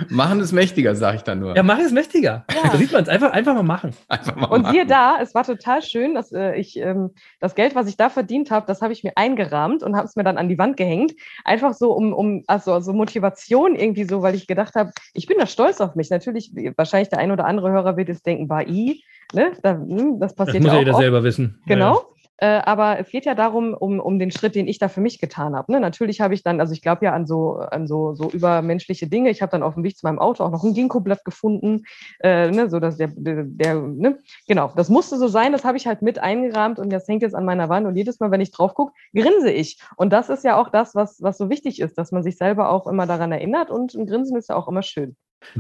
[0.10, 1.56] Machen es mächtiger, sag ich dann nur.
[1.56, 2.46] Ja, mach es mächtiger.
[2.52, 2.70] Ja.
[2.72, 3.10] Da sieht man es.
[3.10, 3.92] Einfach, einfach mal machen.
[4.08, 4.74] Einfach mal Und machen.
[4.74, 8.10] siehe da, es war total schön, dass äh, ich ähm, das Geld, was ich da
[8.10, 10.78] verdient habe, das habe ich mir eingerahmt und habe es mir dann an die Wand
[10.78, 11.14] gehängt.
[11.46, 15.38] Einfach so um, um also, also Motivation irgendwie so, weil ich gedacht habe, ich bin
[15.38, 16.10] da stolz auf mich.
[16.10, 19.04] Natürlich, wahrscheinlich der ein oder andere Hörer wird jetzt denken, bei I,
[19.34, 19.52] ne?
[19.62, 21.02] da, hm, das Das passiert muss ja ja auch jeder oft.
[21.02, 21.62] selber wissen.
[21.68, 22.02] Genau.
[22.42, 25.20] Äh, aber es geht ja darum, um, um den Schritt, den ich da für mich
[25.20, 25.72] getan habe.
[25.72, 25.80] Ne?
[25.80, 29.30] Natürlich habe ich dann, also ich glaube ja an so, an so, so übermenschliche Dinge.
[29.30, 31.84] Ich habe dann auf dem Weg zu meinem Auto auch noch ein Ginkgo-Blatt gefunden,
[32.20, 32.68] äh, ne?
[32.68, 34.18] so dass der, der, der ne?
[34.48, 35.52] genau, das musste so sein.
[35.52, 37.86] Das habe ich halt mit eingerahmt und das hängt jetzt an meiner Wand.
[37.86, 39.80] Und jedes Mal, wenn ich drauf gucke, grinse ich.
[39.96, 42.72] Und das ist ja auch das, was, was so wichtig ist, dass man sich selber
[42.72, 43.70] auch immer daran erinnert.
[43.70, 45.16] Und ein Grinsen ist ja auch immer schön.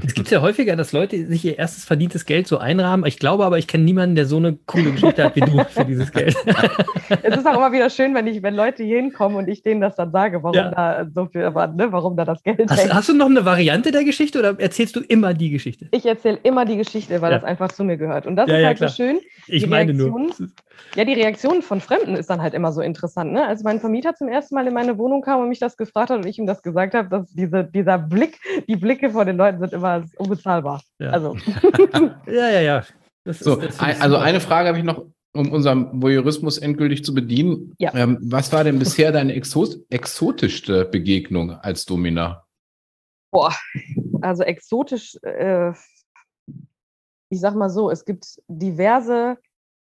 [0.05, 3.05] Es gibt ja häufiger, dass Leute sich ihr erstes verdientes Geld so einrahmen.
[3.05, 5.86] Ich glaube aber, ich kenne niemanden, der so eine coole Geschichte hat wie du für
[5.86, 6.36] dieses Geld.
[7.23, 9.82] Es ist auch immer wieder schön, wenn, ich, wenn Leute hier hinkommen und ich denen
[9.82, 10.71] das dann sage, warum Ja.
[10.71, 14.03] da so viel, ne, warum da das Geld Hast, hast du noch eine Variante der
[14.03, 15.88] Geschichte oder erzählst du immer die Geschichte?
[15.91, 17.39] Ich erzähle immer die Geschichte, weil Ja.
[17.39, 18.27] das einfach zu mir gehört.
[18.27, 19.19] Und das Ja, ist halt so schön.
[19.47, 20.11] Ich meine nur.
[20.95, 23.32] Ja, die Reaktion von Fremden ist dann halt immer so interessant.
[23.34, 23.45] Ne?
[23.45, 26.17] Als mein Vermieter zum ersten Mal in meine Wohnung kam und mich das gefragt hat
[26.17, 29.59] und ich ihm das gesagt habe, dass diese, dieser Blick, die Blicke von den Leuten
[29.59, 30.82] sind immer unbezahlbar.
[30.99, 31.11] Ja.
[31.11, 31.36] Also,
[32.28, 32.84] Ja, ja, ja.
[33.24, 37.05] Das So, das finde ein, also eine Frage habe ich noch, um unseren Voyeurismus endgültig
[37.05, 37.74] zu bedienen.
[37.78, 37.93] Ja.
[37.93, 42.45] Ähm, was war denn bisher deine exo exotischste Begegnung als Domina?
[43.32, 43.55] boah,
[44.22, 45.72] also exotisch, äh,
[47.30, 49.38] ich sag mal so, es gibt diverse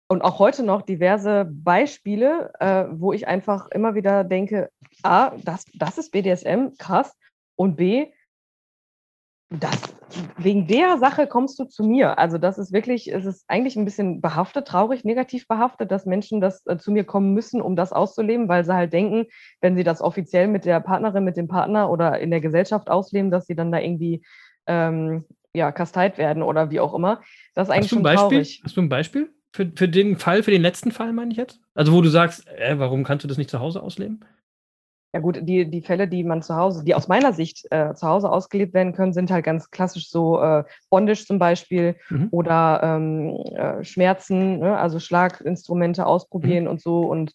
[0.08, 4.70] und auch heute noch diverse Beispiele, äh, wo ich einfach immer wieder denke,
[5.02, 7.14] A, das, das ist BDSM, krass,
[7.56, 8.06] und B,
[9.50, 9.82] das,
[10.38, 12.18] wegen der Sache kommst du zu mir.
[12.18, 16.40] Also das ist wirklich, es ist eigentlich ein bisschen behaftet, traurig, negativ behaftet, dass Menschen
[16.40, 19.26] das äh, zu mir kommen müssen, um das auszuleben, weil sie halt denken,
[19.60, 23.32] wenn sie das offiziell mit der Partnerin, mit dem Partner oder in der Gesellschaft ausleben,
[23.32, 24.22] dass sie dann da irgendwie
[24.66, 27.20] ähm, ja, kasteit werden oder wie auch immer.
[27.54, 28.28] Das ist eigentlich Hast du ein schon Beispiel?
[28.28, 28.60] traurig.
[28.64, 31.60] Hast du ein Beispiel für, für den Fall, für den letzten Fall, meine ich jetzt?
[31.74, 34.20] Also, wo du sagst, äh, warum kannst du das nicht zu Hause ausleben?
[35.12, 38.06] Ja gut, die, die Fälle, die man zu Hause, die aus meiner Sicht äh, zu
[38.06, 42.28] Hause ausgelebt werden können, sind halt ganz klassisch so äh, Bondage zum Beispiel Mhm.
[42.30, 44.78] oder ähm, äh, Schmerzen, ne?
[44.78, 47.34] also Schlaginstrumente ausprobieren und so und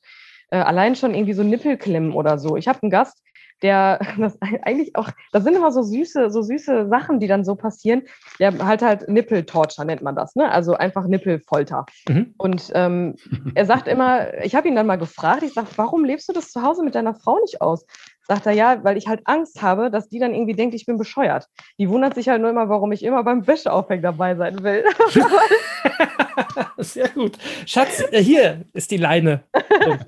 [0.51, 2.55] äh, allein schon irgendwie so Nippelklemmen oder so.
[2.55, 3.21] Ich habe einen Gast,
[3.61, 7.55] der das eigentlich auch, das sind immer so süße, so süße Sachen, die dann so
[7.55, 8.03] passieren.
[8.39, 10.51] Der halt halt Nippeltorture nennt man das, ne?
[10.51, 11.85] Also einfach Nippelfolter.
[12.07, 12.33] Mhm.
[12.37, 13.15] Und ähm,
[13.55, 16.51] er sagt immer, ich habe ihn dann mal gefragt, ich sage, warum lebst du das
[16.51, 17.85] zu Hause mit deiner Frau nicht aus?
[18.27, 20.97] Sagt er, ja, weil ich halt Angst habe, dass die dann irgendwie denkt, ich bin
[20.97, 21.47] bescheuert.
[21.77, 24.83] Die wundert sich halt nur immer, warum ich immer beim Wäscheaufhängen dabei sein will.
[26.77, 27.37] Sehr gut.
[27.65, 29.43] Schatz, äh, hier ist die Leine.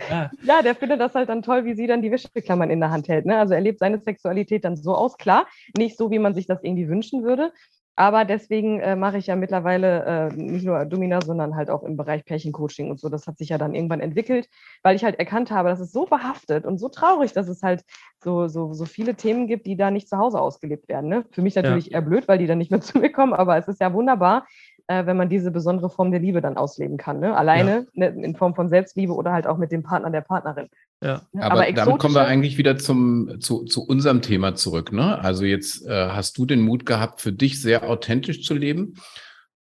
[0.09, 0.31] Ja.
[0.43, 3.09] ja, der findet das halt dann toll, wie sie dann die Wäscheklammern in der Hand
[3.09, 3.25] hält.
[3.25, 3.37] Ne?
[3.37, 5.45] Also er lebt seine Sexualität dann so aus, klar,
[5.77, 7.51] nicht so, wie man sich das irgendwie wünschen würde.
[7.99, 11.97] Aber deswegen äh, mache ich ja mittlerweile äh, nicht nur Domina, sondern halt auch im
[11.97, 13.09] Bereich Pärchencoaching und so.
[13.09, 14.47] Das hat sich ja dann irgendwann entwickelt,
[14.83, 17.83] weil ich halt erkannt habe, dass es so behaftet und so traurig, dass es halt
[18.23, 21.09] so, so, so viele Themen gibt, die da nicht zu Hause ausgelebt werden.
[21.09, 21.25] Ne?
[21.31, 23.67] Für mich natürlich eher blöd, weil die dann nicht mehr zu mir kommen, aber es
[23.67, 24.45] ist ja wunderbar,
[24.87, 27.19] äh, wenn man diese besondere Form der Liebe dann ausleben kann.
[27.19, 27.35] Ne?
[27.35, 30.69] Alleine ne, in Form von Selbstliebe oder halt auch mit dem Partner, der Partnerin.
[31.03, 31.21] Ja.
[31.33, 31.43] Ne?
[31.43, 34.91] Aber, damit kommen wir eigentlich wieder zum, zu, zu unserem Thema zurück.
[34.91, 35.19] Ne?
[35.19, 38.95] Also jetzt äh, hast du den Mut gehabt, für dich sehr authentisch zu leben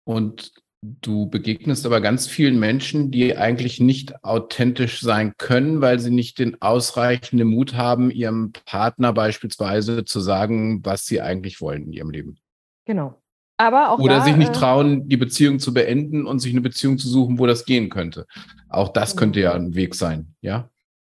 [0.05, 0.53] und
[0.83, 6.39] du begegnest aber ganz vielen Menschen, die eigentlich nicht authentisch sein können, weil sie nicht
[6.39, 12.11] den ausreichenden Mut haben, ihrem Partner beispielsweise zu sagen, was sie eigentlich wollen in ihrem
[12.11, 12.39] Leben.
[12.85, 13.21] Genau.
[13.57, 16.61] Aber auch Oder da, sich nicht äh, trauen, die Beziehung zu beenden und sich eine
[16.61, 18.27] Beziehung zu suchen, wo das gehen könnte.
[18.69, 20.69] Auch das könnte ja ein Weg sein, ja?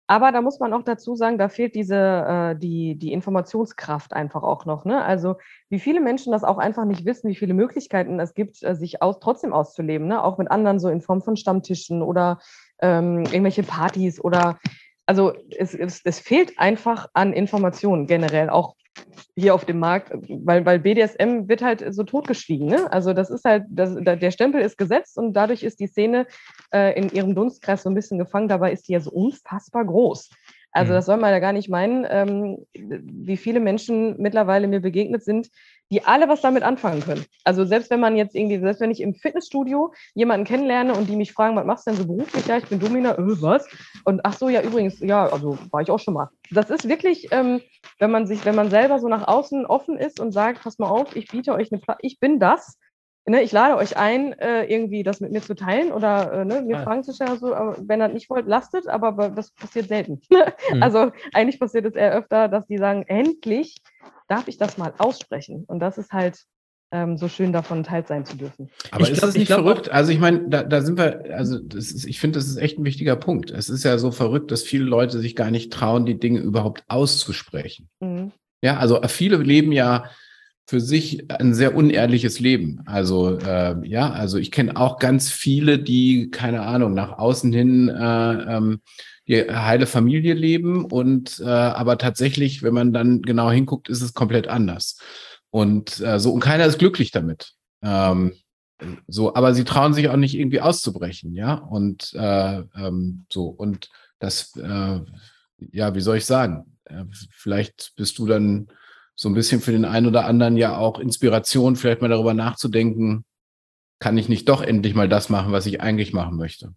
[0.08, 4.42] Aber da muss man auch dazu sagen, da fehlt diese, äh, die, die Informationskraft einfach
[4.42, 4.84] auch noch.
[4.84, 5.02] Ne?
[5.02, 5.36] Also
[5.70, 9.00] wie viele Menschen das auch einfach nicht wissen, wie viele Möglichkeiten es gibt, äh, sich
[9.00, 10.22] aus, trotzdem auszuleben, ne?
[10.22, 12.40] auch mit anderen so in Form von Stammtischen oder
[12.82, 14.58] ähm, irgendwelche Partys oder
[15.06, 18.74] also es, es, es fehlt einfach an Informationen generell, auch
[19.34, 22.68] hier auf dem Markt, weil, weil BDSM wird halt so totgeschwiegen.
[22.68, 22.90] Ne?
[22.92, 26.26] Also das ist halt, das, da- der Stempel ist gesetzt und dadurch ist die Szene
[26.72, 28.48] äh, in ihrem Dunstkreis so ein bisschen gefangen.
[28.48, 30.30] Dabei ist die ja so unfassbar groß.
[30.72, 30.96] Also Mhm.
[30.96, 35.50] das soll man ja gar nicht meinen, ähm, wie viele Menschen mittlerweile mir begegnet sind,
[35.92, 37.24] die alle was damit anfangen können.
[37.44, 41.16] Also selbst wenn man jetzt irgendwie, selbst wenn ich im Fitnessstudio jemanden kennenlerne und die
[41.16, 42.46] mich fragen, was machst du denn so beruflich?
[42.46, 43.68] Ja, ich bin Domina, äh, was?
[44.04, 46.30] Und ach so, ja, übrigens, ja, also war ich auch schon mal.
[46.50, 47.60] Das ist wirklich, ähm,
[47.98, 50.88] wenn man sich, wenn man selber so nach außen offen ist und sagt, pass mal
[50.88, 52.78] auf, ich biete euch eine Plattform, ich bin das.
[53.24, 56.62] Ne, ich lade euch ein, äh, irgendwie das mit mir zu teilen oder äh, ne,
[56.62, 56.82] mir Ah.
[56.82, 57.30] Fragen zu stellen.
[57.30, 60.20] oder So, aber wenn ihr nicht wollt, lastet, aber be- das passiert selten.
[60.30, 60.36] Mhm.
[60.82, 63.76] Also eigentlich passiert es eher öfter, dass die sagen, endlich
[64.28, 65.64] darf ich das mal aussprechen.
[65.66, 66.38] Und das ist halt
[66.90, 68.70] ähm, so schön, davon Teil sein zu dürfen.
[68.90, 69.88] Aber Ich ist glaub- das ich nicht glaub verrückt?
[69.90, 72.78] Also ich meine, da, da sind wir, also das ist, ich finde, das ist echt
[72.78, 73.50] ein wichtiger Punkt.
[73.50, 76.84] Es ist ja so verrückt, dass viele Leute sich gar nicht trauen, die Dinge überhaupt
[76.88, 77.88] auszusprechen.
[78.00, 78.32] Mhm.
[78.62, 80.04] Ja, also viele leben ja
[80.66, 82.82] für sich ein sehr unehrliches Leben.
[82.86, 87.88] Also äh, ja, also ich kenne auch ganz viele, die keine Ahnung nach außen hin
[87.88, 88.80] äh, ähm,
[89.32, 94.14] die heile Familie leben und äh, aber tatsächlich, wenn man dann genau hinguckt, ist es
[94.14, 94.98] komplett anders.
[95.50, 97.52] Und äh, so und keiner ist glücklich damit.
[97.82, 98.32] Ähm,
[99.06, 101.54] so, aber sie trauen sich auch nicht irgendwie auszubrechen, ja.
[101.54, 105.00] Und äh, ähm, so und das, äh,
[105.72, 106.76] ja, wie soll ich sagen?
[106.84, 108.68] Äh, vielleicht bist du dann
[109.14, 113.24] so ein bisschen für den einen oder anderen ja auch Inspiration, vielleicht mal darüber nachzudenken,
[113.98, 116.74] kann ich nicht doch endlich mal das machen, was ich eigentlich machen möchte.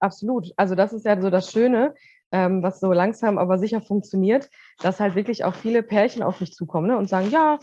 [0.00, 0.52] Absolut.
[0.56, 1.94] Also das ist ja so das Schöne,
[2.32, 4.50] ähm, was so langsam aber sicher funktioniert,
[4.80, 7.58] dass halt wirklich auch viele Pärchen auf mich zukommen ne, und sagen, ja,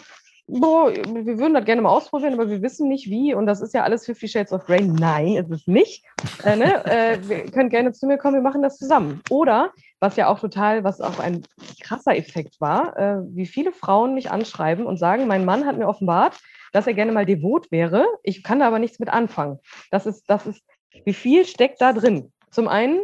[0.47, 3.33] boah, wir würden das gerne mal ausprobieren, aber wir wissen nicht wie.
[3.33, 4.83] Und das ist ja alles Fifty Shades of Grey.
[4.83, 6.05] Nein, ist es nicht.
[6.43, 6.85] Äh, ne?
[6.85, 9.21] äh, wir können gerne zu mir kommen, wir machen das zusammen.
[9.29, 11.43] Oder, was ja auch total, was auch ein
[11.81, 15.87] krasser Effekt war, äh, wie viele Frauen mich anschreiben und sagen, mein Mann hat mir
[15.87, 16.39] offenbart,
[16.73, 18.05] dass er gerne mal devot wäre.
[18.21, 19.59] Ich kann da aber nichts mit anfangen.
[19.91, 20.61] Das ist, das ist,
[21.03, 22.31] wie viel steckt da drin?
[22.51, 22.99] Zum einen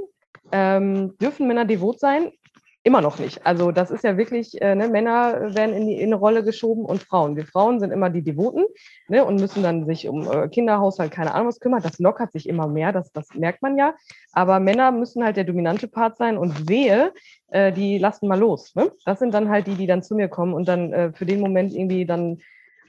[0.52, 2.32] ähm, dürfen Männer devot sein?
[2.84, 3.46] Immer noch nicht.
[3.46, 6.84] Also das ist ja wirklich, äh, ne, Männer werden in, die, in eine Rolle geschoben
[6.84, 7.36] und Frauen.
[7.36, 8.66] Wir Frauen sind immer die Devoten
[9.08, 11.84] ne, und müssen dann sich um äh, Kinderhaushalt, keine Ahnung was kümmern.
[11.84, 13.94] Das lockert sich immer mehr, das, das merkt man ja.
[14.34, 17.14] Aber Männer müssen halt der dominante Part sein und wehe,
[17.50, 18.74] äh, die lassen mal los.
[18.74, 18.92] Ne?
[19.06, 21.40] Das sind dann halt die, die dann zu mir kommen und dann äh, für den
[21.40, 22.40] Moment irgendwie dann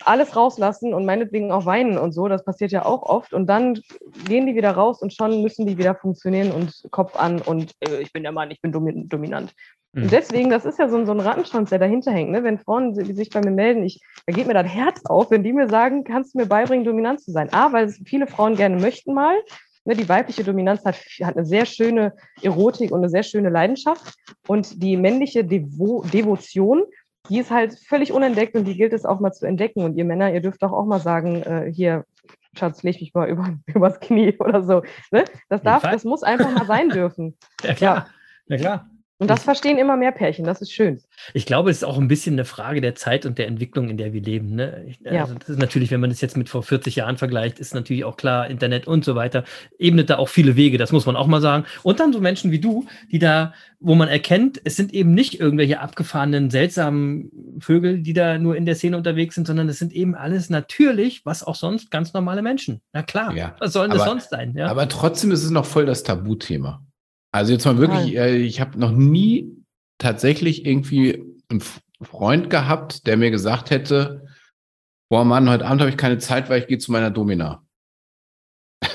[0.04, 3.32] alles rauslassen und meinetwegen auch weinen und so, das passiert ja auch oft.
[3.32, 3.80] Und dann
[4.26, 8.00] gehen die wieder raus und schon müssen die wieder funktionieren und Kopf an und äh,
[8.00, 9.54] ich bin der Mann, ich bin domi dominant.
[9.92, 10.04] Mhm.
[10.04, 12.30] Und deswegen, das ist ja so, so ein Rattenschwanz, der dahinter hängt.
[12.30, 12.42] Ne?
[12.42, 15.44] Wenn Frauen si- sich bei mir melden, ich, da geht mir das Herz auf, wenn
[15.44, 17.52] die mir sagen, kannst du mir beibringen, dominant zu sein.
[17.52, 19.36] A, weil viele Frauen gerne möchten mal.
[19.84, 24.14] Ne, die weibliche Dominanz hat, hat eine sehr schöne Erotik und eine sehr schöne Leidenschaft.
[24.46, 26.84] Und die männliche Devo Devotion,
[27.28, 29.84] die ist halt völlig unentdeckt und die gilt es auch mal zu entdecken.
[29.84, 32.04] Und ihr Männer, ihr dürft doch auch mal sagen, äh, hier,
[32.58, 34.82] Schatz, leg mich mal über, übers Knie oder so.
[35.10, 35.24] Ne?
[35.48, 37.36] Das, darf, das muss einfach mal sein dürfen.
[37.62, 38.06] Ja, klar.
[38.46, 38.90] Ja, klar.
[39.22, 41.00] Und das verstehen immer mehr Pärchen, das ist schön.
[41.32, 43.96] Ich glaube, es ist auch ein bisschen eine Frage der Zeit und der Entwicklung, in
[43.96, 44.54] der wir leben.
[44.56, 44.84] Ne?
[44.88, 45.22] Ich, Ja.
[45.22, 48.04] also das ist natürlich, wenn man das jetzt mit vor 40 Jahren vergleicht, ist natürlich
[48.04, 49.44] auch klar, Internet und so weiter,
[49.78, 51.64] ebnet da auch viele Wege, das muss man auch mal sagen.
[51.84, 55.38] Und dann so Menschen wie du, die da, wo man erkennt, es sind eben nicht
[55.40, 59.92] irgendwelche abgefahrenen, seltsamen Vögel, die da nur in der Szene unterwegs sind, sondern es sind
[59.92, 62.80] eben alles natürlich, was auch sonst ganz normale Menschen.
[62.92, 64.54] Na klar, Ja, was sollen das aber- sonst sein?
[64.56, 64.66] Ja?
[64.66, 66.84] Aber trotzdem ist es noch voll das Tabuthema.
[67.32, 69.50] Also jetzt mal wirklich, äh, ich habe noch nie
[69.98, 71.62] tatsächlich irgendwie einen
[72.02, 74.26] Freund gehabt, der mir gesagt hätte,
[75.08, 77.62] boah Mann, heute Abend habe ich keine Zeit, weil ich gehe zu meiner Domina.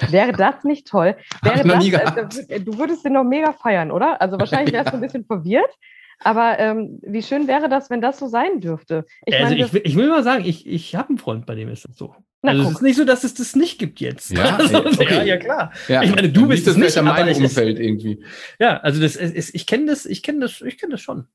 [0.09, 1.15] Wäre das nicht toll?
[1.41, 4.21] Wäre das, äh, äh, du würdest den noch mega feiern, oder?
[4.21, 4.97] Also wahrscheinlich wärst du Ja.
[4.97, 5.73] ein bisschen verwirrt.
[6.19, 9.05] Aber ähm, wie schön wäre das, wenn das so sein dürfte?
[9.25, 11.55] Ich also meine, ich, will- ich will mal sagen, ich, ich habe einen Freund, bei
[11.55, 12.15] dem ist das so.
[12.41, 14.31] Na, also es ist nicht so, dass es das nicht gibt jetzt.
[14.31, 14.55] Ja?
[14.57, 15.15] also, Okay.
[15.15, 15.71] ja, ja, klar.
[15.87, 18.23] Ja, Ich meine, du bist das nicht, aber meinem Umfeld irgendwie.
[18.59, 21.27] Ja, also das ist, ich kenne das, ich kenne das, ich kenne das schon.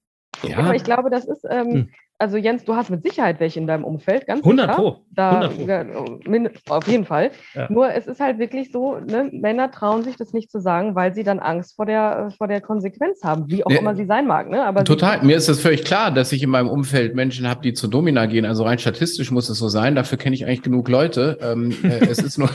[0.43, 1.89] Ja, aber ich glaube, das ist, ähm, Hm.
[2.23, 4.77] Also Jens, du hast mit Sicherheit welche in deinem Umfeld, ganz 100 sicher.
[4.81, 5.05] Pro.
[5.11, 6.31] Da, 100 Pro.
[6.31, 7.33] ja, auf jeden Fall.
[7.55, 7.67] Ja.
[7.69, 11.15] Nur es ist halt wirklich so, ne, Männer trauen sich das nicht zu sagen, weil
[11.15, 13.79] sie dann Angst vor der, vor der Konsequenz haben, wie auch Nee.
[13.79, 14.49] immer sie sein mag.
[14.49, 14.65] Ne?
[14.65, 15.21] Aber Total.
[15.25, 18.27] Mir ist das völlig klar, dass ich in meinem Umfeld Menschen habe, die zur Domina
[18.27, 18.45] gehen.
[18.45, 19.97] Also rein statistisch muss es so sein.
[19.97, 21.39] Dafür kenne ich eigentlich genug Leute.
[21.43, 22.51] Ähm, äh, es, ist nur,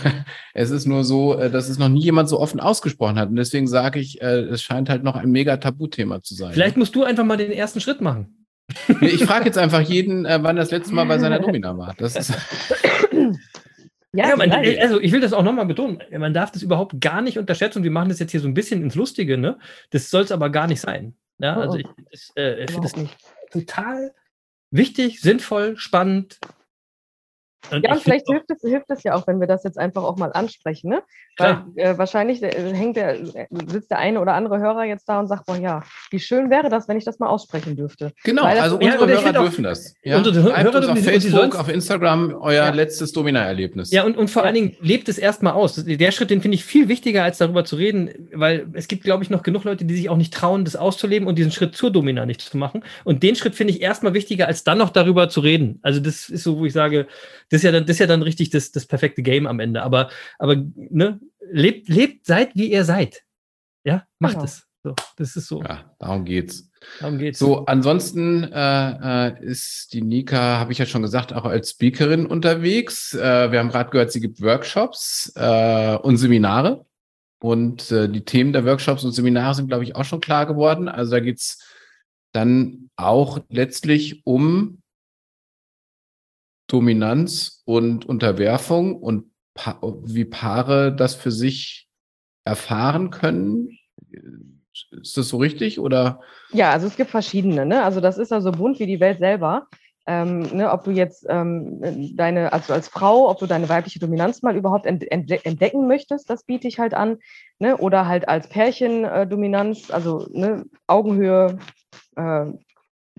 [0.53, 3.28] es ist nur so, äh, dass es noch nie jemand so offen ausgesprochen hat.
[3.28, 6.53] Und deswegen sage ich, äh, es scheint halt noch ein mega Tabuthema zu sein.
[6.53, 8.46] Vielleicht musst du einfach mal den ersten Schritt machen.
[9.01, 11.95] Ich frage jetzt einfach jeden, äh, wann das letzte Mal bei seiner Domina war.
[11.97, 12.34] Das ist,
[14.13, 16.01] Ja, Ja, man, also ich will das auch nochmal betonen.
[16.11, 18.82] Man darf das überhaupt gar nicht unterschätzen wir machen das jetzt hier so ein bisschen
[18.82, 19.59] ins Lustige, ne?
[19.91, 21.15] Das soll es aber gar nicht sein.
[21.39, 21.61] Ja, Oh, oh.
[21.63, 21.88] also ich,
[22.36, 22.95] äh, ich finde das
[23.51, 24.13] total
[24.72, 26.39] wichtig, sinnvoll, spannend.
[27.71, 29.77] Und Ja, und ich vielleicht hilft es, hilft es ja auch, wenn wir das jetzt
[29.77, 31.01] einfach auch mal ansprechen, ne?
[31.35, 31.67] Klar.
[31.75, 35.19] Weil äh, wahrscheinlich äh, hängt der, äh, sitzt der eine oder andere Hörer jetzt da
[35.19, 38.13] und sagt, boah ja, wie schön wäre das, wenn ich das mal aussprechen dürfte.
[38.23, 39.95] genau, Weil das- also Ja, unsere ich Hörer find auch- dürfen das.
[40.03, 40.17] Ja?
[40.17, 42.69] unsere Hörer uns auf dürfen- und die Facebook, auf Instagram euer Ja.
[42.69, 43.91] letztes Domina-Erlebnis.
[43.91, 44.45] Ja, und, und vor Ja.
[44.47, 45.75] allen Dingen lebt es erstmal aus.
[45.83, 49.23] Der Schritt, den finde ich viel wichtiger, als darüber zu reden, weil es gibt, glaube
[49.23, 51.91] ich, noch genug Leute, die sich auch nicht trauen, das auszuleben und diesen Schritt zur
[51.91, 52.83] Domina nicht zu machen.
[53.03, 55.79] Und den Schritt finde ich erstmal wichtiger, als dann noch darüber zu reden.
[55.81, 57.07] Also das ist so, wo ich sage,
[57.49, 59.83] das ist ja dann, das ist ja dann richtig das, das perfekte Game am Ende.
[59.83, 61.19] Aber, aber ne,
[61.51, 63.23] lebt, lebt, seid wie ihr seid.
[63.83, 64.45] Ja, macht Genau.
[64.45, 64.63] es.
[64.83, 65.61] So, das ist so.
[65.63, 66.69] ja, darum geht's.
[66.99, 67.39] Darum geht's.
[67.39, 72.25] So, ansonsten äh, äh, ist die Nika, habe ich ja schon gesagt, auch als Speakerin
[72.25, 73.13] unterwegs.
[73.13, 76.85] Äh, wir haben gerade gehört, sie gibt Workshops äh, und Seminare.
[77.39, 80.87] Und äh, die Themen der Workshops und Seminare sind, glaube ich, auch schon klar geworden.
[80.87, 81.63] Also da geht's
[82.31, 84.81] dann auch letztlich um
[86.68, 91.89] Dominanz und Unterwerfung und pa wie Paare das für sich
[92.45, 93.77] erfahren können.
[94.91, 95.80] Ist das so richtig?
[95.80, 96.22] Oder
[96.52, 97.84] Ja, also es gibt verschiedene, ne?
[97.84, 99.68] Also das ist ja so bunt wie die Welt selber.
[100.10, 101.81] Ähm, ne, ob du jetzt ähm,
[102.15, 106.30] deine, also als Frau, ob du deine weibliche Dominanz mal überhaupt ent entde entdecken möchtest,
[106.30, 107.18] das biete ich halt an.
[107.60, 107.76] Ne?
[107.76, 111.57] Oder halt als Pärchen äh, Dominanz, also ne, Augenhöhe,
[112.15, 112.45] äh,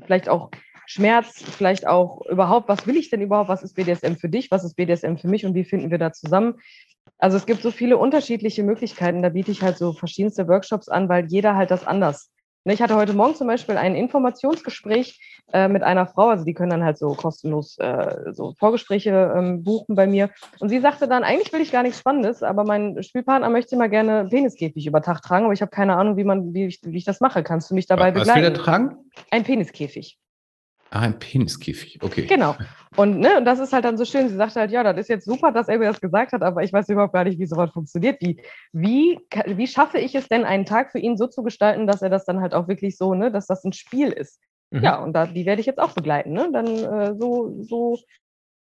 [0.03, 0.51] vielleicht auch
[0.90, 4.65] Schmerz, vielleicht auch überhaupt, was will ich denn überhaupt, was ist BDSM für dich, was
[4.65, 6.55] ist BDSM für mich und wie finden wir da zusammen.
[7.19, 11.10] Also es gibt so viele unterschiedliche Möglichkeiten, da biete ich halt so verschiedenste Workshops an,
[11.10, 12.31] weil jeder halt das anders.
[12.65, 15.20] Ne, Ich hatte heute Morgen zum Beispiel ein Informationsgespräch
[15.52, 19.62] äh, mit einer Frau, also die können dann halt so kostenlos äh, so Vorgespräche ähm,
[19.65, 20.31] buchen bei mir.
[20.59, 23.90] Und sie sagte dann, eigentlich will ich gar nichts Spannendes, aber mein Spielpartner möchte immer
[23.90, 26.97] gerne Peniskäfig über Tag tragen, aber ich habe keine Ahnung, wie, man, wie, ich, wie
[26.97, 27.43] ich das mache.
[27.43, 28.55] Kannst du mich dabei Was will begleiten?
[28.55, 28.97] der tragen?
[29.31, 30.19] Ein Peniskäfig.
[30.90, 31.98] Ah, ein Peniskäfig.
[32.02, 32.27] Okay.
[32.27, 32.56] Genau.
[32.97, 34.28] Und, ne, und das ist halt dann so schön.
[34.28, 36.62] Sie sagte halt, ja, das ist jetzt super, dass er mir das gesagt hat, aber
[36.62, 38.20] ich weiß überhaupt gar nicht, wie sowas funktioniert.
[38.20, 38.40] Wie,
[38.73, 42.09] wie, wie schaffe ich es denn, einen Tag für ihn so zu gestalten, dass er
[42.09, 44.40] das dann halt auch wirklich so, ne, dass das ein Spiel ist?
[44.70, 44.82] Mhm.
[44.82, 46.32] Ja, und da, die werde ich jetzt auch begleiten.
[46.32, 46.48] Ne?
[46.52, 47.98] Dann äh, so, so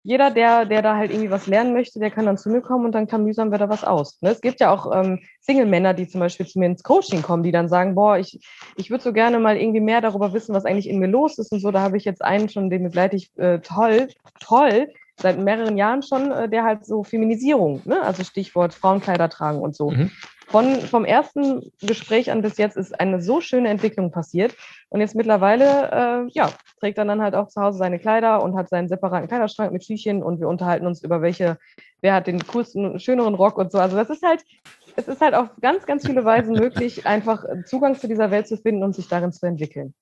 [0.05, 2.85] jeder, der, der da halt irgendwie was lernen möchte, der kann dann zu mir kommen
[2.85, 4.21] und dann mühsam wir da was aus.
[4.21, 4.31] Ne?
[4.31, 7.53] Es gibt ja auch ähm, Single-Männer, die zum Beispiel zu mir ins Coaching kommen, die
[7.53, 8.39] dann sagen, boah, ich,
[8.77, 11.53] ich würde so gerne mal irgendwie mehr darüber wissen, was eigentlich in mir los ist
[11.53, 11.71] und so.
[11.71, 14.09] Da habe ich jetzt einen schon, den begleite ich äh, toll,
[14.41, 18.03] toll, seit mehreren Jahren schon, äh, der halt so Feminisierung, ne?
[18.03, 19.91] also Stichwort Frauenkleider tragen und so.
[19.91, 20.11] Mhm.
[20.47, 24.55] Von, vom ersten Gespräch an bis jetzt ist eine so schöne Entwicklung passiert.
[24.89, 28.57] Und jetzt mittlerweile, äh, ja, trägt er dann halt auch zu Hause seine Kleider und
[28.57, 31.59] hat seinen separaten Kleiderschrank mit Schüchchen und wir unterhalten uns über welche,
[32.01, 33.79] wer hat den coolsten, schöneren Rock und so.
[33.79, 34.43] Also das ist halt,
[34.97, 38.57] es ist halt auf ganz, ganz viele Weisen möglich, einfach Zugang zu dieser Welt zu
[38.57, 39.95] finden und sich darin zu entwickeln.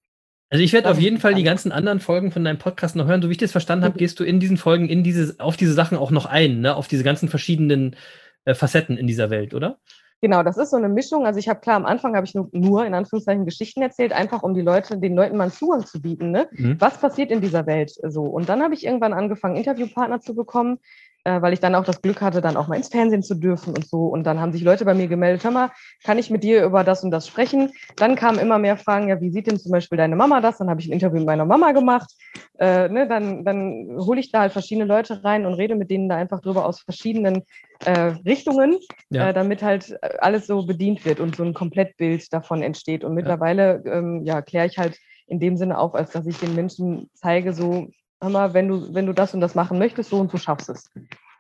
[0.51, 3.23] Also ich werde auf jeden Fall die ganzen anderen Folgen von deinem Podcast noch hören.
[3.23, 5.73] So wie ich das verstanden habe, gehst du in diesen Folgen in diese, auf diese
[5.73, 6.77] Sachen auch noch ein, ne?
[6.77, 7.97] auf diese ganzen verschiedenen
[8.45, 9.79] äh, Facetten in dieser Welt, oder?
[10.23, 11.27] Genau, das ist so eine Mischung.
[11.27, 14.45] Also ich habe klar, am Anfang habe ich nur, nur in Anführungszeichen Geschichten erzählt, einfach
[14.45, 16.31] um die Leute, den Leuten mal einen Zugang zu bieten.
[16.31, 16.49] Ne?
[16.53, 16.77] Mhm.
[16.79, 18.23] Was passiert in dieser Welt so?
[18.23, 20.79] Und dann habe ich irgendwann angefangen, Interviewpartner zu bekommen,
[21.25, 23.75] äh, weil ich dann auch das Glück hatte, dann auch mal ins Fernsehen zu dürfen
[23.75, 24.07] und so.
[24.07, 25.71] Und dann haben sich Leute bei mir gemeldet, hör mal,
[26.05, 27.73] kann ich mit dir über das und das sprechen?
[27.97, 30.59] Dann kamen immer mehr Fragen, ja, wie sieht denn zum Beispiel deine Mama das?
[30.59, 32.13] Dann habe ich ein Interview mit meiner Mama gemacht.
[32.61, 36.09] Äh, ne, dann dann hole ich da halt verschiedene Leute rein und rede mit denen
[36.09, 37.43] da einfach drüber aus verschiedenen
[37.85, 38.79] äh, Richtungen,
[39.11, 39.31] Ja.
[39.31, 43.05] äh, damit halt äh, alles so bedient wird und so ein Komplettbild davon entsteht.
[43.05, 46.55] Und mittlerweile ähm, ja, kläre ich halt in dem Sinne auf, als dass ich den
[46.55, 47.89] Menschen zeige, so,
[48.21, 50.69] hör mal, wenn du, wenn du das und das machen möchtest, so und so schaffst
[50.69, 50.91] es.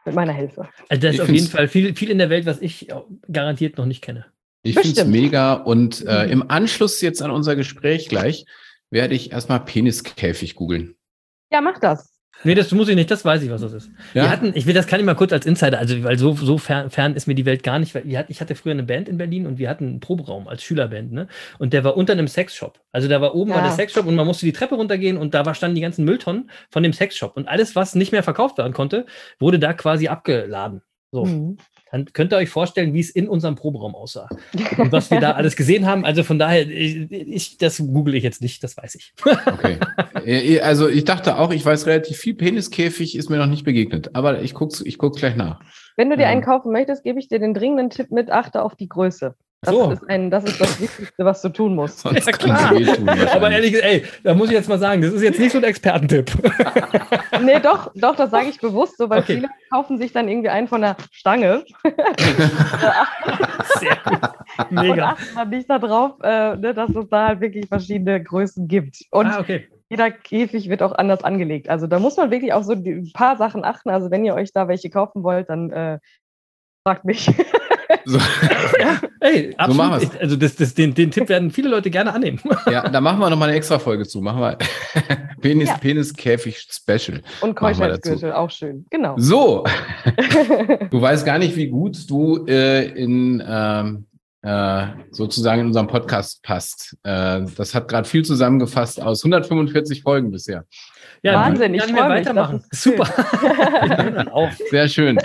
[0.05, 0.69] Mit meiner Hilfe.
[0.89, 2.93] Also das Ich ist auf find's- jeden Fall viel, viel in der Welt, was ich
[2.93, 4.27] auch garantiert noch nicht kenne.
[4.65, 6.33] Ich finde es mega und äh, Mhm.
[6.33, 8.45] im Anschluss jetzt an unser Gespräch gleich
[8.91, 10.97] werde ich erstmal Peniskäfig googeln.
[11.53, 12.12] Ja, mach das.
[12.45, 13.91] Nee, das muss ich nicht, das weiß ich, was das ist.
[14.15, 14.25] Ja?
[14.25, 16.59] Wir hatten, ich will, das kann ich mal kurz als Insider, also weil so, so
[16.59, 18.83] fern, fern ist mir die Welt gar nicht, weil wir hatten, ich hatte früher eine
[18.83, 21.29] Band in Berlin und wir hatten einen Proberaum als Schülerband, ne?
[21.59, 22.81] Und der war unter einem Sexshop.
[22.91, 23.65] Also da war oben war Ja.
[23.65, 26.51] der Sexshop und man musste die Treppe runtergehen und da war, standen die ganzen Mülltonnen
[26.71, 27.37] von dem Sexshop.
[27.37, 29.07] Und alles, was nicht mehr verkauft werden konnte,
[29.39, 30.83] wurde da quasi abgeladen.
[31.13, 31.27] So.
[31.27, 31.59] Mhm.
[31.93, 34.29] Dann könnt ihr euch vorstellen, wie es in unserem Proberaum aussah.
[34.79, 36.05] Und was wir da alles gesehen haben.
[36.07, 39.13] Also von daher, ich, ich, das google ich jetzt nicht, das weiß ich.
[39.47, 39.79] Okay.
[40.61, 42.35] Also ich dachte auch, ich weiß relativ viel.
[42.35, 45.61] Peniskäfig ist mir noch nicht begegnet, aber ich guck's, ich guck's gleich nach.
[45.97, 46.29] Wenn du dir Ja.
[46.31, 49.35] einen kaufen möchtest, gebe ich dir den dringenden Tipp mit, achte auf die Größe.
[49.65, 49.93] Das, So.
[49.93, 52.01] ist, ein, das ist das Wichtigste, was du tun musst.
[52.01, 52.73] Sonst Ja, klar.
[53.33, 55.59] Aber ehrlich gesagt, ey, da muss ich jetzt mal sagen, das ist jetzt nicht so
[55.59, 56.33] ein Expertentipp.
[57.41, 59.35] Nee, doch, doch, das sage ich bewusst so, weil Okay.
[59.37, 61.65] viele kaufen sich dann irgendwie einen von der Stange
[63.79, 64.21] Sehr gut.
[64.71, 65.09] und Mega.
[65.11, 68.99] achten dann nicht darauf, äh, ne, dass es da halt wirklich verschiedene Größen gibt.
[69.11, 69.67] Und Ah, okay.
[69.91, 71.69] jeder Käfig wird auch anders angelegt.
[71.69, 73.91] Also da muss man wirklich auf so die- ein paar Sachen achten.
[73.91, 75.99] Also wenn ihr euch da welche kaufen wollt, dann äh,
[76.87, 77.29] fragt mich.
[78.05, 78.19] So,
[79.21, 79.77] Ey, absolut.
[79.77, 80.13] machen wir's.
[80.15, 82.41] Ich- also das, das, den, den Tipp werden viele Leute gerne annehmen.
[82.71, 84.21] ja, da machen wir noch mal eine extra Folge zu.
[84.21, 84.59] Machen wir
[85.41, 85.77] Penis, Ja.
[85.77, 87.21] Peniskäfig Special.
[87.41, 87.55] Und.
[87.55, 88.87] Keuschheitsgürtel, auch schön.
[88.91, 89.15] Genau.
[89.19, 89.65] So,
[90.91, 94.07] du weißt gar nicht, wie gut du äh, in ähm,
[94.43, 96.97] äh, sozusagen in unserem Podcast passt.
[97.05, 100.65] Äh, das hat gerade viel zusammengefasst aus 145 Folgen bisher.
[101.25, 102.65] Ja, Wahnsinn, wir ich mehr mich, weitermachen.
[102.73, 103.09] Super.
[103.85, 104.51] Ich bin dann auch.
[104.71, 105.17] Sehr schön.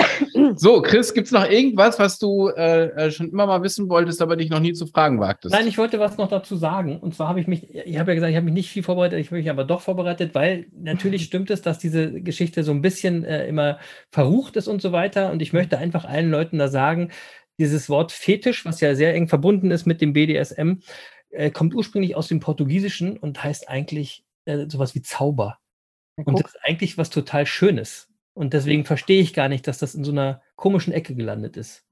[0.59, 4.35] So, Chris, gibt's noch irgendwas, was du äh, äh, schon immer mal wissen wolltest, aber
[4.35, 5.53] dich noch nie zu fragen wagtest?
[5.53, 6.99] Nein, ich wollte was noch dazu sagen.
[6.99, 9.19] Und zwar habe ich mich, ich habe ja gesagt, ich habe mich nicht viel vorbereitet,
[9.19, 12.81] ich habe mich aber doch vorbereitet, weil natürlich stimmt es, dass diese Geschichte so ein
[12.81, 13.79] bisschen äh, immer
[14.11, 15.31] verrucht ist und so weiter.
[15.31, 17.11] Und ich möchte einfach allen Leuten da sagen,
[17.59, 20.79] dieses Wort Fetisch, was ja sehr eng verbunden ist mit dem BDSM,
[21.29, 25.59] äh, kommt ursprünglich aus dem Portugiesischen und heißt eigentlich äh, sowas wie Zauber.
[26.25, 28.09] Und das ist eigentlich was total Schönes.
[28.33, 31.85] Und deswegen verstehe ich gar nicht, dass das in so einer komischen Ecke gelandet ist.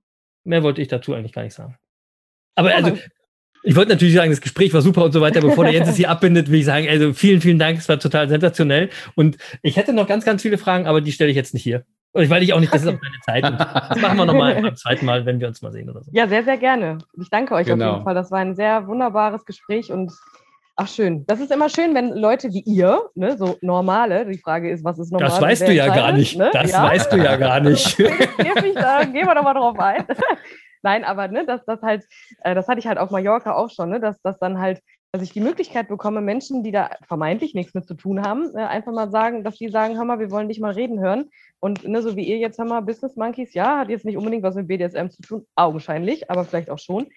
[0.43, 1.77] Mehr wollte ich dazu eigentlich gar nicht sagen.
[2.55, 2.97] Aber also,
[3.63, 5.39] ich wollte natürlich sagen, das Gespräch war super und so weiter.
[5.41, 7.79] Bevor der Jens es hier abbindet, will ich sagen, also vielen, vielen Dank.
[7.79, 8.89] Es war total sensationell.
[9.15, 11.85] Und ich hätte noch ganz, ganz viele Fragen, aber die stelle ich jetzt nicht hier.
[12.11, 13.43] Und Weil ich auch nicht, das ist auch keine Zeit.
[13.43, 16.11] Und das machen wir nochmal beim zweiten Mal, wenn wir uns mal sehen oder so.
[16.13, 16.99] Ja, sehr, sehr gerne.
[17.19, 17.93] Ich danke euch auf Genau.
[17.93, 18.15] jeden Fall.
[18.15, 20.13] Das war ein sehr wunderbares Gespräch und
[20.77, 21.25] Ach schön.
[21.25, 24.99] Das ist immer schön, wenn Leute wie ihr, ne, so normale, die Frage ist, was
[24.99, 25.29] ist normal?
[25.29, 26.37] Das weißt du ja gar nicht.
[26.37, 26.49] Ne?
[26.51, 26.83] Das ja?
[26.83, 27.97] weißt du ja gar nicht.
[27.97, 30.05] Da, gehen wir doch mal drauf ein.
[30.83, 32.03] Nein, aber ne, das, das halt,
[32.41, 34.81] äh, das hatte ich halt auf Mallorca auch schon, ne, dass das dann halt,
[35.13, 38.59] dass ich die Möglichkeit bekomme, Menschen, die da vermeintlich nichts mit zu tun haben, äh,
[38.59, 41.29] einfach mal sagen, dass die sagen, hör mal, wir wollen dich mal reden hören.
[41.61, 44.43] Und ne, so wie ihr jetzt, hör mal, Business Monkeys, ja, hat jetzt nicht unbedingt
[44.43, 47.07] was mit BDSM zu tun, augenscheinlich, aber vielleicht auch schon.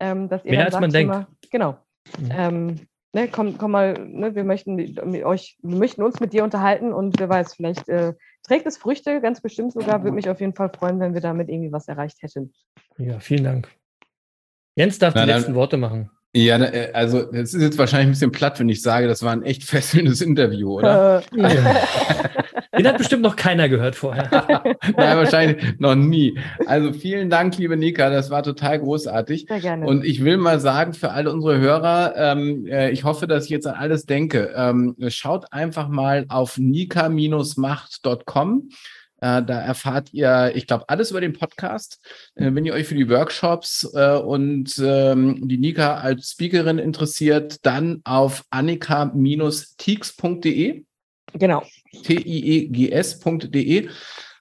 [0.00, 1.12] Ähm, dass ihr Mehr als sagt, man denkt.
[1.12, 1.76] Mal, genau.
[2.18, 2.30] Mhm.
[2.30, 6.44] Ähm, ne, komm, komm mal, ne, wir möchten mit euch, wir möchten uns mit dir
[6.44, 8.14] unterhalten und wer weiß, vielleicht äh,
[8.46, 10.02] trägt es Früchte, ganz bestimmt sogar.
[10.02, 12.52] Würde mich auf jeden Fall freuen, wenn wir damit irgendwie was erreicht hätten.
[12.98, 13.68] Ja, vielen Dank.
[14.76, 16.10] Jens darf Na, die dann- letzten Worte machen.
[16.34, 19.32] Ja, äh, also es ist jetzt wahrscheinlich ein bisschen platt, wenn ich sage, das war
[19.32, 21.22] ein echt fesselndes Interview, oder?
[21.22, 21.22] Äh,
[22.76, 24.28] Den hat bestimmt noch keiner gehört vorher.
[24.96, 26.38] Nein, wahrscheinlich noch nie.
[26.66, 29.46] Also vielen Dank, liebe Nika, das war total großartig.
[29.48, 29.86] sehr gerne.
[29.86, 33.50] Und ich will mal sagen für alle unsere Hörer, ähm, äh, ich hoffe, dass ich
[33.50, 34.52] jetzt an alles denke.
[34.54, 38.68] Ähm, schaut einfach mal auf nika-macht.com.
[39.20, 41.98] Äh, da erfahrt ihr, ich glaube, alles über den Podcast.
[42.36, 47.66] Äh, wenn ihr euch für die Workshops äh, und ähm, die Nika als Speakerin interessiert,
[47.66, 50.84] dann auf annika-teaks.de.
[51.34, 51.64] genau.
[52.04, 53.88] T-I-E-G-S.de.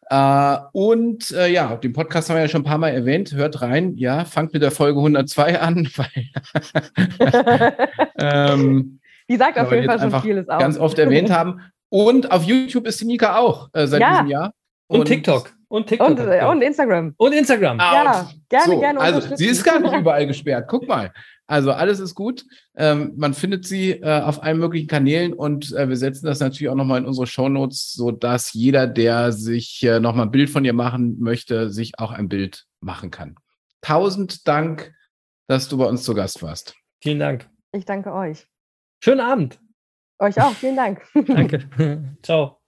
[0.09, 3.33] Äh, und äh, ja, den Podcast haben wir ja schon ein paar Mal erwähnt.
[3.33, 3.95] Hört rein.
[3.97, 6.07] Ja, fangt mit der Folge 102 an, weil
[8.17, 8.99] ähm,
[9.29, 10.59] Die sagt auf jeden Fall schon vieles aus.
[10.59, 11.59] ganz oft erwähnt haben.
[11.89, 14.11] Und auf YouTube ist die Nika auch äh, seit Ja.
[14.11, 14.53] diesem Jahr.
[14.87, 15.51] Und, TikTok.
[15.67, 16.07] Und TikTok.
[16.09, 17.13] Und, äh, und Instagram.
[17.17, 17.77] Und Instagram.
[17.79, 20.65] Ah, Ja, und- gerne, so, gerne Also, sie ist gar nicht überall gesperrt.
[20.69, 21.11] Guck mal.
[21.47, 22.45] Also, alles ist gut.
[22.75, 26.69] Ähm, man findet sie äh, auf allen möglichen Kanälen und äh, wir setzen das natürlich
[26.69, 30.73] auch nochmal in unsere Shownotes, sodass jeder, der sich äh, nochmal ein Bild von ihr
[30.73, 33.35] machen möchte, sich auch ein Bild machen kann.
[33.81, 34.93] Tausend Dank,
[35.47, 36.75] dass du bei uns zu Gast warst.
[37.01, 37.49] Vielen Dank.
[37.71, 38.45] Ich danke euch.
[39.01, 39.59] Schönen Abend.
[40.19, 41.01] Euch auch, vielen Dank.
[41.27, 41.69] Danke.
[42.23, 42.59] Ciao.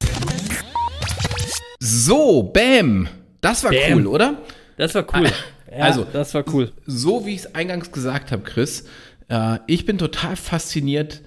[1.79, 3.07] So, Bam.
[3.41, 3.97] Das war Bam.
[3.97, 4.37] cool, oder?
[4.77, 5.29] Das war cool.
[5.71, 6.71] Ja, Also- das war cool.
[6.85, 8.85] so wie ich es eingangs gesagt habe, Chris,
[9.29, 11.21] äh, ich bin total fasziniert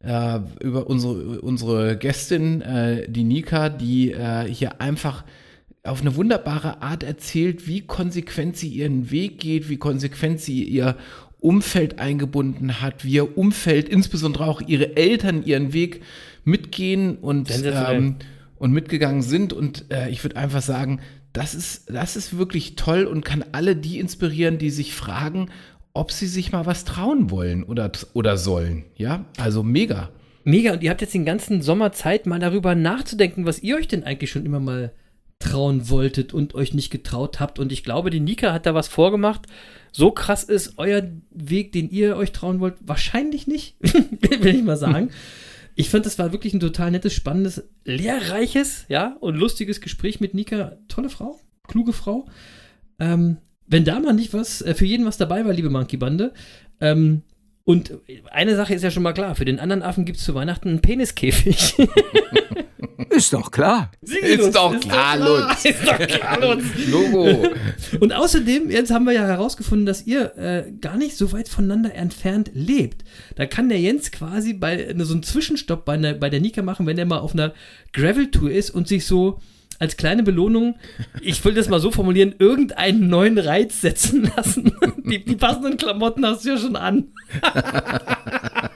[0.00, 5.24] äh, über unsere, unsere Gästin, äh, die Nika, die äh, hier einfach
[5.82, 10.96] auf eine wunderbare Art erzählt, wie konsequent sie ihren Weg geht, wie konsequent sie ihr
[11.40, 16.02] Umfeld eingebunden hat, wie ihr Umfeld, insbesondere auch ihre Eltern, ihren Weg
[16.44, 18.16] mitgehen und, ähm,
[18.56, 19.52] und mitgegangen sind.
[19.52, 21.00] Und äh, ich würde einfach sagen,
[21.38, 25.50] das ist, das ist wirklich toll und kann alle die inspirieren, die sich fragen,
[25.94, 28.84] ob sie sich mal was trauen wollen oder, oder sollen.
[28.96, 30.10] Ja, also mega.
[30.42, 33.86] Mega, und ihr habt jetzt den ganzen Sommer Zeit, mal darüber nachzudenken, was ihr euch
[33.86, 34.92] denn eigentlich schon immer mal
[35.38, 37.60] trauen wolltet und euch nicht getraut habt.
[37.60, 39.42] Und ich glaube, die Nika hat da was vorgemacht.
[39.92, 44.76] So krass ist euer Weg, den ihr euch trauen wollt, wahrscheinlich nicht, will ich mal
[44.76, 45.10] sagen.
[45.78, 50.34] Ich fand, das war wirklich ein total nettes, spannendes, lehrreiches, ja, und lustiges Gespräch mit
[50.34, 50.76] Nika.
[50.88, 51.38] Tolle Frau,
[51.68, 52.26] kluge Frau.
[52.98, 53.36] Ähm,
[53.68, 56.34] wenn da mal nicht was, äh, für jeden was dabei war, liebe Monkey Bande,
[56.80, 57.22] ähm,
[57.68, 57.92] und
[58.30, 60.70] eine Sache ist ja schon mal klar, für den anderen Affen gibt es zu Weihnachten
[60.70, 61.74] einen Peniskäfig.
[63.10, 63.90] Ist doch klar.
[64.00, 65.66] Ist doch klar, Lutz.
[65.66, 66.64] Ist doch klar, Lutz.
[66.90, 67.46] Logo.
[68.00, 71.94] Und außerdem, jetzt haben wir ja herausgefunden, dass ihr äh, gar nicht so weit voneinander
[71.94, 73.04] entfernt lebt.
[73.36, 76.86] Da kann der Jens quasi bei so einen Zwischenstopp bei, ne, bei der Nika machen,
[76.86, 77.52] wenn er mal auf einer
[77.92, 79.40] Gravel-Tour ist und sich so
[79.78, 80.76] als kleine Belohnung,
[81.20, 84.72] ich will das mal so formulieren, irgendeinen neuen Reiz setzen lassen.
[85.08, 87.08] Die, die passenden Klamotten hast du ja schon an.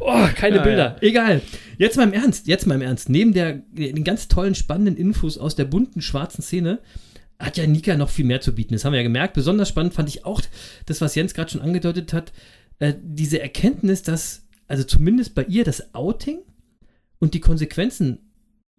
[0.00, 0.96] Oh, keine Ja, Bilder.
[1.00, 1.40] Egal.
[1.78, 3.08] Jetzt mal im Ernst, jetzt mal im Ernst.
[3.08, 6.80] Neben der, den ganz tollen, spannenden Infos aus der bunten, schwarzen Szene
[7.38, 8.74] hat ja Nika noch viel mehr zu bieten.
[8.74, 9.34] Das haben wir ja gemerkt.
[9.34, 10.40] Besonders spannend fand ich auch
[10.86, 12.32] das, was Jens gerade schon angedeutet hat,
[12.78, 16.40] äh, diese Erkenntnis, dass, also zumindest bei ihr, das Outing
[17.18, 18.18] und die Konsequenzen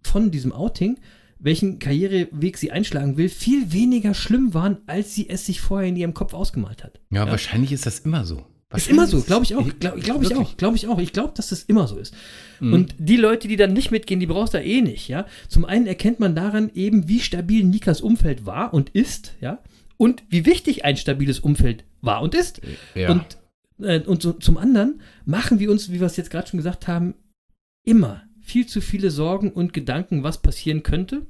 [0.05, 0.97] von diesem Outing,
[1.39, 5.95] welchen Karriereweg sie einschlagen will, viel weniger schlimm waren, als sie es sich vorher in
[5.95, 6.99] ihrem Kopf ausgemalt hat.
[7.11, 8.45] Ja, wahrscheinlich ist das immer so.
[8.73, 9.67] Ist immer so, glaube ich auch.
[9.79, 10.57] Glaube glaub ich auch.
[10.57, 10.99] Glaube ich auch.
[10.99, 12.13] Ich glaube, dass das immer so ist.
[12.59, 12.73] Mhm.
[12.73, 15.25] Und die Leute, die dann nicht mitgehen, die brauchst du eh nicht, ja.
[15.47, 19.61] Zum einen erkennt man daran eben, wie stabil Nikas Umfeld war und ist, ja.
[19.97, 22.59] Und wie wichtig ein stabiles Umfeld war und ist.
[22.95, 23.11] Ja.
[23.11, 23.37] Und,
[23.81, 26.87] äh, und so, zum anderen machen wir uns, wie wir es jetzt gerade schon gesagt
[26.87, 27.13] haben,
[27.85, 31.25] immer viel zu viele Sorgen und Gedanken, was passieren könnte.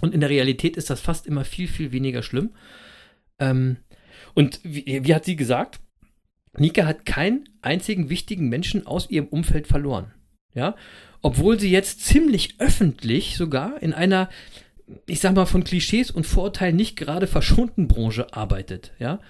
[0.00, 2.50] Und in der Realität ist das fast immer viel, viel weniger schlimm.
[3.38, 3.76] Ähm,
[4.34, 5.80] und wie, wie hat sie gesagt?
[6.58, 10.12] Nika hat keinen einzigen wichtigen Menschen aus ihrem Umfeld verloren.
[10.54, 10.76] Ja,
[11.22, 14.28] obwohl sie jetzt ziemlich öffentlich sogar in einer,
[15.06, 18.92] ich sag mal, von Klischees und Vorurteilen nicht gerade verschonten Branche arbeitet.
[18.98, 19.20] Ja,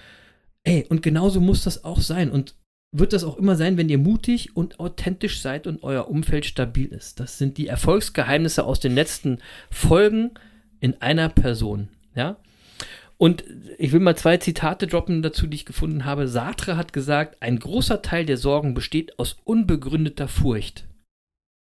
[0.64, 2.30] ey, und genauso muss das auch sein.
[2.30, 2.56] Und
[2.96, 6.86] wird das auch immer sein, wenn ihr mutig und authentisch seid und euer Umfeld stabil
[6.86, 7.18] ist.
[7.18, 9.38] Das sind die Erfolgsgeheimnisse aus den letzten
[9.68, 10.30] Folgen
[10.78, 11.88] in einer Person.
[12.14, 12.36] Ja.
[13.18, 13.44] Und
[13.78, 16.28] ich will mal zwei Zitate droppen dazu, die ich gefunden habe.
[16.28, 20.86] Sartre hat gesagt, ein großer Teil der Sorgen besteht aus unbegründeter Furcht.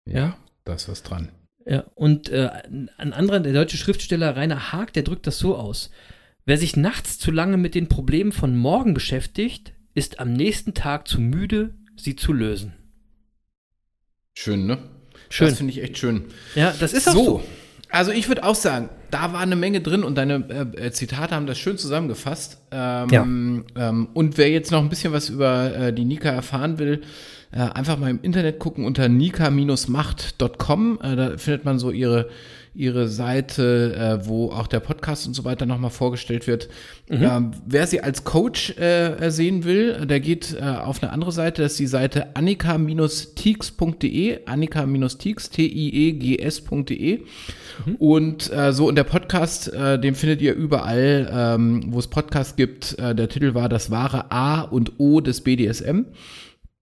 [0.06, 1.30] Ja, da ist was dran.
[1.66, 2.50] Ja, und äh,
[2.98, 5.92] ein anderer, der deutsche Schriftsteller Rainer Haag, der drückt das so aus.
[6.46, 11.08] Wer sich nachts zu lange mit den Problemen von morgen beschäftigt, ist am nächsten Tag
[11.08, 12.74] zu müde, sie zu lösen.
[14.34, 14.78] Schön, ne?
[15.30, 15.48] Schön.
[15.50, 16.26] Das finde ich echt schön.
[16.56, 17.24] Ja, das ist auch so.
[17.24, 17.44] so.
[17.90, 20.36] Also ich würde auch sagen, da war eine Menge drin und deine
[20.76, 22.62] äh, äh, Zitate haben das schön zusammengefasst.
[22.72, 23.24] Ähm, Ja.
[23.90, 27.02] ähm, und wer jetzt noch ein bisschen was über äh, die Nika erfahren will,
[27.52, 31.00] äh, einfach mal im Internet gucken unter nika-macht.com.
[31.02, 32.30] Äh, da findet man so ihre,
[32.74, 36.70] ihre Seite, äh, wo auch der Podcast und so weiter nochmal vorgestellt wird.
[37.10, 41.62] Ähm, wer sie als Coach äh, sehen will, der geht äh, auf eine andere Seite.
[41.62, 47.20] Das ist die Seite annika-teaks.de, annika-teaks, T-I-E-G-S.de.
[48.00, 52.56] Und äh, so, und der Podcast, äh, den findet ihr überall, ähm, wo es Podcasts
[52.56, 52.98] gibt.
[52.98, 56.06] Äh, der Titel war Das wahre A und O des BDSM.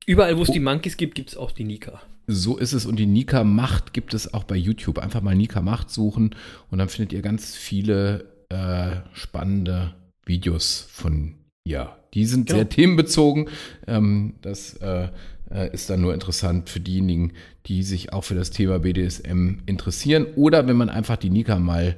[0.09, 2.01] Überall, wo es die Monkeys gibt, gibt es auch die Nika.
[2.25, 2.87] So ist es.
[2.87, 4.97] Und die Nika Macht gibt es auch bei YouTube.
[4.97, 6.35] Einfach mal Nika Macht suchen
[6.71, 9.93] und dann findet ihr ganz viele äh, spannende
[10.25, 11.95] Videos von ihr.
[12.15, 12.57] Die sind Genau.
[12.57, 13.49] sehr themenbezogen.
[13.85, 15.09] Ähm, das äh,
[15.51, 17.33] äh, ist dann nur interessant für diejenigen,
[17.67, 20.25] die sich auch für das Thema BDSM interessieren.
[20.35, 21.97] Oder wenn man einfach die Nika mal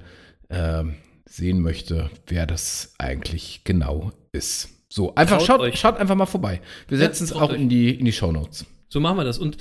[0.50, 4.81] ähm, sehen möchte, wer das eigentlich genau ist.
[4.94, 5.80] So, einfach schaut, euch.
[5.80, 6.60] schaut einfach mal vorbei.
[6.90, 7.60] Wir Ja, setzen es auch euch.
[7.60, 8.66] in die, in die Shownotes.
[8.90, 9.38] So machen wir das.
[9.38, 9.56] Und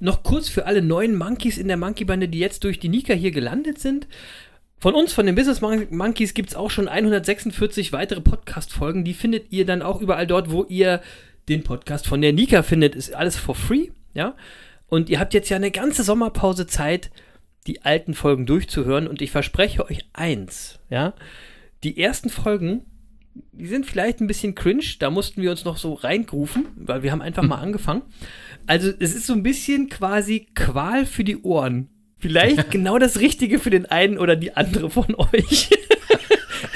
[0.00, 3.30] noch kurz für alle neuen Monkeys in der Monkey-Bande, die jetzt durch die Nika hier
[3.30, 4.08] gelandet sind.
[4.80, 9.04] Von uns, von den Business Mon- Monkeys, gibt es auch schon 146 weitere Podcast-Folgen.
[9.04, 11.02] Die findet ihr dann auch überall dort, wo ihr
[11.48, 12.96] den Podcast von der Nika findet.
[12.96, 14.34] Ist alles for free, ja.
[14.88, 17.10] Und ihr habt jetzt ja eine ganze Sommerpause Zeit,
[17.68, 19.06] die alten Folgen durchzuhören.
[19.06, 21.14] Und ich verspreche euch eins, ja.
[21.84, 22.82] Die ersten Folgen,
[23.52, 24.84] die sind vielleicht ein bisschen cringe.
[24.98, 28.02] Da mussten wir uns noch so reingrufen, weil wir haben einfach mal angefangen.
[28.66, 31.88] Also es ist so ein bisschen quasi Qual für die Ohren.
[32.18, 35.70] Vielleicht genau das Richtige für den einen oder die andere von euch.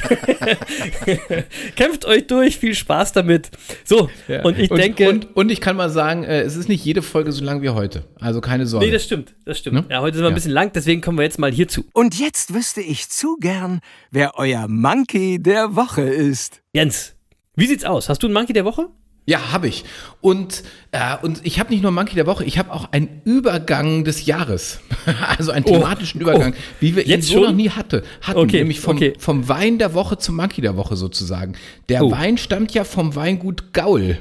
[1.76, 3.50] Kämpft euch durch, viel Spaß damit.
[3.84, 4.10] So,
[4.44, 5.08] und ich denke.
[5.08, 7.70] Und, und ich kann mal sagen, äh, es ist nicht jede Folge so lang wie
[7.70, 8.04] heute.
[8.20, 8.86] Also keine Sorge.
[8.86, 9.76] nee, das stimmt, das stimmt.
[9.76, 9.84] Ne?
[9.94, 10.34] Ja, heute sind wir ein Ja.
[10.34, 11.84] bisschen lang, deswegen kommen wir jetzt mal hierzu.
[11.92, 13.80] Und jetzt wüsste ich zu gern,
[14.10, 16.62] wer euer Monkey der Woche ist.
[16.72, 17.14] Jens,
[17.56, 18.08] wie sieht's aus?
[18.08, 18.88] Hast du einen Monkey der Woche?
[19.26, 19.84] Ja, habe ich.
[20.20, 24.04] Und, äh, und ich habe nicht nur Monkey der Woche, ich habe auch einen Übergang
[24.04, 24.80] des Jahres.
[25.38, 27.14] also einen thematischen Übergang, wie wir ihn Oh.
[27.14, 27.42] Jetzt so schon?
[27.44, 28.38] noch nie hatte, hatten.
[28.38, 29.12] Okay, Nämlich vom, okay.
[29.18, 31.54] vom Wein der Woche zum Monkey der Woche sozusagen.
[31.88, 32.10] Der Oh.
[32.10, 34.18] Wein stammt ja vom Weingut Gaul.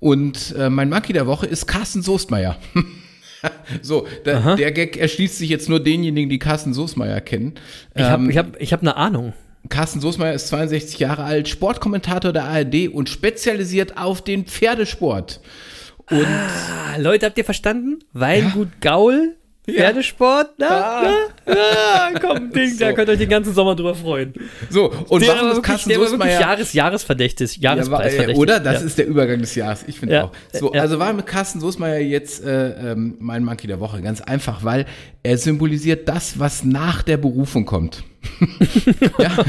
[0.00, 2.56] Und äh, mein Monkey der Woche ist Carsten Soestmeier.
[3.82, 7.54] so, der, der Gag erschließt sich jetzt nur denjenigen, die Carsten Soestmeier kennen.
[7.94, 9.32] Ich habe Ähm, ich hab, ich hab eine Ahnung.
[9.72, 15.40] Carsten Soßmeier ist 62 Jahre alt, Sportkommentator der ARD und spezialisiert auf den Pferdesport.
[16.10, 18.00] Und Ah, Leute, habt ihr verstanden?
[18.12, 21.02] Weingut Gaul, Pferdesport, na,
[21.46, 21.54] na,
[22.12, 22.94] na, komm, Ding, da So.
[22.96, 24.34] könnt ihr euch den ganzen Sommer drüber freuen.
[24.68, 28.36] so, und der warum war ist Carsten Soßmeier Jahres, Jahresverdächtig, Ja, Jahrespreisverdächtig.
[28.36, 28.60] äh, oder?
[28.60, 28.86] Das ja.
[28.86, 29.84] ist der Übergang des Jahres.
[29.86, 30.24] Ich finde Ja.
[30.24, 30.32] auch.
[30.52, 30.82] So, Ja.
[30.82, 34.02] also war mit Carsten Soßmeier jetzt äh, ähm, mein Monkey der Woche.
[34.02, 34.84] Ganz einfach, weil
[35.22, 38.02] er symbolisiert das, was nach der Berufung kommt.
[39.18, 39.44] Ja,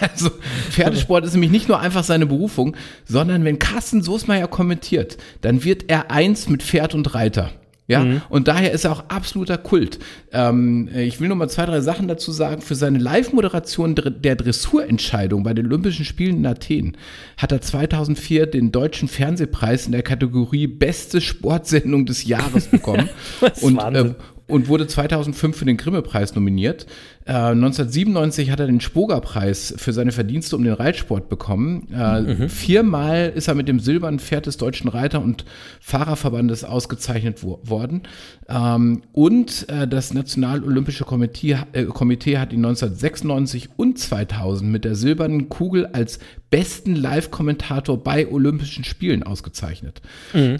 [0.00, 0.30] also
[0.70, 5.84] Pferdesport ist nämlich nicht nur einfach seine Berufung, sondern wenn Carsten Soßmeier kommentiert, dann wird
[5.88, 7.50] er eins mit Pferd und Reiter.
[7.86, 9.98] Ja, und daher ist er auch absoluter Kult.
[10.32, 12.62] Ähm, ich will nur mal zwei, drei Sachen dazu sagen.
[12.62, 16.96] Für seine Live-Moderation der Dressurentscheidung bei den Olympischen Spielen in Athen
[17.36, 23.10] hat er 2004 den deutschen Fernsehpreis in der Kategorie Beste Sportsendung des Jahres bekommen.
[23.60, 24.14] Und, äh,
[24.46, 26.86] und wurde 2005 für den Grimme-Preis nominiert.
[27.26, 31.88] Äh, 1997 hat er den Spoger-Preis für seine Verdienste um den Reitsport bekommen.
[31.92, 32.48] Äh, Mhm.
[32.50, 35.44] Viermal ist er mit dem silbernen Pferd des Deutschen Reiter- und
[35.80, 38.02] Fahrerverbandes ausgezeichnet wo worden.
[38.48, 44.94] Ähm, und äh, das Nationalolympische Komitee, äh, Komitee hat ihn 1996 und 2000 mit der
[44.94, 46.18] silbernen Kugel als
[46.50, 50.02] besten Live-Kommentator bei Olympischen Spielen ausgezeichnet.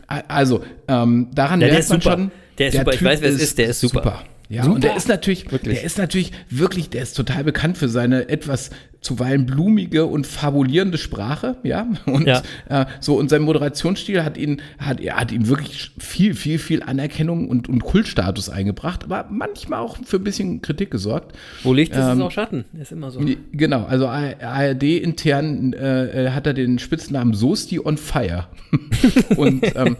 [0.06, 1.66] A- Also, ähm, daran Mhm.
[1.66, 2.16] Ja, merkt man super.
[2.16, 2.92] schon, Der ist super.
[2.94, 3.58] Ich weiß, wer es ist.
[3.58, 4.24] Der ist super.
[4.50, 4.74] Ja, Super.
[4.74, 5.78] und der ist natürlich, Wirklich.
[5.78, 8.70] der ist natürlich wirklich, der ist total bekannt für seine etwas
[9.00, 11.86] zuweilen blumige und fabulierende Sprache, ja.
[12.06, 12.42] Und Ja.
[12.68, 16.82] Äh, so und sein Moderationsstil hat ihn, hat, er hat ihm wirklich viel, viel, viel
[16.82, 21.36] Anerkennung und, und Kultstatus eingebracht, aber manchmal auch für ein bisschen Kritik gesorgt.
[21.62, 22.64] Wo Licht ist, ist Ähm, auch Schatten.
[22.80, 23.20] Ist immer so.
[23.52, 28.46] Genau, also ARD intern äh, äh, hat er den Spitznamen Sosti on Fire.
[29.36, 29.96] und ähm,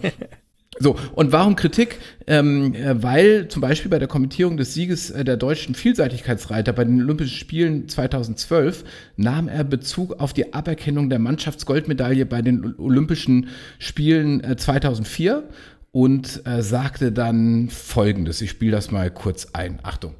[0.77, 1.99] so, und warum Kritik?
[2.27, 6.83] Ähm, äh, weil zum Beispiel bei der Kommentierung des Sieges äh, der deutschen Vielseitigkeitsreiter bei
[6.83, 8.83] den Olympischen Spielen 2012
[9.15, 13.47] nahm er Bezug auf die Aberkennung der Mannschaftsgoldmedaille bei den Olympischen
[13.79, 15.43] Spielen äh, 2004
[15.91, 18.41] und äh, sagte dann Folgendes.
[18.41, 19.79] Ich spiele das mal kurz ein.
[19.83, 20.15] Achtung.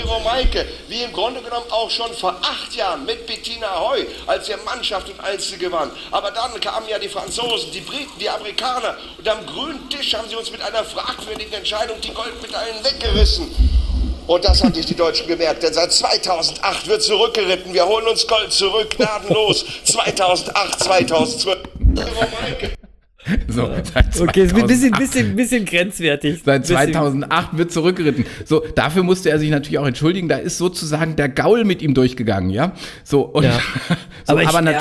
[0.00, 4.48] Frau Maike, wie im Grunde genommen auch schon vor acht Jahren mit Bettina Heu, als
[4.48, 5.90] wir Mannschaft und Einzel gewann.
[6.10, 10.28] Aber dann kamen ja die Franzosen, die Briten, die Amerikaner und am grünen Tisch haben
[10.28, 13.50] sie uns mit einer fragwürdigen Entscheidung die Goldmedaillen weggerissen.
[14.26, 17.74] Und das haben sich die Deutschen gemerkt, denn seit 2008 wird zurückgeritten.
[17.74, 19.66] Wir holen uns Gold zurück, gnadenlos.
[19.84, 21.58] 2008, 2012.
[21.94, 22.72] Frau Maike.
[23.48, 24.98] So, seit Okay, ist ein bisschen, 2008.
[24.98, 26.42] bisschen, bisschen grenzwertig.
[26.44, 28.26] Seit Bisschen- 2008 wird zurückgeritten.
[28.44, 30.28] So, dafür musste er sich natürlich auch entschuldigen.
[30.28, 32.72] Da ist sozusagen der Gaul mit ihm durchgegangen, ja.
[33.02, 33.52] So, und Ja.
[33.88, 33.96] so,
[34.26, 34.80] Aber aber, ich- ja.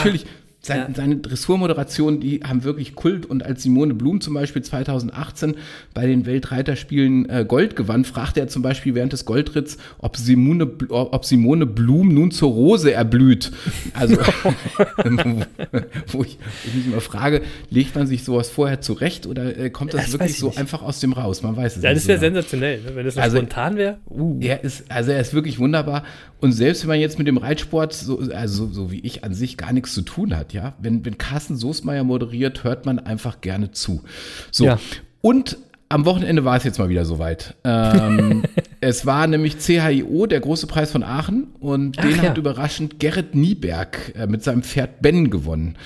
[0.66, 0.96] Natürlich, sein, Ja.
[0.96, 3.26] seine Dressurmoderationen, die haben wirklich Kult.
[3.26, 5.56] Und als Simone Blum zum Beispiel 2018
[5.94, 10.70] bei den Weltreiterspielen äh, Gold gewann, fragte er zum Beispiel während des Goldritts, ob Simone,
[10.90, 13.52] ob Simone Blum nun zur Rose erblüht.
[13.94, 14.18] Also,
[16.12, 19.94] wo ich, ich mich immer frage, legt man sich sowas vorher zurecht oder äh, kommt
[19.94, 20.58] das, Das wirklich ich so nicht.
[20.60, 21.42] einfach aus dem raus?
[21.44, 21.98] Man weiß es Ja, nicht.
[21.98, 22.34] das so wäre genau.
[22.36, 22.96] sensationell, ne?
[22.96, 23.98] wenn das Also- spontan wäre.
[24.10, 24.38] Uh.
[24.42, 26.04] Er ist, also er ist wirklich wunderbar.
[26.40, 29.34] Und selbst wenn man jetzt mit dem Reitsport, so, also so, so wie ich an
[29.34, 33.42] sich, gar nichts zu tun hat, ja, wenn, wenn Carsten Soßmeier moderiert, hört man einfach
[33.42, 34.04] gerne zu.
[34.52, 34.66] So.
[34.66, 34.80] Ja.
[35.22, 35.58] Und
[35.90, 37.56] am Wochenende war es jetzt mal wieder soweit.
[37.64, 38.44] Ähm,
[38.82, 42.30] es war nämlich CHIO, der große Preis von Aachen, und den Ach ja.
[42.30, 45.78] hat überraschend Gerrit Nieberg äh, mit seinem Pferd Ben gewonnen.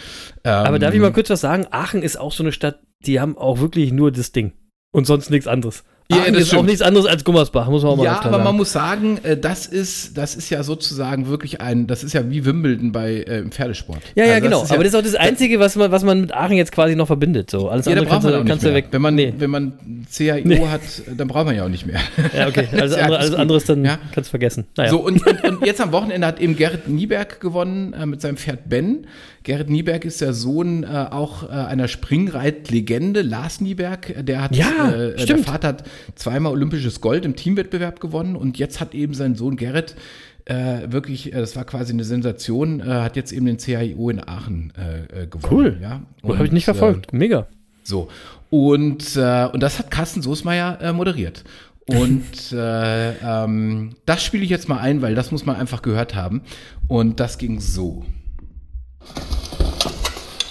[0.44, 1.66] Ähm, Aber darf ich mal kurz was sagen?
[1.72, 4.54] Aachen ist auch so eine Stadt, die haben auch wirklich nur das Ding.
[4.92, 5.84] Und sonst nichts anderes.
[6.10, 6.68] Ja, Aachen das ist auch stimmt.
[6.68, 9.66] nichts anderes als Gummersbach, muss man auch mal Ja, aber man muss sagen, äh, das
[9.66, 13.52] ist, das ist ja sozusagen wirklich ein, das ist ja wie Wimbledon bei äh, im
[13.52, 14.00] Pferdesport.
[14.16, 14.62] Ja, ja, Also genau.
[14.62, 17.08] aber das ist auch das Einzige, was man, was man mit Aachen jetzt quasi noch
[17.08, 17.52] verbindet.
[17.52, 17.68] So.
[17.68, 18.88] Alles ja, andere kannst, man auch kannst du weg.
[18.92, 19.34] Wenn man, nee.
[19.38, 19.74] wenn man
[20.10, 20.66] CHIO Nee.
[20.68, 20.82] hat,
[21.18, 22.00] dann braucht man ja auch nicht mehr.
[22.34, 22.68] Ja, okay.
[22.72, 23.98] Alles ja andere, alles anderes dann Ja.
[24.14, 24.66] kannst du vergessen.
[24.78, 24.90] Naja.
[24.92, 28.38] So, und, und, und jetzt am Wochenende hat eben Gerrit Nieberg gewonnen äh, mit seinem
[28.38, 29.08] Pferd Ben.
[29.48, 34.26] Gerrit Nieberg ist der Sohn äh, auch äh, einer Springreitlegende, Lars Nieberg.
[34.26, 35.38] Der hat, Ja, äh, der.
[35.38, 35.84] Vater hat
[36.16, 39.96] zweimal olympisches Gold im Teamwettbewerb gewonnen und jetzt hat eben sein Sohn Gerrit
[40.44, 44.28] äh, wirklich, äh, das war quasi eine Sensation, äh, hat jetzt eben den CHIO in
[44.28, 45.48] Aachen äh, äh, gewonnen.
[45.50, 45.78] Cool.
[45.82, 46.02] Ja?
[46.24, 47.14] Habe ich nicht verfolgt.
[47.14, 47.48] Mega.
[47.84, 48.10] so.
[48.50, 51.46] Und, äh, und das hat Carsten Soßmeier äh, moderiert.
[51.86, 56.16] Und äh, ähm, das spiele ich jetzt mal ein, weil das muss man einfach gehört
[56.16, 56.42] haben.
[56.90, 58.04] Und das ging so.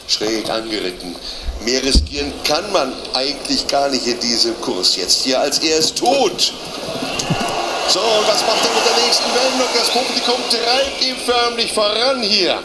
[0.08, 1.16] Schräg angeritten.
[1.60, 5.94] Mehr riskieren kann man eigentlich gar nicht in diesem Kurs jetzt hier, als er es
[5.94, 6.52] tut.
[7.88, 9.68] So, und was macht er mit der nächsten Wendung?
[9.74, 12.62] Das Publikum treibt ihm förmlich voran hier.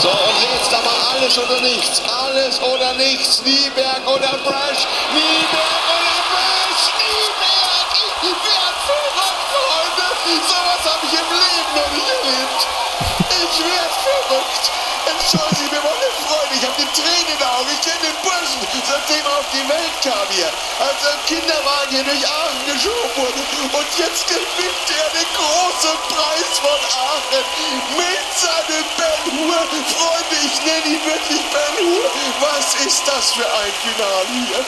[0.00, 2.02] So, und jetzt aber alles oder nichts.
[2.08, 3.42] Alles oder nichts.
[3.44, 4.82] Nieberg oder Brush.
[5.14, 6.84] Nieberg oder Brush.
[6.98, 7.86] Nieberg.
[8.22, 10.06] Ich werd verrückt, Freunde.
[10.48, 12.60] Sowas habe ich im Leben noch nicht erlebt.
[13.42, 14.70] Ich werd verrückt.
[15.02, 17.66] Entschuldigen Sie mir meine Freunde, ich habe die Tränen in den Augen.
[17.74, 20.46] Ich kenne den Burschen, seitdem er auf die Welt kam hier.
[20.78, 23.42] Als im Kinderwagen hier durch Aachen geschoben wurde.
[23.74, 27.44] Und jetzt gewinnt er den großen Preis von Aachen
[27.98, 29.58] mit seinem Ben Hur.
[29.90, 32.06] Freunde, ich nenne ihn wirklich Ben Hur.
[32.46, 34.62] Was ist das für ein Finale hier?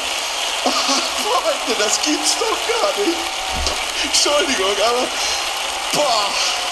[0.66, 0.82] Ach,
[1.22, 3.22] Freunde, das gibt's doch gar nicht.
[4.02, 5.06] Entschuldigung, aber...
[5.94, 6.63] Boah.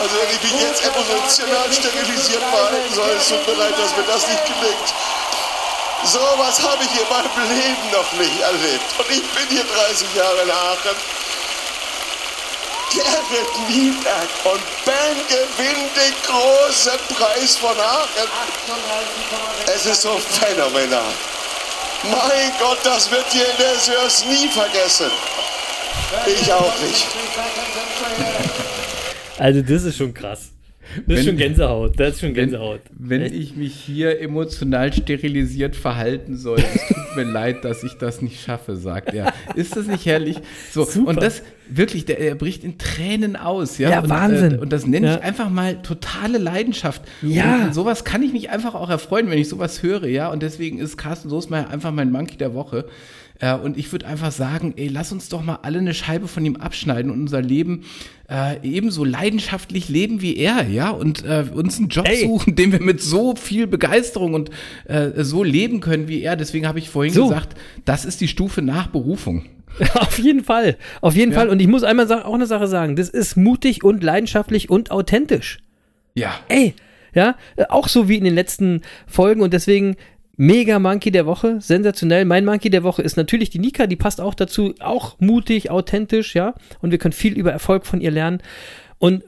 [0.00, 4.02] Also wenn ich mich jetzt emotional sterilisiert verhalten soll, es tut mir leid, dass mir
[4.02, 4.94] das nicht gelingt.
[6.04, 8.84] So was habe ich in meinem Leben noch nicht erlebt.
[8.98, 10.96] Und ich bin hier 30 Jahre in Aachen.
[12.92, 18.28] Gerrit Nieberg und Ben gewinnt den großen Preis von Aachen.
[19.66, 21.02] Es ist so phänomenal.
[22.02, 25.10] Mein Gott, das wird hier in der Sörs nie vergessen.
[26.26, 27.06] Ich auch nicht.
[29.38, 30.50] Also, das ist schon krass.
[30.84, 31.98] Das ist Wenn- schon Gänsehaut.
[31.98, 32.80] Das ist schon Gänsehaut.
[32.92, 33.34] Wenn Echt?
[33.34, 38.42] ich mich hier emotional sterilisiert verhalten soll, es tut mir leid, dass ich das nicht
[38.42, 39.32] schaffe, sagt er.
[39.54, 40.36] Ist das nicht herrlich?
[40.70, 41.08] So, Super.
[41.08, 43.88] und das wirklich, der, er bricht in Tränen aus, ja.
[43.88, 44.54] Ja, und, Wahnsinn.
[44.56, 45.14] Äh, und das nenne Ja.
[45.16, 47.00] ich einfach mal totale Leidenschaft.
[47.22, 47.64] Ja.
[47.64, 50.30] Und sowas kann ich mich einfach auch erfreuen, wenn ich sowas höre, ja.
[50.30, 52.84] Und deswegen ist Carsten Soßmeier einfach mein Monkey der Woche.
[53.44, 56.44] Äh, und ich würde einfach sagen, ey, lass uns doch mal alle eine Scheibe von
[56.46, 57.82] ihm abschneiden und unser Leben
[58.30, 62.22] äh, ebenso leidenschaftlich leben wie er, ja, und äh, uns einen Job Ey.
[62.22, 64.50] suchen, den wir mit so viel Begeisterung und
[64.86, 66.36] äh, so leben können wie er.
[66.36, 67.28] Deswegen habe ich vorhin So.
[67.28, 67.54] gesagt,
[67.84, 69.44] das ist die Stufe nach Berufung.
[69.94, 70.78] Auf jeden Fall.
[71.02, 71.40] Auf jeden Ja.
[71.40, 71.48] Fall.
[71.50, 72.96] Und ich muss einmal auch eine Sache sagen.
[72.96, 75.58] Das ist mutig und leidenschaftlich und authentisch.
[76.14, 76.32] Ja.
[76.48, 76.74] Ey,
[77.14, 79.96] ja, äh, auch so wie in den letzten Folgen und deswegen
[80.36, 82.24] mega Monkey der Woche, sensationell.
[82.24, 86.34] Mein Monkey der Woche ist natürlich die Nika, die passt auch dazu, auch mutig, authentisch,
[86.34, 88.42] ja, und wir können viel über Erfolg von ihr lernen.
[88.98, 89.24] Und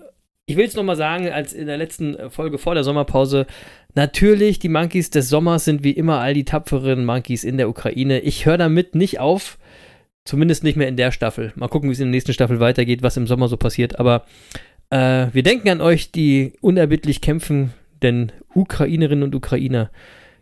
[0.47, 3.47] ich will es nochmal sagen, als in der letzten Folge vor der Sommerpause,
[3.95, 8.21] natürlich, die Monkeys des Sommers sind wie immer all die tapferen Monkeys in der Ukraine.
[8.21, 9.59] Ich höre damit nicht auf,
[10.25, 11.53] zumindest nicht mehr in der Staffel.
[11.57, 14.25] Mal gucken, wie es in der nächsten Staffel weitergeht, was im Sommer so passiert, aber
[14.91, 17.73] äh, wir denken an euch, die unerbittlich kämpfen,
[18.03, 19.91] denn Ukrainerinnen und Ukrainer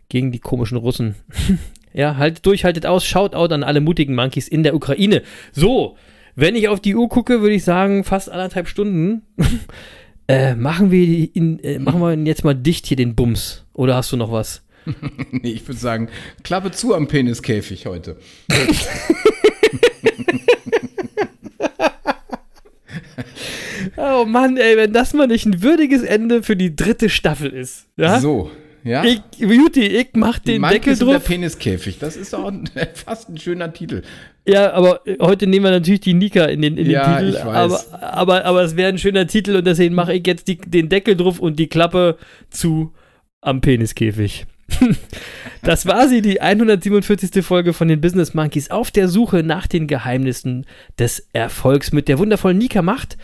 [0.09, 1.15] gegen die komischen Russen.
[1.93, 3.05] ja, haltet durch, haltet aus.
[3.05, 5.21] Shoutout an alle mutigen Monkeys in der Ukraine.
[5.51, 5.97] So,
[6.35, 9.23] wenn ich auf die Uhr gucke, würde ich sagen, fast anderthalb Stunden.
[10.27, 13.65] äh, machen wir in, äh, machen wir jetzt mal dicht hier den Bums.
[13.73, 14.61] Oder hast du noch was?
[15.31, 16.09] Nee, ich würde sagen,
[16.43, 18.17] Klappe zu am Peniskäfig heute.
[23.97, 27.87] Oh Mann, ey, wenn das mal nicht ein würdiges Ende für die dritte Staffel ist.
[27.97, 28.19] Ja?
[28.19, 28.51] So,
[28.85, 29.03] ja.
[29.03, 31.25] Ich, Beauty, ich mach den Monkeys Deckel der drauf.
[31.25, 31.97] Peniskäfig.
[31.97, 34.03] Das ist auch ein, fast ein schöner Titel.
[34.47, 37.37] Ja, aber heute nehmen wir natürlich die Nika in den, in Ja, den Titel.
[37.39, 37.91] ich weiß.
[37.91, 40.87] Aber, aber, aber es wäre ein schöner Titel und deswegen mache ich jetzt die, den
[40.87, 42.17] Deckel drauf und die Klappe
[42.51, 42.93] zu
[43.41, 44.45] am Peniskäfig.
[45.63, 47.43] das war sie, die 147.
[47.43, 50.65] Folge von den Business Monkeys auf der Suche nach den Geheimnissen
[50.99, 53.17] des Erfolgs mit der wundervollen Nika Macht.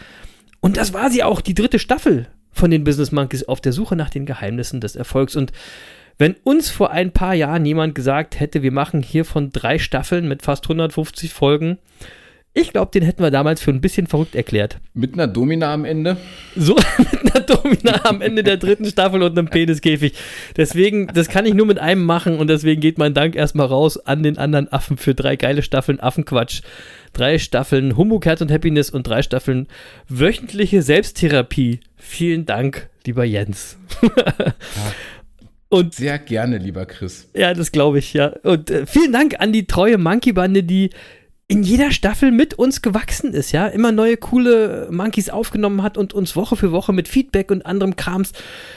[0.59, 3.95] Und das war sie auch, die dritte Staffel von den Business Monkeys auf der Suche
[3.95, 5.35] nach den Geheimnissen des Erfolgs.
[5.35, 5.51] Und
[6.17, 10.27] wenn uns vor ein paar Jahren jemand gesagt hätte, wir machen hier von drei Staffeln
[10.27, 11.79] mit fast 150 Folgen,
[12.53, 14.79] ich glaube, den hätten wir damals für ein bisschen verrückt erklärt.
[14.93, 16.17] Mit einer Domina am Ende.
[16.55, 20.13] So mit einer Domina am Ende der dritten Staffel und einem Peniskäfig.
[20.57, 23.97] Deswegen, das kann ich nur mit einem machen und deswegen geht mein Dank erstmal raus
[23.97, 26.61] an den anderen Affen für drei geile Staffeln Affenquatsch.
[27.13, 29.67] Drei Staffeln Humbug, Herz und Happiness und drei Staffeln
[30.09, 31.79] wöchentliche Selbsttherapie.
[31.95, 33.77] Vielen Dank, lieber Jens.
[35.69, 37.29] und Sehr gerne, lieber Chris.
[37.33, 38.27] ja, das glaube ich, ja.
[38.43, 40.89] Und äh, vielen Dank an die treue Monkey-Bande, die
[41.51, 43.67] in jeder Staffel mit uns gewachsen ist, ja.
[43.67, 47.97] Immer neue coole Monkeys aufgenommen hat und uns Woche für Woche mit Feedback und anderem
[47.97, 48.31] Krams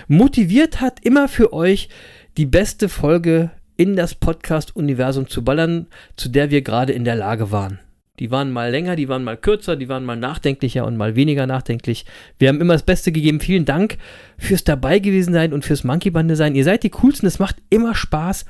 [0.09, 1.89] motiviert hat, immer für euch
[2.37, 5.87] die beste Folge in das Podcast-Universum zu ballern,
[6.17, 7.79] zu der wir gerade in der Lage waren.
[8.19, 11.47] Die waren mal länger, die waren mal kürzer, die waren mal nachdenklicher und mal weniger
[11.47, 12.07] nachdenklich.
[12.39, 13.39] Wir haben immer das Beste gegeben.
[13.39, 13.99] Vielen Dank
[14.37, 16.57] fürs dabei gewesen sein und fürs Monkey-Bande sein.
[16.57, 17.27] Ihr seid die coolsten.
[17.27, 18.47] Es macht immer Spaß,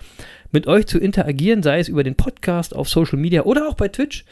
[0.55, 3.89] mit euch zu interagieren, sei es über den Podcast, auf Social Media oder auch bei
[3.89, 4.25] Twitch.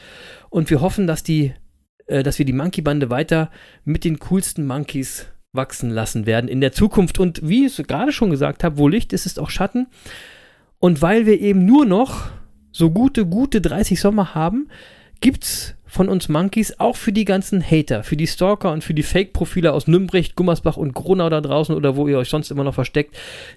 [0.48, 1.52] Und wir hoffen, dass, die,
[2.06, 3.50] äh, dass wir die Monkey-Bande weiter
[3.84, 7.18] mit den coolsten Monkeys wachsen lassen werden in der Zukunft.
[7.18, 9.88] Und wie ich es gerade schon gesagt habe, wo Licht ist, ist auch Schatten.
[10.78, 12.30] Und weil wir eben nur noch
[12.70, 14.68] so gute, gute 30 Sommer haben,
[15.20, 19.02] gibt's von uns Monkeys auch für die ganzen Hater, für die Stalker und für die
[19.02, 22.74] Fake-Profile aus Nürnberg, Gummersbach und Gronau da draußen oder wo ihr euch sonst immer noch
[22.74, 23.14] versteckt,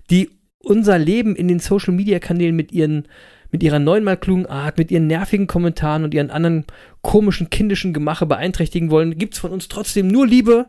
[0.10, 0.32] die
[0.66, 3.08] unser Leben in den Social-Media-Kanälen mit ihren
[3.52, 6.66] mit ihrer neunmal klugen Art, mit ihren nervigen Kommentaren und ihren anderen
[7.02, 10.66] komischen kindischen Gemache beeinträchtigen wollen, gibt's von uns trotzdem nur Liebe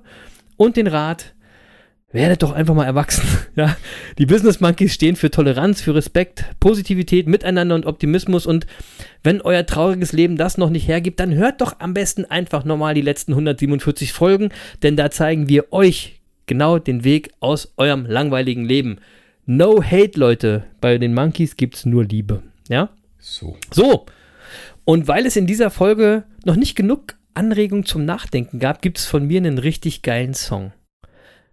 [0.57, 1.35] und den Rat,
[2.13, 3.27] werdet doch einfach mal erwachsen.
[3.57, 3.75] Ja?
[4.19, 8.45] Die Business Monkeys stehen für Toleranz, für Respekt, Positivität, Miteinander und Optimismus.
[8.45, 8.67] Und
[9.23, 12.93] wenn euer trauriges Leben das noch nicht hergibt, dann hört doch am besten einfach nochmal
[12.93, 14.51] die letzten 147 Folgen,
[14.83, 18.99] denn da zeigen wir euch genau den Weg aus eurem langweiligen Leben.
[19.47, 20.65] No hate, Leute.
[20.81, 22.43] Bei den Monkeys gibt's nur Liebe.
[22.69, 22.91] Ja?
[23.19, 23.57] So.
[23.73, 24.07] So,
[24.87, 29.05] und weil es in dieser Folge noch nicht genug Anregung zum Nachdenken gab, gibt es
[29.05, 30.73] von mir einen richtig geilen Song.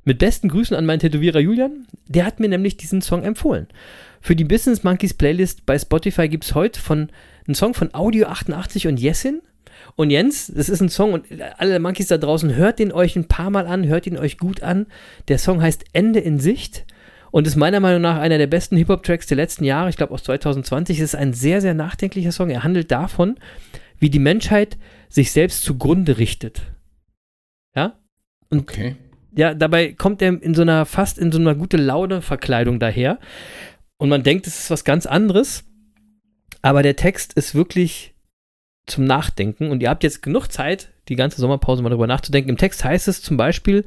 [0.06, 1.88] Mit besten Grüßen an meinen Tätowierer Julian.
[2.08, 3.68] Der hat mir nämlich diesen Song empfohlen.
[4.22, 7.10] Für die Business Monkeys Playlist bei Spotify gibt es heute von,
[7.48, 9.42] einen Song von Audio 88 und Jessin.
[9.96, 11.26] Und Jens, das ist ein Song und
[11.58, 14.62] alle Monkeys da draußen, hört den euch ein paar Mal an, hört ihn euch gut
[14.62, 14.86] an.
[15.28, 16.86] Der Song heißt Ende in Sicht
[17.34, 20.22] und ist meiner Meinung nach einer der besten Hip-Hop-Tracks der letzten Jahre, ich glaube aus
[20.22, 21.00] 2020.
[21.00, 22.52] Es ist ein sehr, sehr nachdenklicher Song.
[22.52, 23.40] Er handelt davon,
[23.98, 24.78] wie die Menschheit
[25.10, 26.62] sich selbst zugrunde richtet.
[27.76, 27.98] Ja?
[28.52, 28.98] Und Okay.
[29.36, 33.18] ja, dabei kommt er in so einer, fast in so einer gute Laune-Verkleidung daher.
[33.98, 35.64] Und man denkt, es ist was ganz anderes.
[36.62, 38.14] Aber der Text ist wirklich
[38.86, 39.72] zum Nachdenken.
[39.72, 42.52] Und ihr habt jetzt genug Zeit, die ganze Sommerpause mal drüber nachzudenken.
[42.52, 43.86] Im Text heißt es zum Beispiel,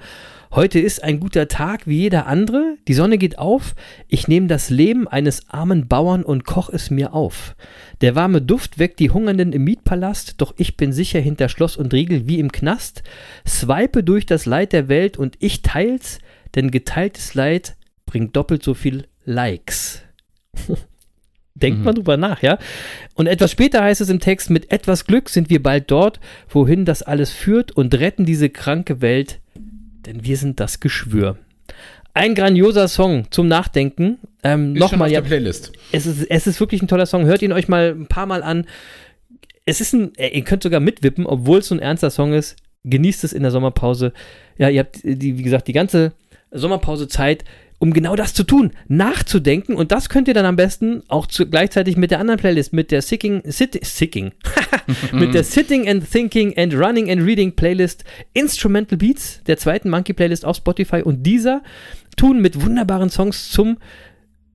[0.56, 2.78] Heute ist ein guter Tag wie jeder andere.
[2.88, 3.74] Die Sonne geht auf.
[4.08, 7.54] Ich nehme das Leben eines armen Bauern und koch es mir auf.
[8.00, 11.92] Der warme Duft weckt die Hungernden im Mietpalast, doch ich bin sicher hinter Schloss und
[11.92, 13.02] Riegel wie im Knast.
[13.46, 16.20] Swipe durch das Leid der Welt und ich teils,
[16.54, 17.76] denn geteiltes Leid
[18.06, 20.00] bringt doppelt so viel Likes.
[21.54, 22.58] Denkt mal drüber nach, ja?
[23.14, 26.18] Und etwas später heißt es im Text, mit etwas Glück sind wir bald dort,
[26.48, 29.40] wohin das alles führt und retten diese kranke Welt,
[30.06, 31.36] denn wir sind das Geschwür.
[32.14, 34.18] Ein grandioser Song zum Nachdenken.
[34.42, 35.72] Ähm, Nochmal, ja, Playlist.
[35.92, 37.26] es ist, es ist wirklich ein toller Song.
[37.26, 38.66] Hört ihn euch mal ein paar Mal an.
[39.66, 42.56] Es ist ein, äh, ihr könnt sogar mitwippen, obwohl es so ein ernster Song ist.
[42.84, 44.12] Genießt es in der Sommerpause.
[44.56, 46.12] Ja, ihr habt, die, wie gesagt, die ganze
[46.52, 47.44] Sommerpause Zeit,
[47.78, 49.74] um genau das zu tun, nachzudenken.
[49.74, 52.90] Und das könnt ihr dann am besten auch zu, gleichzeitig mit der anderen Playlist, mit
[52.90, 54.32] der Sicking, Sit, Sicking,
[55.12, 60.14] mit der Sitting and Thinking and Running and Reading Playlist Instrumental Beats, der zweiten Monkey
[60.14, 61.62] Playlist auf Spotify und dieser
[62.16, 63.76] tun mit wunderbaren Songs zum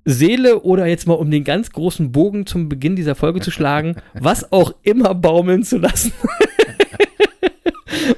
[0.03, 3.97] Seele oder jetzt mal um den ganz großen Bogen zum Beginn dieser Folge zu schlagen,
[4.13, 6.11] was auch immer baumeln zu lassen.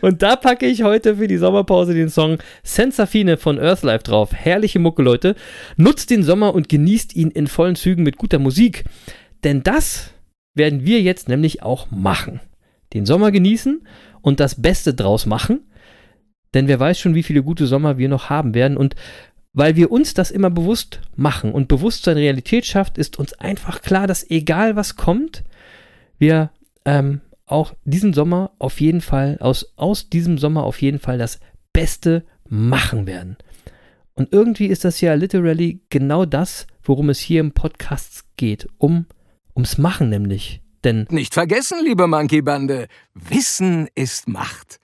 [0.01, 4.33] Und da packe ich heute für die Sommerpause den Song Sensafine von Earthlife drauf.
[4.33, 5.35] Herrliche Mucke, Leute.
[5.77, 8.83] Nutzt den Sommer und genießt ihn in vollen Zügen mit guter Musik.
[9.43, 10.11] Denn das
[10.55, 12.39] werden wir jetzt nämlich auch machen.
[12.93, 13.87] Den Sommer genießen
[14.21, 15.61] und das Beste draus machen.
[16.53, 18.77] Denn wer weiß schon, wie viele gute Sommer wir noch haben werden.
[18.77, 18.95] Und
[19.53, 24.07] weil wir uns das immer bewusst machen und Bewusstsein Realität schafft, ist uns einfach klar,
[24.07, 25.43] dass egal was kommt,
[26.17, 26.51] wir
[26.85, 31.39] ähm, auch diesen Sommer auf jeden Fall, aus, aus diesem Sommer auf jeden Fall das
[31.73, 33.37] Beste machen werden.
[34.15, 38.67] Und irgendwie ist das ja literally genau das, worum es hier im Podcast geht.
[38.77, 39.07] Um,
[39.55, 40.61] ums Machen nämlich.
[40.83, 44.79] Denn Nicht vergessen, liebe Monkey-Bande, Wissen ist Macht.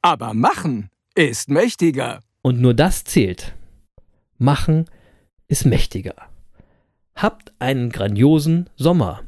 [0.00, 2.20] Aber Machen ist mächtiger.
[2.42, 3.54] Und nur das zählt.
[4.38, 4.86] Machen
[5.48, 6.14] ist mächtiger.
[7.14, 9.22] Habt einen grandiosen Sommer.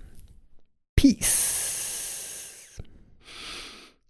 [0.96, 1.71] Peace.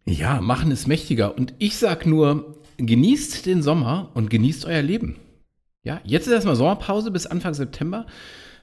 [0.05, 1.37] Ja, machen ist mächtiger.
[1.37, 5.17] Und ich sag nur, genießt den Sommer und genießt euer Leben.
[5.85, 8.07] Ja, jetzt ist erstmal Sommerpause bis Anfang September.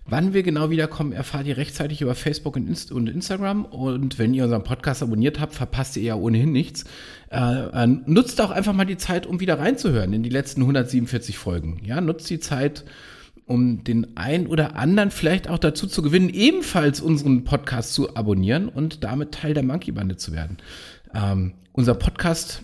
[0.05, 3.65] Wann wir genau wiederkommen, erfahrt ihr rechtzeitig über Facebook und, Inst und Instagram.
[3.65, 6.85] Und wenn ihr unseren Podcast abonniert habt, verpasst ihr ja ohnehin nichts.
[7.29, 11.37] Äh, äh, nutzt auch einfach mal die Zeit, um wieder reinzuhören in die letzten 147
[11.37, 11.81] Folgen.
[11.83, 12.85] Ja, nutzt die Zeit,
[13.45, 18.69] um den einen oder anderen vielleicht auch dazu zu gewinnen, ebenfalls unseren Podcast zu abonnieren
[18.69, 20.57] und damit Teil der Monkey Bande zu werden.
[21.13, 22.63] Ähm, unser Podcast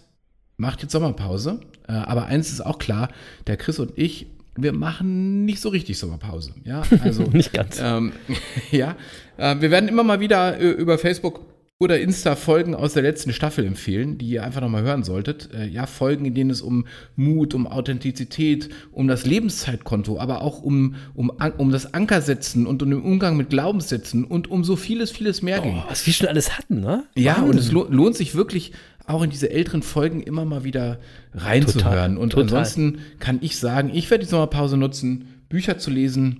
[0.58, 3.10] macht jetzt Sommerpause, äh, aber eins ist auch klar,
[3.48, 6.54] der Chris und ich, wir machen nicht so richtig Sommerpause.
[6.64, 7.80] Ja, also Nicht ganz.
[7.82, 8.14] ähm,
[8.72, 8.96] ja,
[9.38, 11.42] äh, wir werden immer mal wieder äh, über Facebook
[11.78, 15.54] oder Insta Folgen aus der letzten Staffel empfehlen, die ihr einfach nochmal hören solltet.
[15.54, 16.86] Äh, ja, Folgen, in denen es um
[17.18, 22.92] Mut, um Authentizität, um das Lebenszeitkonto, aber auch um, um, um das Ankersetzen und um
[22.92, 25.82] den Umgang mit Glaubenssätzen und um so vieles, vieles mehr ging.
[25.86, 27.04] Oh, was wir schon alles hatten, ne?
[27.16, 27.50] Ja, Wahnsinn.
[27.50, 28.72] und es lo lohnt sich wirklich
[29.06, 31.00] auch in diese älteren Folgen immer mal wieder
[31.34, 32.18] reinzuhören.
[32.18, 32.44] Und total.
[32.44, 36.40] ansonsten kann ich sagen, ich werde die Sommerpause nutzen, Bücher zu lesen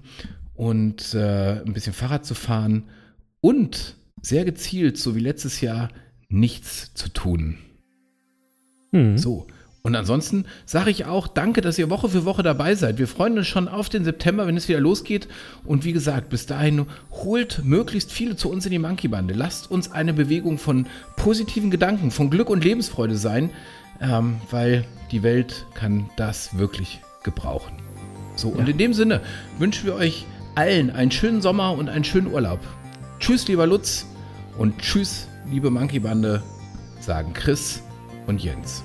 [0.56, 2.86] und äh, ein bisschen Fahrrad zu fahren
[3.42, 5.90] und sehr gezielt, so wie letztes Jahr,
[6.30, 7.58] nichts zu tun.
[8.92, 9.18] Hm.
[9.18, 9.48] So.
[9.84, 12.98] Und ansonsten sage ich auch danke, dass ihr Woche für Woche dabei seid.
[12.98, 15.28] Wir freuen uns schon auf den September, wenn es wieder losgeht.
[15.64, 19.36] Und wie gesagt, bis dahin holt möglichst viele zu uns in die Monkey Bande.
[19.36, 20.88] Lasst uns eine Bewegung von
[21.18, 23.52] positiven Gedanken, von Glück und Lebensfreude sein,
[24.02, 27.74] ähm, weil die Welt kann das wirklich gebrauchen.
[28.36, 29.22] So, und in dem Sinne
[29.60, 30.26] wünschen wir euch
[30.56, 32.60] allen einen schönen Sommer und einen schönen Urlaub.
[33.20, 34.08] Tschüss, lieber Lutz
[34.58, 36.42] und tschüss, liebe Monkey Bande,
[37.00, 37.82] sagen Chris
[38.28, 38.84] und Jens.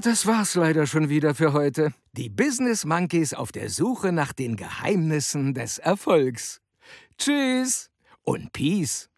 [0.00, 1.92] Das war's leider schon wieder für heute.
[2.12, 6.60] Die Business Monkeys auf der Suche nach den Geheimnissen des Erfolgs.
[7.18, 7.90] Tschüss
[8.22, 9.10] und Peace.